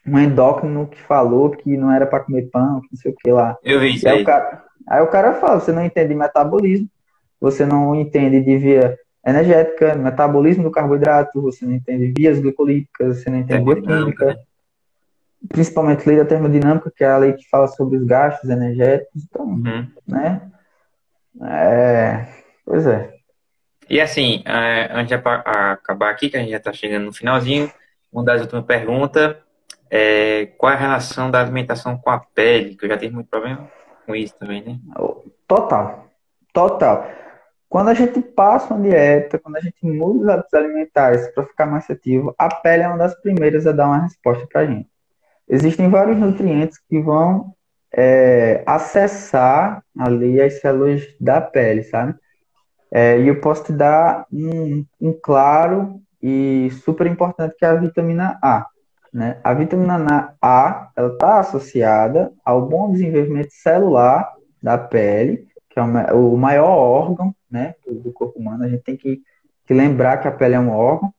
um 0.06 0.20
endócrino 0.20 0.86
que 0.86 1.02
falou 1.02 1.50
que 1.50 1.76
não 1.76 1.92
era 1.92 2.06
para 2.06 2.20
comer 2.20 2.50
pão, 2.52 2.82
que 2.82 2.90
não 2.92 3.00
sei 3.02 3.12
o 3.12 3.16
que 3.16 3.32
lá. 3.32 3.58
Eu 3.64 3.80
vi 3.80 3.96
isso 3.96 4.08
aí. 4.08 4.22
O 4.22 4.26
cara, 4.26 4.68
Aí 4.88 5.02
o 5.02 5.08
cara 5.08 5.34
fala, 5.34 5.60
você 5.60 5.72
não 5.74 5.84
entende 5.84 6.16
metabolismo, 6.16 6.88
você 7.42 7.66
não 7.66 7.94
entende 7.94 8.40
de 8.40 8.58
via 8.58 8.98
energética, 9.28 9.93
metabolismo 9.95 10.63
do 10.63 10.71
carboidrato, 10.71 11.41
você 11.41 11.65
não 11.65 11.73
entende 11.73 12.13
vias 12.17 12.39
glicolíticas, 12.39 13.17
você 13.17 13.30
não 13.30 13.39
entende 13.39 13.63
bioquímica, 13.63 14.39
principalmente 15.49 16.07
lei 16.07 16.17
da 16.17 16.25
termodinâmica, 16.25 16.91
que 16.95 17.03
é 17.03 17.09
a 17.09 17.17
lei 17.17 17.34
que 17.34 17.47
fala 17.49 17.67
sobre 17.67 17.97
os 17.97 18.05
gastos 18.05 18.49
energéticos, 18.49 19.23
então, 19.23 19.45
uhum. 19.45 19.88
né? 20.07 20.41
É, 21.41 22.25
pois 22.65 22.88
é. 22.88 23.13
E 23.89 23.99
assim, 23.99 24.43
é, 24.45 24.89
antes 24.91 25.07
de 25.07 25.13
acabar 25.13 26.09
aqui, 26.09 26.30
que 26.30 26.38
a 26.38 26.39
gente 26.39 26.51
já 26.51 26.57
está 26.57 26.71
chegando 26.71 27.05
no 27.05 27.13
finalzinho, 27.13 27.69
uma 28.11 28.23
das 28.23 28.41
últimas 28.41 28.65
perguntas 28.65 29.36
é 29.89 30.47
qual 30.57 30.71
é 30.71 30.75
a 30.75 30.80
relação 30.80 31.30
da 31.30 31.41
alimentação 31.41 31.97
com 31.97 32.09
a 32.09 32.19
pele, 32.19 32.75
que 32.75 32.86
eu 32.86 32.89
já 32.89 32.97
tive 32.97 33.13
muito 33.13 33.30
problema 33.30 33.69
com 34.05 34.15
isso 34.15 34.36
também, 34.38 34.63
né? 34.63 34.80
Total. 35.47 36.07
Total. 36.53 37.07
Quando 37.70 37.89
a 37.89 37.93
gente 37.93 38.22
passa 38.22 38.74
uma 38.74 38.82
dieta, 38.82 39.38
quando 39.38 39.57
a 39.57 39.61
gente 39.61 39.86
muda 39.86 40.20
os 40.20 40.30
hábitos 40.30 40.53
alimentares 40.53 41.28
para 41.34 41.43
ficar 41.43 41.65
mais 41.65 41.89
ativo, 41.89 42.34
a 42.38 42.53
pele 42.55 42.84
é 42.84 42.88
uma 42.88 42.97
das 42.97 43.20
primeiras 43.22 43.68
a 43.68 43.74
dar 43.74 43.88
uma 43.88 44.03
resposta 44.03 44.47
para 44.47 44.61
a 44.61 44.65
gente. 44.65 44.89
Existem 45.49 45.89
vários 45.89 46.18
nutrientes 46.18 46.80
que 46.89 47.01
vão 47.01 47.53
é, 47.93 48.63
acessar 48.65 49.84
ali 49.97 50.41
as 50.41 50.61
células 50.61 51.03
da 51.20 51.41
pele, 51.41 51.84
sabe? 51.84 52.15
É, 52.91 53.20
e 53.20 53.28
eu 53.28 53.41
posso 53.41 53.65
te 53.65 53.74
dar 53.74 54.26
um, 54.32 54.86
um 54.99 55.18
claro 55.22 56.01
e 56.22 56.70
super 56.84 57.05
importante 57.05 57.55
que 57.57 57.65
é 57.65 57.68
a 57.68 57.76
vitamina 57.76 58.39
A. 58.41 58.65
Né? 59.13 59.39
A 59.43 59.53
vitamina 59.53 60.36
A 60.41 60.89
está 60.97 61.39
associada 61.39 62.32
ao 62.45 62.65
bom 62.65 62.91
desenvolvimento 62.91 63.51
celular 63.51 64.34
da 64.61 64.78
pele, 64.78 65.47
que 65.70 65.80
é 65.80 65.84
o 66.13 66.38
maior 66.38 66.70
órgão 66.70 67.36
né, 67.50 67.76
do 67.86 68.12
corpo 68.12 68.39
humano. 68.39 68.64
A 68.64 68.70
gente 68.70 68.84
tem 68.84 68.98
que, 68.98 69.22
que 69.66 69.74
lembrar 69.74 70.18
que 70.18 70.28
a 70.28 70.32
pele 70.32 70.56
é 70.56 70.60
um 70.60 70.72
órgão 70.72 71.14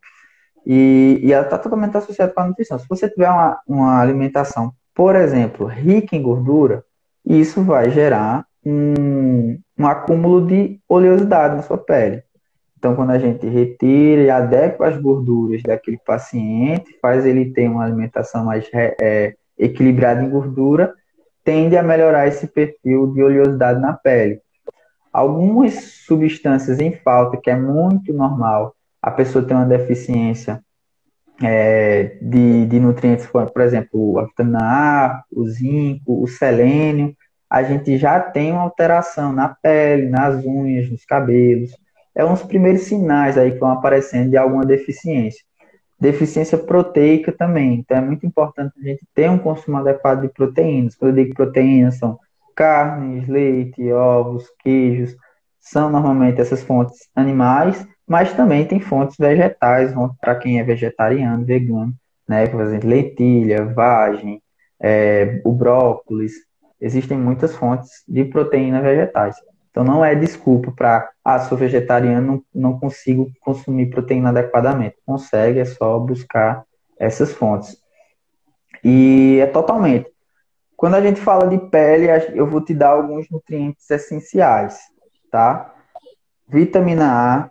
e, 0.67 1.21
e 1.23 1.33
ela 1.33 1.45
está 1.45 1.59
totalmente 1.59 1.97
associada 1.97 2.33
com 2.33 2.41
a 2.41 2.47
nutrição. 2.47 2.79
Se 2.79 2.87
você 2.89 3.09
tiver 3.09 3.29
uma, 3.29 3.61
uma 3.67 4.01
alimentação, 4.01 4.73
por 4.95 5.17
exemplo, 5.17 5.67
rica 5.67 6.15
em 6.15 6.23
gordura, 6.23 6.85
isso 7.25 7.63
vai 7.63 7.91
gerar 7.91 8.45
um, 8.65 9.59
um 9.79 9.87
acúmulo 9.87 10.47
de 10.47 10.81
oleosidade 10.89 11.57
na 11.57 11.63
sua 11.63 11.79
pele. 11.79 12.23
Então, 12.79 12.95
quando 12.95 13.11
a 13.11 13.19
gente 13.19 13.47
retira 13.47 14.23
e 14.23 14.31
adequa 14.31 14.89
as 14.89 15.01
gorduras 15.01 15.63
daquele 15.63 15.99
paciente, 15.99 16.97
faz 17.03 17.27
ele 17.27 17.53
ter 17.53 17.69
uma 17.69 17.85
alimentação 17.85 18.45
mais 18.45 18.69
é, 18.73 19.35
equilibrada 19.59 20.23
em 20.23 20.31
gordura, 20.31 20.95
tende 21.43 21.77
a 21.77 21.83
melhorar 21.83 22.29
esse 22.29 22.47
perfil 22.47 23.13
de 23.13 23.23
oleosidade 23.23 23.81
na 23.81 23.95
pele. 23.95 24.41
Algumas 25.13 25.75
substâncias 26.07 26.81
em 26.81 26.93
falta, 26.93 27.37
que 27.37 27.51
é 27.51 27.57
muito 27.57 28.13
normal, 28.13 28.75
a 29.03 29.11
pessoa 29.11 29.45
tem 29.45 29.57
uma 29.57 29.67
deficiência 29.67 30.63
é, 31.43 32.19
de, 32.21 32.67
de 32.67 32.81
nutrientes, 32.81 33.27
por 33.27 33.63
exemplo, 33.63 34.19
a 34.19 34.25
vitamina 34.25 34.59
A, 34.61 35.23
o 35.33 35.47
zinco, 35.49 36.23
o 36.23 36.27
selênio, 36.27 37.15
a 37.49 37.63
gente 37.63 37.97
já 37.97 38.21
tem 38.21 38.53
uma 38.53 38.63
alteração 38.63 39.33
na 39.33 39.49
pele, 39.49 40.09
nas 40.09 40.45
unhas, 40.45 40.91
nos 40.91 41.05
cabelos. 41.05 41.71
É 42.15 42.25
um 42.25 42.35
dos 42.35 42.43
primeiros 42.43 42.83
sinais 42.83 43.39
aí 43.39 43.53
que 43.53 43.59
vão 43.59 43.71
aparecendo 43.71 44.31
de 44.31 44.37
alguma 44.37 44.67
deficiência. 44.67 45.43
Deficiência 45.99 46.59
proteica 46.59 47.33
também. 47.33 47.75
Então 47.75 47.97
é 47.97 48.01
muito 48.01 48.27
importante 48.27 48.75
a 48.79 48.83
gente 48.83 49.07
ter 49.15 49.31
um 49.31 49.39
consumo 49.39 49.79
adequado 49.79 50.23
de 50.23 50.29
proteínas. 50.29 50.95
Quando 50.95 51.17
eu 51.17 51.25
digo 51.25 51.35
proteínas, 51.35 51.97
são 51.97 52.19
carnes, 52.59 53.29
leite, 53.29 53.93
ovos, 53.93 54.51
queijos. 54.59 55.17
São 55.61 55.89
normalmente 55.89 56.41
essas 56.41 56.65
fontes 56.65 57.09
animais, 57.15 57.87
mas 58.05 58.33
também 58.33 58.67
tem 58.67 58.81
fontes 58.81 59.17
vegetais, 59.17 59.95
para 60.21 60.35
quem 60.35 60.59
é 60.59 60.65
vegetariano, 60.65 61.45
vegano, 61.45 61.95
né? 62.29 62.49
Por 62.49 62.61
exemplo, 62.61 62.89
lentilha, 62.89 63.65
vagem, 63.65 64.43
é, 64.81 65.41
o 65.45 65.53
brócolis, 65.53 66.33
existem 66.81 67.17
muitas 67.17 67.55
fontes 67.55 68.03
de 68.09 68.25
proteína 68.25 68.83
vegetais. 68.83 69.37
Então 69.71 69.85
não 69.85 70.05
é 70.05 70.17
desculpa 70.17 70.73
para, 70.73 71.09
ah, 71.25 71.39
sou 71.39 71.57
vegetariano, 71.57 72.45
não, 72.53 72.73
não 72.73 72.81
consigo 72.81 73.31
consumir 73.41 73.87
proteína 73.87 74.31
adequadamente. 74.31 74.97
Consegue, 75.07 75.61
é 75.61 75.65
só 75.65 75.97
buscar 76.01 76.65
essas 76.99 77.33
fontes. 77.33 77.77
E 78.83 79.39
é 79.41 79.47
totalmente. 79.47 80.11
Quando 80.79 80.95
a 80.95 81.01
gente 81.01 81.21
fala 81.21 81.49
de 81.49 81.59
pele, 81.59 82.07
eu 82.35 82.47
vou 82.47 82.61
te 82.61 82.73
dar 82.73 82.91
alguns 82.91 83.29
nutrientes 83.29 83.91
essenciais, 83.91 84.79
tá? 85.29 85.75
Vitamina 86.47 87.11
A, 87.11 87.51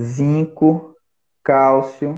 zinco, 0.00 0.94
cálcio, 1.42 2.14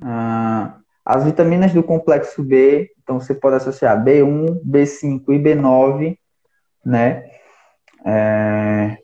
ah, 0.00 0.78
as 1.04 1.22
vitaminas 1.22 1.74
do 1.74 1.82
complexo 1.82 2.42
B, 2.42 2.90
então 3.02 3.20
você 3.20 3.34
pode 3.34 3.56
associar 3.56 4.02
B1, 4.02 4.58
B5 4.64 5.22
e 5.28 5.38
B9, 5.38 6.18
né? 6.82 7.30
É... 8.06 8.96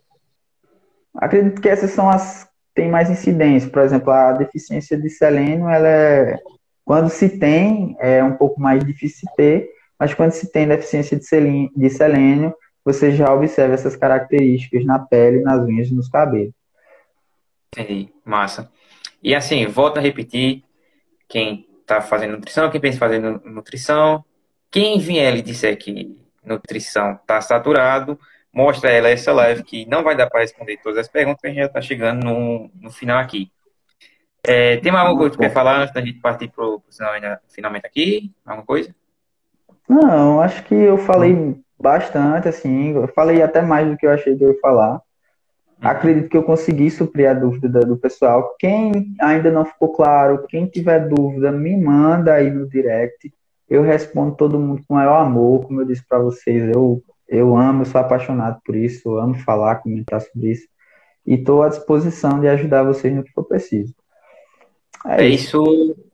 Acredito 1.14 1.60
que 1.60 1.68
essas 1.68 1.90
são 1.90 2.08
as 2.08 2.50
tem 2.74 2.90
mais 2.90 3.10
incidência. 3.10 3.68
Por 3.68 3.82
exemplo, 3.82 4.10
a 4.10 4.32
deficiência 4.32 4.96
de 4.96 5.10
selênio, 5.10 5.68
ela 5.68 5.86
é 5.86 6.38
quando 6.86 7.10
se 7.10 7.38
tem 7.38 7.94
é 8.00 8.24
um 8.24 8.34
pouco 8.34 8.58
mais 8.58 8.82
difícil 8.82 9.28
ter, 9.36 9.70
mas 10.02 10.12
quando 10.14 10.32
se 10.32 10.50
tem 10.50 10.66
deficiência 10.66 11.16
de 11.16 11.24
selênio, 11.24 11.70
de 11.76 11.88
selênio 11.88 12.52
você 12.84 13.12
já 13.12 13.32
observa 13.32 13.74
essas 13.74 13.94
características 13.94 14.84
na 14.84 14.98
pele, 14.98 15.42
nas 15.42 15.60
unhas 15.60 15.86
e 15.86 15.94
nos 15.94 16.08
cabelos. 16.08 16.52
Entendi, 17.68 18.12
massa. 18.24 18.68
E 19.22 19.32
assim, 19.32 19.64
volta 19.68 20.00
a 20.00 20.02
repetir, 20.02 20.64
quem 21.28 21.68
está 21.80 22.00
fazendo 22.00 22.32
nutrição, 22.32 22.68
quem 22.68 22.80
pensa 22.80 22.96
em 22.96 22.98
fazer 22.98 23.20
nutrição. 23.20 24.24
Quem 24.72 24.98
vier 24.98 25.36
e 25.36 25.40
disser 25.40 25.78
que 25.78 26.18
nutrição 26.44 27.12
está 27.12 27.40
saturado, 27.40 28.18
mostra 28.52 28.90
ela 28.90 29.08
essa 29.08 29.32
live 29.32 29.62
que 29.62 29.86
não 29.86 30.02
vai 30.02 30.16
dar 30.16 30.28
para 30.28 30.40
responder 30.40 30.78
todas 30.78 30.98
as 30.98 31.08
perguntas, 31.08 31.44
a 31.44 31.48
gente 31.48 31.58
já 31.58 31.66
está 31.66 31.80
chegando 31.80 32.24
no, 32.24 32.68
no 32.74 32.90
final 32.90 33.20
aqui. 33.20 33.52
É, 34.44 34.78
tem 34.78 34.90
mais 34.90 35.06
alguma 35.06 35.20
coisa 35.20 35.36
que 35.36 35.42
quer 35.44 35.54
falar 35.54 35.82
antes 35.82 35.94
da 35.94 36.00
gente 36.00 36.18
partir 36.18 36.48
para 36.48 36.64
o 36.64 36.82
finalmente 37.48 37.86
aqui? 37.86 38.32
Alguma 38.44 38.66
coisa? 38.66 38.92
Não, 39.88 40.40
acho 40.40 40.64
que 40.64 40.74
eu 40.74 40.96
falei 40.98 41.56
bastante, 41.78 42.48
assim, 42.48 42.92
eu 42.92 43.08
falei 43.08 43.42
até 43.42 43.60
mais 43.60 43.88
do 43.88 43.96
que 43.96 44.06
eu 44.06 44.10
achei 44.10 44.36
que 44.36 44.44
eu 44.44 44.52
ia 44.52 44.60
falar. 44.60 44.94
Uhum. 44.94 45.00
Acredito 45.88 46.28
que 46.28 46.36
eu 46.36 46.44
consegui 46.44 46.90
suprir 46.90 47.28
a 47.28 47.34
dúvida 47.34 47.80
do 47.80 47.96
pessoal. 47.96 48.54
Quem 48.58 49.14
ainda 49.20 49.50
não 49.50 49.64
ficou 49.64 49.92
claro, 49.92 50.46
quem 50.48 50.66
tiver 50.66 51.08
dúvida, 51.08 51.50
me 51.50 51.76
manda 51.76 52.34
aí 52.34 52.50
no 52.50 52.68
direct. 52.68 53.32
Eu 53.68 53.82
respondo 53.82 54.36
todo 54.36 54.58
mundo 54.58 54.82
com 54.86 54.94
o 54.94 54.96
maior 54.96 55.20
amor, 55.20 55.66
como 55.66 55.80
eu 55.80 55.86
disse 55.86 56.06
para 56.06 56.18
vocês. 56.18 56.70
Eu, 56.72 57.02
eu 57.28 57.56
amo, 57.56 57.82
eu 57.82 57.86
sou 57.86 58.00
apaixonado 58.00 58.60
por 58.64 58.76
isso, 58.76 59.08
eu 59.08 59.18
amo 59.18 59.34
falar, 59.34 59.76
comentar 59.76 60.20
sobre 60.20 60.52
isso. 60.52 60.68
E 61.26 61.34
estou 61.34 61.62
à 61.62 61.68
disposição 61.68 62.40
de 62.40 62.48
ajudar 62.48 62.82
vocês 62.82 63.14
no 63.14 63.24
que 63.24 63.32
for 63.32 63.44
preciso. 63.44 63.94
É, 65.06 65.24
é 65.24 65.28
isso. 65.28 65.62
isso. 65.62 66.11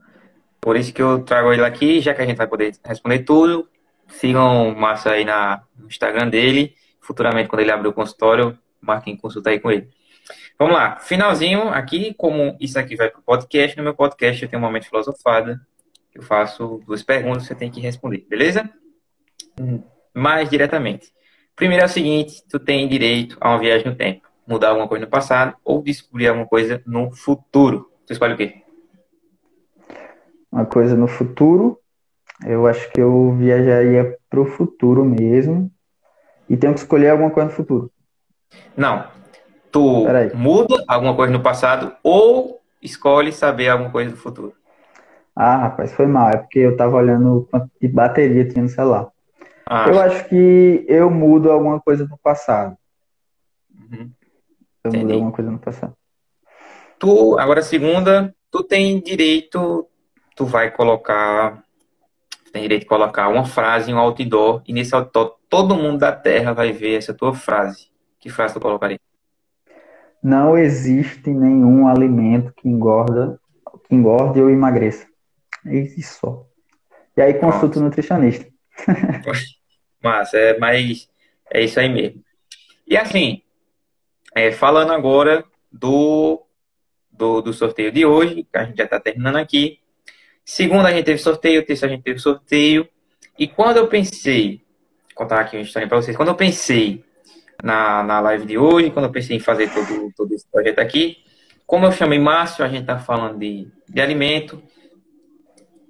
Por 0.60 0.76
isso 0.76 0.92
que 0.92 1.02
eu 1.02 1.22
trago 1.22 1.52
ele 1.52 1.64
aqui, 1.64 2.00
já 2.00 2.14
que 2.14 2.22
a 2.22 2.26
gente 2.26 2.36
vai 2.36 2.46
poder 2.46 2.74
responder 2.84 3.20
tudo. 3.20 3.68
Sigam 4.08 4.68
o 4.68 4.76
Márcio 4.76 5.10
aí 5.10 5.24
na, 5.24 5.62
no 5.76 5.86
Instagram 5.86 6.28
dele. 6.28 6.74
Futuramente, 7.00 7.48
quando 7.48 7.60
ele 7.60 7.70
abrir 7.70 7.88
o 7.88 7.92
consultório, 7.92 8.58
marquem 8.80 9.16
consulta 9.16 9.50
aí 9.50 9.60
com 9.60 9.70
ele. 9.70 9.88
Vamos 10.58 10.74
lá, 10.74 10.96
finalzinho 10.98 11.68
aqui, 11.68 12.12
como 12.14 12.56
isso 12.60 12.78
aqui 12.78 12.96
vai 12.96 13.08
para 13.08 13.20
o 13.20 13.22
podcast, 13.22 13.76
no 13.76 13.82
meu 13.84 13.94
podcast 13.94 14.42
eu 14.42 14.48
tenho 14.48 14.60
um 14.60 14.66
momento 14.66 14.88
filosofada, 14.88 15.60
eu 16.12 16.20
faço 16.20 16.82
duas 16.84 17.02
perguntas, 17.02 17.46
você 17.46 17.54
tem 17.54 17.70
que 17.70 17.80
responder, 17.80 18.26
beleza? 18.28 18.68
Mais 20.12 20.50
diretamente. 20.50 21.12
Primeiro 21.54 21.84
é 21.84 21.86
o 21.86 21.88
seguinte, 21.88 22.42
tu 22.48 22.58
tem 22.58 22.88
direito 22.88 23.36
a 23.40 23.50
uma 23.50 23.58
viagem 23.58 23.86
no 23.86 23.96
tempo, 23.96 24.28
mudar 24.46 24.70
alguma 24.70 24.88
coisa 24.88 25.04
no 25.04 25.10
passado 25.10 25.56
ou 25.64 25.82
descobrir 25.82 26.26
alguma 26.26 26.46
coisa 26.46 26.82
no 26.84 27.10
futuro. 27.12 27.90
Tu 28.04 28.12
escolhe 28.12 28.34
o 28.34 28.36
quê? 28.36 28.62
Uma 30.50 30.64
coisa 30.64 30.96
no 30.96 31.06
futuro, 31.06 31.78
eu 32.46 32.66
acho 32.66 32.90
que 32.90 33.00
eu 33.00 33.34
viajaria 33.34 34.16
para 34.30 34.40
o 34.40 34.46
futuro 34.46 35.04
mesmo 35.04 35.70
e 36.48 36.56
tenho 36.56 36.72
que 36.72 36.80
escolher 36.80 37.10
alguma 37.10 37.30
coisa 37.30 37.50
no 37.50 37.54
futuro. 37.54 37.90
Não. 38.76 39.06
Tu 39.70 40.06
muda 40.34 40.82
alguma 40.88 41.14
coisa 41.14 41.32
no 41.32 41.42
passado 41.42 41.94
ou 42.02 42.60
escolhe 42.82 43.32
saber 43.32 43.68
alguma 43.68 43.90
coisa 43.90 44.10
do 44.10 44.16
futuro? 44.16 44.54
Ah, 45.36 45.56
rapaz, 45.56 45.92
foi 45.92 46.06
mal. 46.06 46.30
É 46.30 46.36
porque 46.38 46.58
eu 46.58 46.76
tava 46.76 46.96
olhando 46.96 47.46
quanto 47.50 47.70
de 47.80 47.86
bateria 47.86 48.48
tinha 48.48 48.62
no 48.62 48.68
celular. 48.68 49.08
Ah. 49.66 49.88
Eu 49.88 50.00
acho 50.00 50.28
que 50.28 50.84
eu 50.88 51.10
mudo 51.10 51.50
alguma 51.50 51.80
coisa 51.80 52.06
do 52.06 52.16
passado. 52.16 52.76
Uhum. 53.72 54.10
Eu 54.82 54.88
Entendi. 54.88 55.04
mudo 55.04 55.12
alguma 55.12 55.32
coisa 55.32 55.50
no 55.50 55.58
passado. 55.58 55.94
Tu, 56.98 57.38
agora 57.38 57.62
segunda, 57.62 58.34
tu 58.50 58.64
tem 58.64 59.00
direito, 59.00 59.86
tu 60.38 60.46
vai 60.46 60.70
colocar, 60.70 61.64
tem 62.52 62.62
direito 62.62 62.82
de 62.82 62.88
colocar 62.88 63.28
uma 63.28 63.44
frase 63.44 63.90
em 63.90 63.94
um 63.94 63.98
outdoor 63.98 64.62
e 64.64 64.72
nesse 64.72 64.94
outdoor 64.94 65.36
todo 65.48 65.74
mundo 65.74 65.98
da 65.98 66.12
Terra 66.12 66.52
vai 66.52 66.70
ver 66.70 66.96
essa 66.96 67.12
tua 67.12 67.34
frase. 67.34 67.88
Que 68.20 68.30
frase 68.30 68.54
tu 68.54 68.60
colocaria? 68.60 69.00
Não 70.22 70.56
existe 70.56 71.28
nenhum 71.30 71.88
alimento 71.88 72.52
que 72.56 72.68
engorda, 72.68 73.40
que 73.88 73.96
engorde 73.96 74.40
ou 74.40 74.48
emagreça. 74.48 75.08
É 75.66 75.76
isso 75.76 76.20
só. 76.20 76.46
E 77.16 77.20
aí 77.20 77.34
consulta 77.34 77.80
o 77.80 77.82
nutricionista. 77.82 78.46
Massa, 80.00 80.38
é, 80.38 80.56
mas 80.56 81.08
é 81.52 81.62
isso 81.62 81.80
aí 81.80 81.88
mesmo. 81.88 82.22
E 82.86 82.96
assim, 82.96 83.42
é, 84.36 84.52
falando 84.52 84.92
agora 84.92 85.44
do, 85.72 86.46
do, 87.10 87.42
do, 87.42 87.52
sorteio 87.52 87.90
de 87.90 88.06
hoje, 88.06 88.44
que 88.44 88.56
a 88.56 88.64
gente 88.64 88.76
já 88.76 88.84
está 88.84 89.00
terminando 89.00 89.36
aqui. 89.36 89.80
Segunda 90.50 90.88
a 90.88 90.92
gente 90.92 91.04
teve 91.04 91.18
sorteio, 91.18 91.62
terça 91.62 91.84
a 91.84 91.90
gente 91.90 92.02
teve 92.02 92.18
sorteio. 92.18 92.88
E 93.38 93.46
quando 93.46 93.76
eu 93.76 93.86
pensei, 93.86 94.62
vou 95.08 95.14
contar 95.14 95.40
aqui 95.40 95.58
uma 95.58 95.62
história 95.62 95.86
para 95.86 95.98
vocês, 96.00 96.16
quando 96.16 96.30
eu 96.30 96.34
pensei 96.34 97.04
na, 97.62 98.02
na 98.02 98.18
live 98.20 98.46
de 98.46 98.56
hoje, 98.56 98.90
quando 98.90 99.04
eu 99.04 99.12
pensei 99.12 99.36
em 99.36 99.40
fazer 99.40 99.70
todo, 99.70 100.10
todo 100.16 100.32
esse 100.32 100.46
projeto 100.50 100.78
aqui. 100.78 101.18
Como 101.66 101.84
eu 101.84 101.92
chamei 101.92 102.18
Márcio, 102.18 102.64
a 102.64 102.68
gente 102.68 102.80
está 102.80 102.98
falando 102.98 103.38
de, 103.38 103.68
de 103.86 104.00
alimento. 104.00 104.62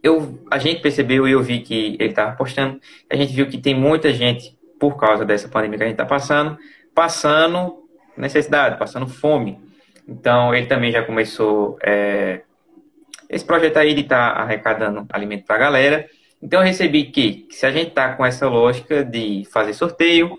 Eu, 0.02 0.44
a 0.50 0.58
gente 0.58 0.82
percebeu 0.82 1.28
e 1.28 1.30
eu 1.30 1.40
vi 1.40 1.60
que 1.60 1.96
ele 2.00 2.10
estava 2.10 2.34
postando. 2.34 2.80
A 3.08 3.14
gente 3.14 3.32
viu 3.32 3.46
que 3.46 3.58
tem 3.58 3.76
muita 3.76 4.12
gente, 4.12 4.58
por 4.80 4.96
causa 4.96 5.24
dessa 5.24 5.48
pandemia 5.48 5.78
que 5.78 5.84
a 5.84 5.86
gente 5.86 5.94
está 5.94 6.04
passando, 6.04 6.58
passando 6.92 7.84
necessidade, 8.16 8.76
passando 8.76 9.06
fome. 9.06 9.60
Então, 10.08 10.52
ele 10.52 10.66
também 10.66 10.90
já 10.90 11.04
começou 11.04 11.78
é, 11.80 12.40
esse 13.28 13.44
projeto 13.44 13.76
aí 13.76 13.94
de 13.94 14.02
estar 14.02 14.34
tá 14.34 14.40
arrecadando 14.40 15.06
alimento 15.12 15.44
para 15.44 15.56
a 15.56 15.58
galera. 15.58 16.06
Então, 16.40 16.60
eu 16.60 16.66
recebi 16.66 17.04
que, 17.04 17.46
se 17.50 17.66
a 17.66 17.70
gente 17.70 17.88
está 17.88 18.14
com 18.14 18.24
essa 18.24 18.48
lógica 18.48 19.04
de 19.04 19.44
fazer 19.50 19.74
sorteio, 19.74 20.38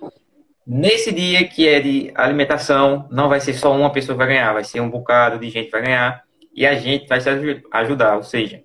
Nesse 0.71 1.11
dia 1.11 1.47
que 1.47 1.67
é 1.67 1.79
de 1.79 2.11
alimentação, 2.13 3.07
não 3.09 3.27
vai 3.27 3.39
ser 3.39 3.55
só 3.55 3.75
uma 3.75 3.91
pessoa 3.91 4.13
que 4.13 4.19
vai 4.19 4.27
ganhar, 4.27 4.53
vai 4.53 4.63
ser 4.63 4.79
um 4.79 4.87
bocado 4.87 5.39
de 5.39 5.49
gente 5.49 5.65
que 5.65 5.71
vai 5.71 5.81
ganhar 5.81 6.23
e 6.53 6.63
a 6.63 6.75
gente 6.75 7.07
vai 7.07 7.19
se 7.19 7.27
ajudar. 7.71 8.17
Ou 8.17 8.21
seja, 8.21 8.61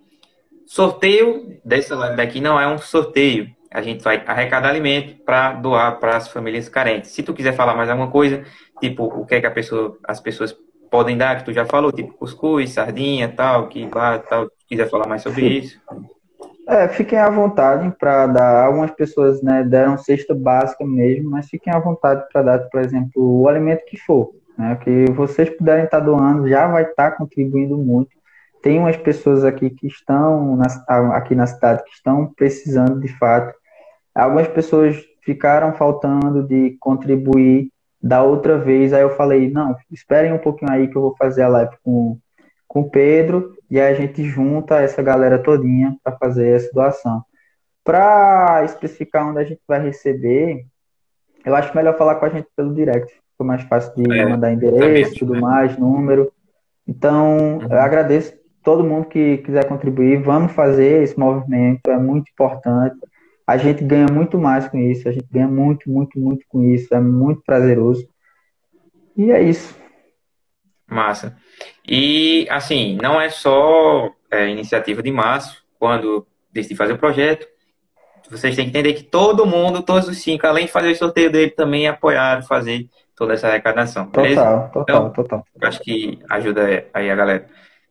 sorteio 0.67 1.59
dessa 1.65 1.97
live 1.97 2.15
daqui 2.15 2.43
não 2.43 2.61
é 2.61 2.69
um 2.69 2.77
sorteio. 2.77 3.49
A 3.71 3.81
gente 3.81 4.05
vai 4.05 4.23
arrecadar 4.27 4.69
alimento 4.69 5.17
para 5.25 5.55
doar 5.55 5.99
para 5.99 6.19
as 6.19 6.29
famílias 6.29 6.69
carentes. 6.69 7.11
Se 7.11 7.23
tu 7.23 7.33
quiser 7.33 7.55
falar 7.55 7.75
mais 7.75 7.89
alguma 7.89 8.11
coisa, 8.11 8.45
tipo 8.79 9.05
o 9.05 9.25
que 9.25 9.37
é 9.37 9.41
que 9.41 9.49
pessoa, 9.49 9.97
as 10.07 10.21
pessoas 10.21 10.55
podem 10.95 11.19
dar, 11.19 11.39
que 11.39 11.45
tu 11.45 11.53
já 11.53 11.67
falou, 11.67 11.91
tipo 11.91 12.15
cuscuz, 12.15 12.71
sardinha, 12.71 13.29
tal, 13.29 13.67
que 13.67 13.85
vá, 13.89 14.17
tal, 14.17 14.49
quiser 14.69 14.89
falar 14.89 15.09
mais 15.09 15.23
sobre 15.23 15.45
isso. 15.45 15.83
É, 16.69 16.87
fiquem 16.87 17.19
à 17.19 17.29
vontade 17.29 17.93
para 17.99 18.29
dar. 18.29 18.67
Algumas 18.67 18.93
pessoas 18.93 19.43
né, 19.43 19.65
deram 19.65 19.99
cesta 19.99 20.33
básica 20.33 20.87
mesmo, 20.87 21.33
mas 21.33 21.49
fiquem 21.49 21.73
à 21.73 21.81
vontade 21.81 22.25
para 22.33 22.43
dar, 22.43 22.59
por 22.71 22.81
exemplo, 22.81 23.11
o 23.17 23.49
alimento 23.49 23.85
que 23.87 23.97
for. 23.97 24.31
Né, 24.57 24.79
que 24.85 25.07
vocês 25.11 25.51
puderem 25.51 25.85
estar 25.85 25.99
tá 25.99 26.05
doando, 26.05 26.49
já 26.49 26.69
vai 26.69 26.85
estar 26.85 27.11
tá 27.11 27.17
contribuindo 27.17 27.77
muito. 27.77 28.11
Tem 28.63 28.79
umas 28.79 28.97
pessoas 28.97 29.45
aqui 29.45 29.71
que 29.71 29.89
estão 29.89 30.57
na, 30.57 31.17
aqui 31.17 31.35
na 31.35 31.49
cidade 31.49 31.83
que 31.83 31.91
estão 31.91 32.33
precisando 32.37 33.01
de 33.01 33.09
fato. 33.19 33.53
Algumas 34.15 34.47
pessoas 34.47 34.97
ficaram 35.25 35.73
faltando 35.73 36.45
de 36.45 36.77
contribuir 36.79 37.74
da 38.05 38.23
outra 38.23 38.59
vez. 38.59 38.93
Aí 38.93 39.01
eu 39.01 39.17
falei, 39.17 39.51
não, 39.51 39.75
esperem 39.91 40.31
um 40.31 40.39
pouquinho 40.39 40.71
aí 40.71 40.89
que 40.89 40.97
eu 40.97 41.01
vou 41.01 41.17
fazer 41.17 41.43
a 41.43 41.49
live 41.49 41.75
com, 41.83 42.19
com 42.69 42.81
o 42.83 42.91
Pedro 42.91 43.57
e 43.71 43.81
aí 43.81 43.93
a 43.93 43.97
gente 43.97 44.23
junta 44.25 44.83
essa 44.83 45.03
galera 45.03 45.39
todinha 45.39 45.97
para 46.05 46.15
fazer 46.19 46.51
essa 46.51 46.71
doação. 46.73 47.25
Para 47.83 48.63
especificar 48.65 49.27
onde 49.27 49.39
a 49.39 49.45
gente 49.45 49.61
vai 49.67 49.83
receber, 49.83 50.67
eu 51.45 51.57
acho 51.57 51.75
melhor 51.75 51.97
falar 51.97 52.17
com 52.17 52.27
a 52.27 52.29
gente 52.29 52.47
pelo 52.55 52.75
direct. 52.75 53.11
Ficou 53.33 53.47
mais 53.47 53.63
fácil 53.63 53.95
de 53.95 54.13
é, 54.13 54.27
mandar 54.27 54.53
endereço, 54.53 55.15
tudo 55.19 55.41
mais, 55.41 55.77
número. 55.79 56.31
Então, 56.87 57.59
uhum. 57.59 57.69
eu 57.71 57.81
agradeço 57.81 58.35
todo 58.63 58.85
mundo 58.85 59.07
que 59.07 59.39
quiser 59.39 59.67
contribuir. 59.67 60.23
Vamos 60.23 60.53
fazer 60.53 61.03
esse 61.03 61.19
movimento, 61.19 61.91
é 61.91 61.99
muito 61.99 62.31
importante. 62.31 62.97
A 63.47 63.57
gente 63.57 63.85
ganha 63.85 64.07
muito 64.11 64.39
mais 64.39 64.69
com 64.69 64.79
isso, 64.79 65.09
a 65.09 65.13
gente 65.13 65.27
ganha 65.31 65.49
muito, 65.49 65.91
muito, 65.91 66.19
muito 66.19 66.47
com 66.49 66.63
isso, 66.63 66.95
é 66.95 67.01
muito 67.01 67.43
prazeroso. 67.45 68.09
E 69.17 69.31
é 69.31 69.43
isso. 69.43 69.77
Massa. 70.89 71.37
E, 71.87 72.47
assim, 72.51 72.99
não 73.01 73.21
é 73.21 73.29
só 73.29 74.11
é, 74.31 74.49
iniciativa 74.49 75.03
de 75.03 75.11
Márcio, 75.11 75.63
quando 75.79 76.27
decidi 76.53 76.75
fazer 76.75 76.95
o 76.95 76.99
projeto, 76.99 77.47
vocês 78.31 78.57
têm 78.57 78.65
que 78.65 78.71
entender 78.71 78.95
que 78.95 79.03
todo 79.03 79.47
mundo, 79.47 79.83
todos 79.83 80.09
os 80.09 80.23
cinco, 80.23 80.47
além 80.47 80.67
de 80.67 80.73
fazer 80.73 80.91
o 80.91 80.97
sorteio 80.97 81.31
dele, 81.31 81.51
também 81.51 81.87
apoiaram 81.87 82.43
fazer 82.43 82.89
toda 83.15 83.35
essa 83.35 83.49
arrecadação. 83.49 84.07
Beleza? 84.07 84.41
Total, 84.41 84.71
total, 84.71 84.97
então, 84.97 85.13
total. 85.13 85.45
Acho 85.63 85.81
que 85.81 86.19
ajuda 86.31 86.87
aí 86.93 87.11
a 87.11 87.15
galera. 87.15 87.41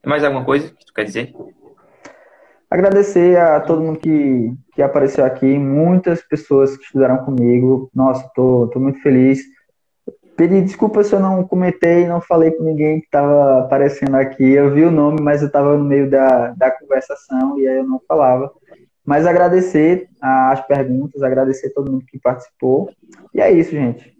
Tem 0.01 0.09
mais 0.09 0.23
alguma 0.23 0.43
coisa 0.43 0.69
que 0.69 0.85
tu 0.85 0.93
quer 0.93 1.03
dizer? 1.03 1.33
Agradecer 2.73 3.37
a 3.37 3.59
todo 3.59 3.83
mundo 3.83 3.99
que, 3.99 4.51
que 4.73 4.81
apareceu 4.81 5.23
aqui, 5.23 5.59
muitas 5.59 6.23
pessoas 6.23 6.75
que 6.75 6.85
estudaram 6.85 7.23
comigo. 7.23 7.87
Nossa, 7.93 8.27
tô, 8.33 8.67
tô 8.73 8.79
muito 8.79 8.99
feliz. 8.99 9.43
Pedi 10.35 10.59
desculpa 10.59 11.03
se 11.03 11.13
eu 11.13 11.19
não 11.19 11.43
comentei, 11.43 12.07
não 12.07 12.19
falei 12.19 12.49
com 12.49 12.63
ninguém 12.63 12.99
que 12.99 13.05
estava 13.05 13.59
aparecendo 13.59 14.15
aqui. 14.15 14.43
Eu 14.53 14.73
vi 14.73 14.85
o 14.85 14.89
nome, 14.89 15.21
mas 15.21 15.41
eu 15.41 15.49
estava 15.49 15.77
no 15.77 15.83
meio 15.83 16.09
da, 16.09 16.47
da 16.57 16.71
conversação 16.71 17.59
e 17.59 17.67
aí 17.67 17.77
eu 17.77 17.83
não 17.85 18.01
falava. 18.07 18.51
Mas 19.05 19.27
agradecer 19.27 20.09
as 20.19 20.65
perguntas, 20.65 21.21
agradecer 21.21 21.69
todo 21.75 21.91
mundo 21.91 22.05
que 22.07 22.17
participou. 22.17 22.89
E 23.35 23.39
é 23.39 23.51
isso, 23.51 23.69
gente. 23.69 24.17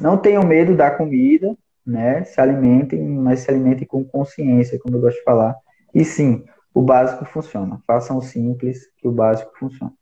Não 0.00 0.16
tenham 0.16 0.42
medo 0.42 0.74
da 0.74 0.90
comida, 0.90 1.56
né? 1.86 2.24
Se 2.24 2.40
alimentem, 2.40 3.00
mas 3.00 3.38
se 3.38 3.50
alimentem 3.52 3.86
com 3.86 4.02
consciência, 4.02 4.80
como 4.80 4.96
eu 4.96 5.00
gosto 5.00 5.18
de 5.18 5.22
falar. 5.22 5.54
E 5.94 6.04
sim, 6.04 6.42
o 6.74 6.82
básico 6.82 7.24
funciona. 7.24 7.80
Façam 7.86 8.18
o 8.18 8.22
simples, 8.22 8.90
que 8.98 9.06
o 9.06 9.12
básico 9.12 9.52
funciona. 9.56 9.92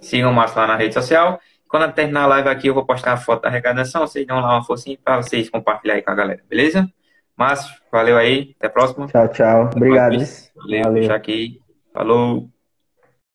Sigam 0.00 0.30
o 0.30 0.34
Márcio 0.34 0.58
lá 0.60 0.68
na 0.68 0.76
rede 0.76 0.94
social. 0.94 1.40
Quando 1.68 1.92
terminar 1.92 2.22
a 2.22 2.26
live 2.26 2.48
aqui, 2.48 2.68
eu 2.68 2.74
vou 2.74 2.86
postar 2.86 3.12
a 3.12 3.16
foto 3.16 3.42
da 3.42 3.48
arrecadação. 3.48 4.06
Vocês 4.06 4.26
dão 4.26 4.40
lá 4.40 4.54
uma 4.54 4.64
forcinha 4.64 4.96
para 5.02 5.16
vocês 5.16 5.50
compartilharem 5.50 6.04
com 6.04 6.10
a 6.10 6.14
galera, 6.14 6.42
beleza? 6.48 6.88
Márcio, 7.36 7.74
valeu 7.90 8.16
aí. 8.16 8.54
Até 8.56 8.68
a 8.68 8.70
próxima. 8.70 9.06
Tchau, 9.08 9.28
tchau. 9.28 9.70
Obrigado. 9.74 10.12
Valeu, 10.12 10.26
valeu. 10.56 10.92
Deixar 10.92 11.16
aqui. 11.16 11.60
Falou. 11.92 12.48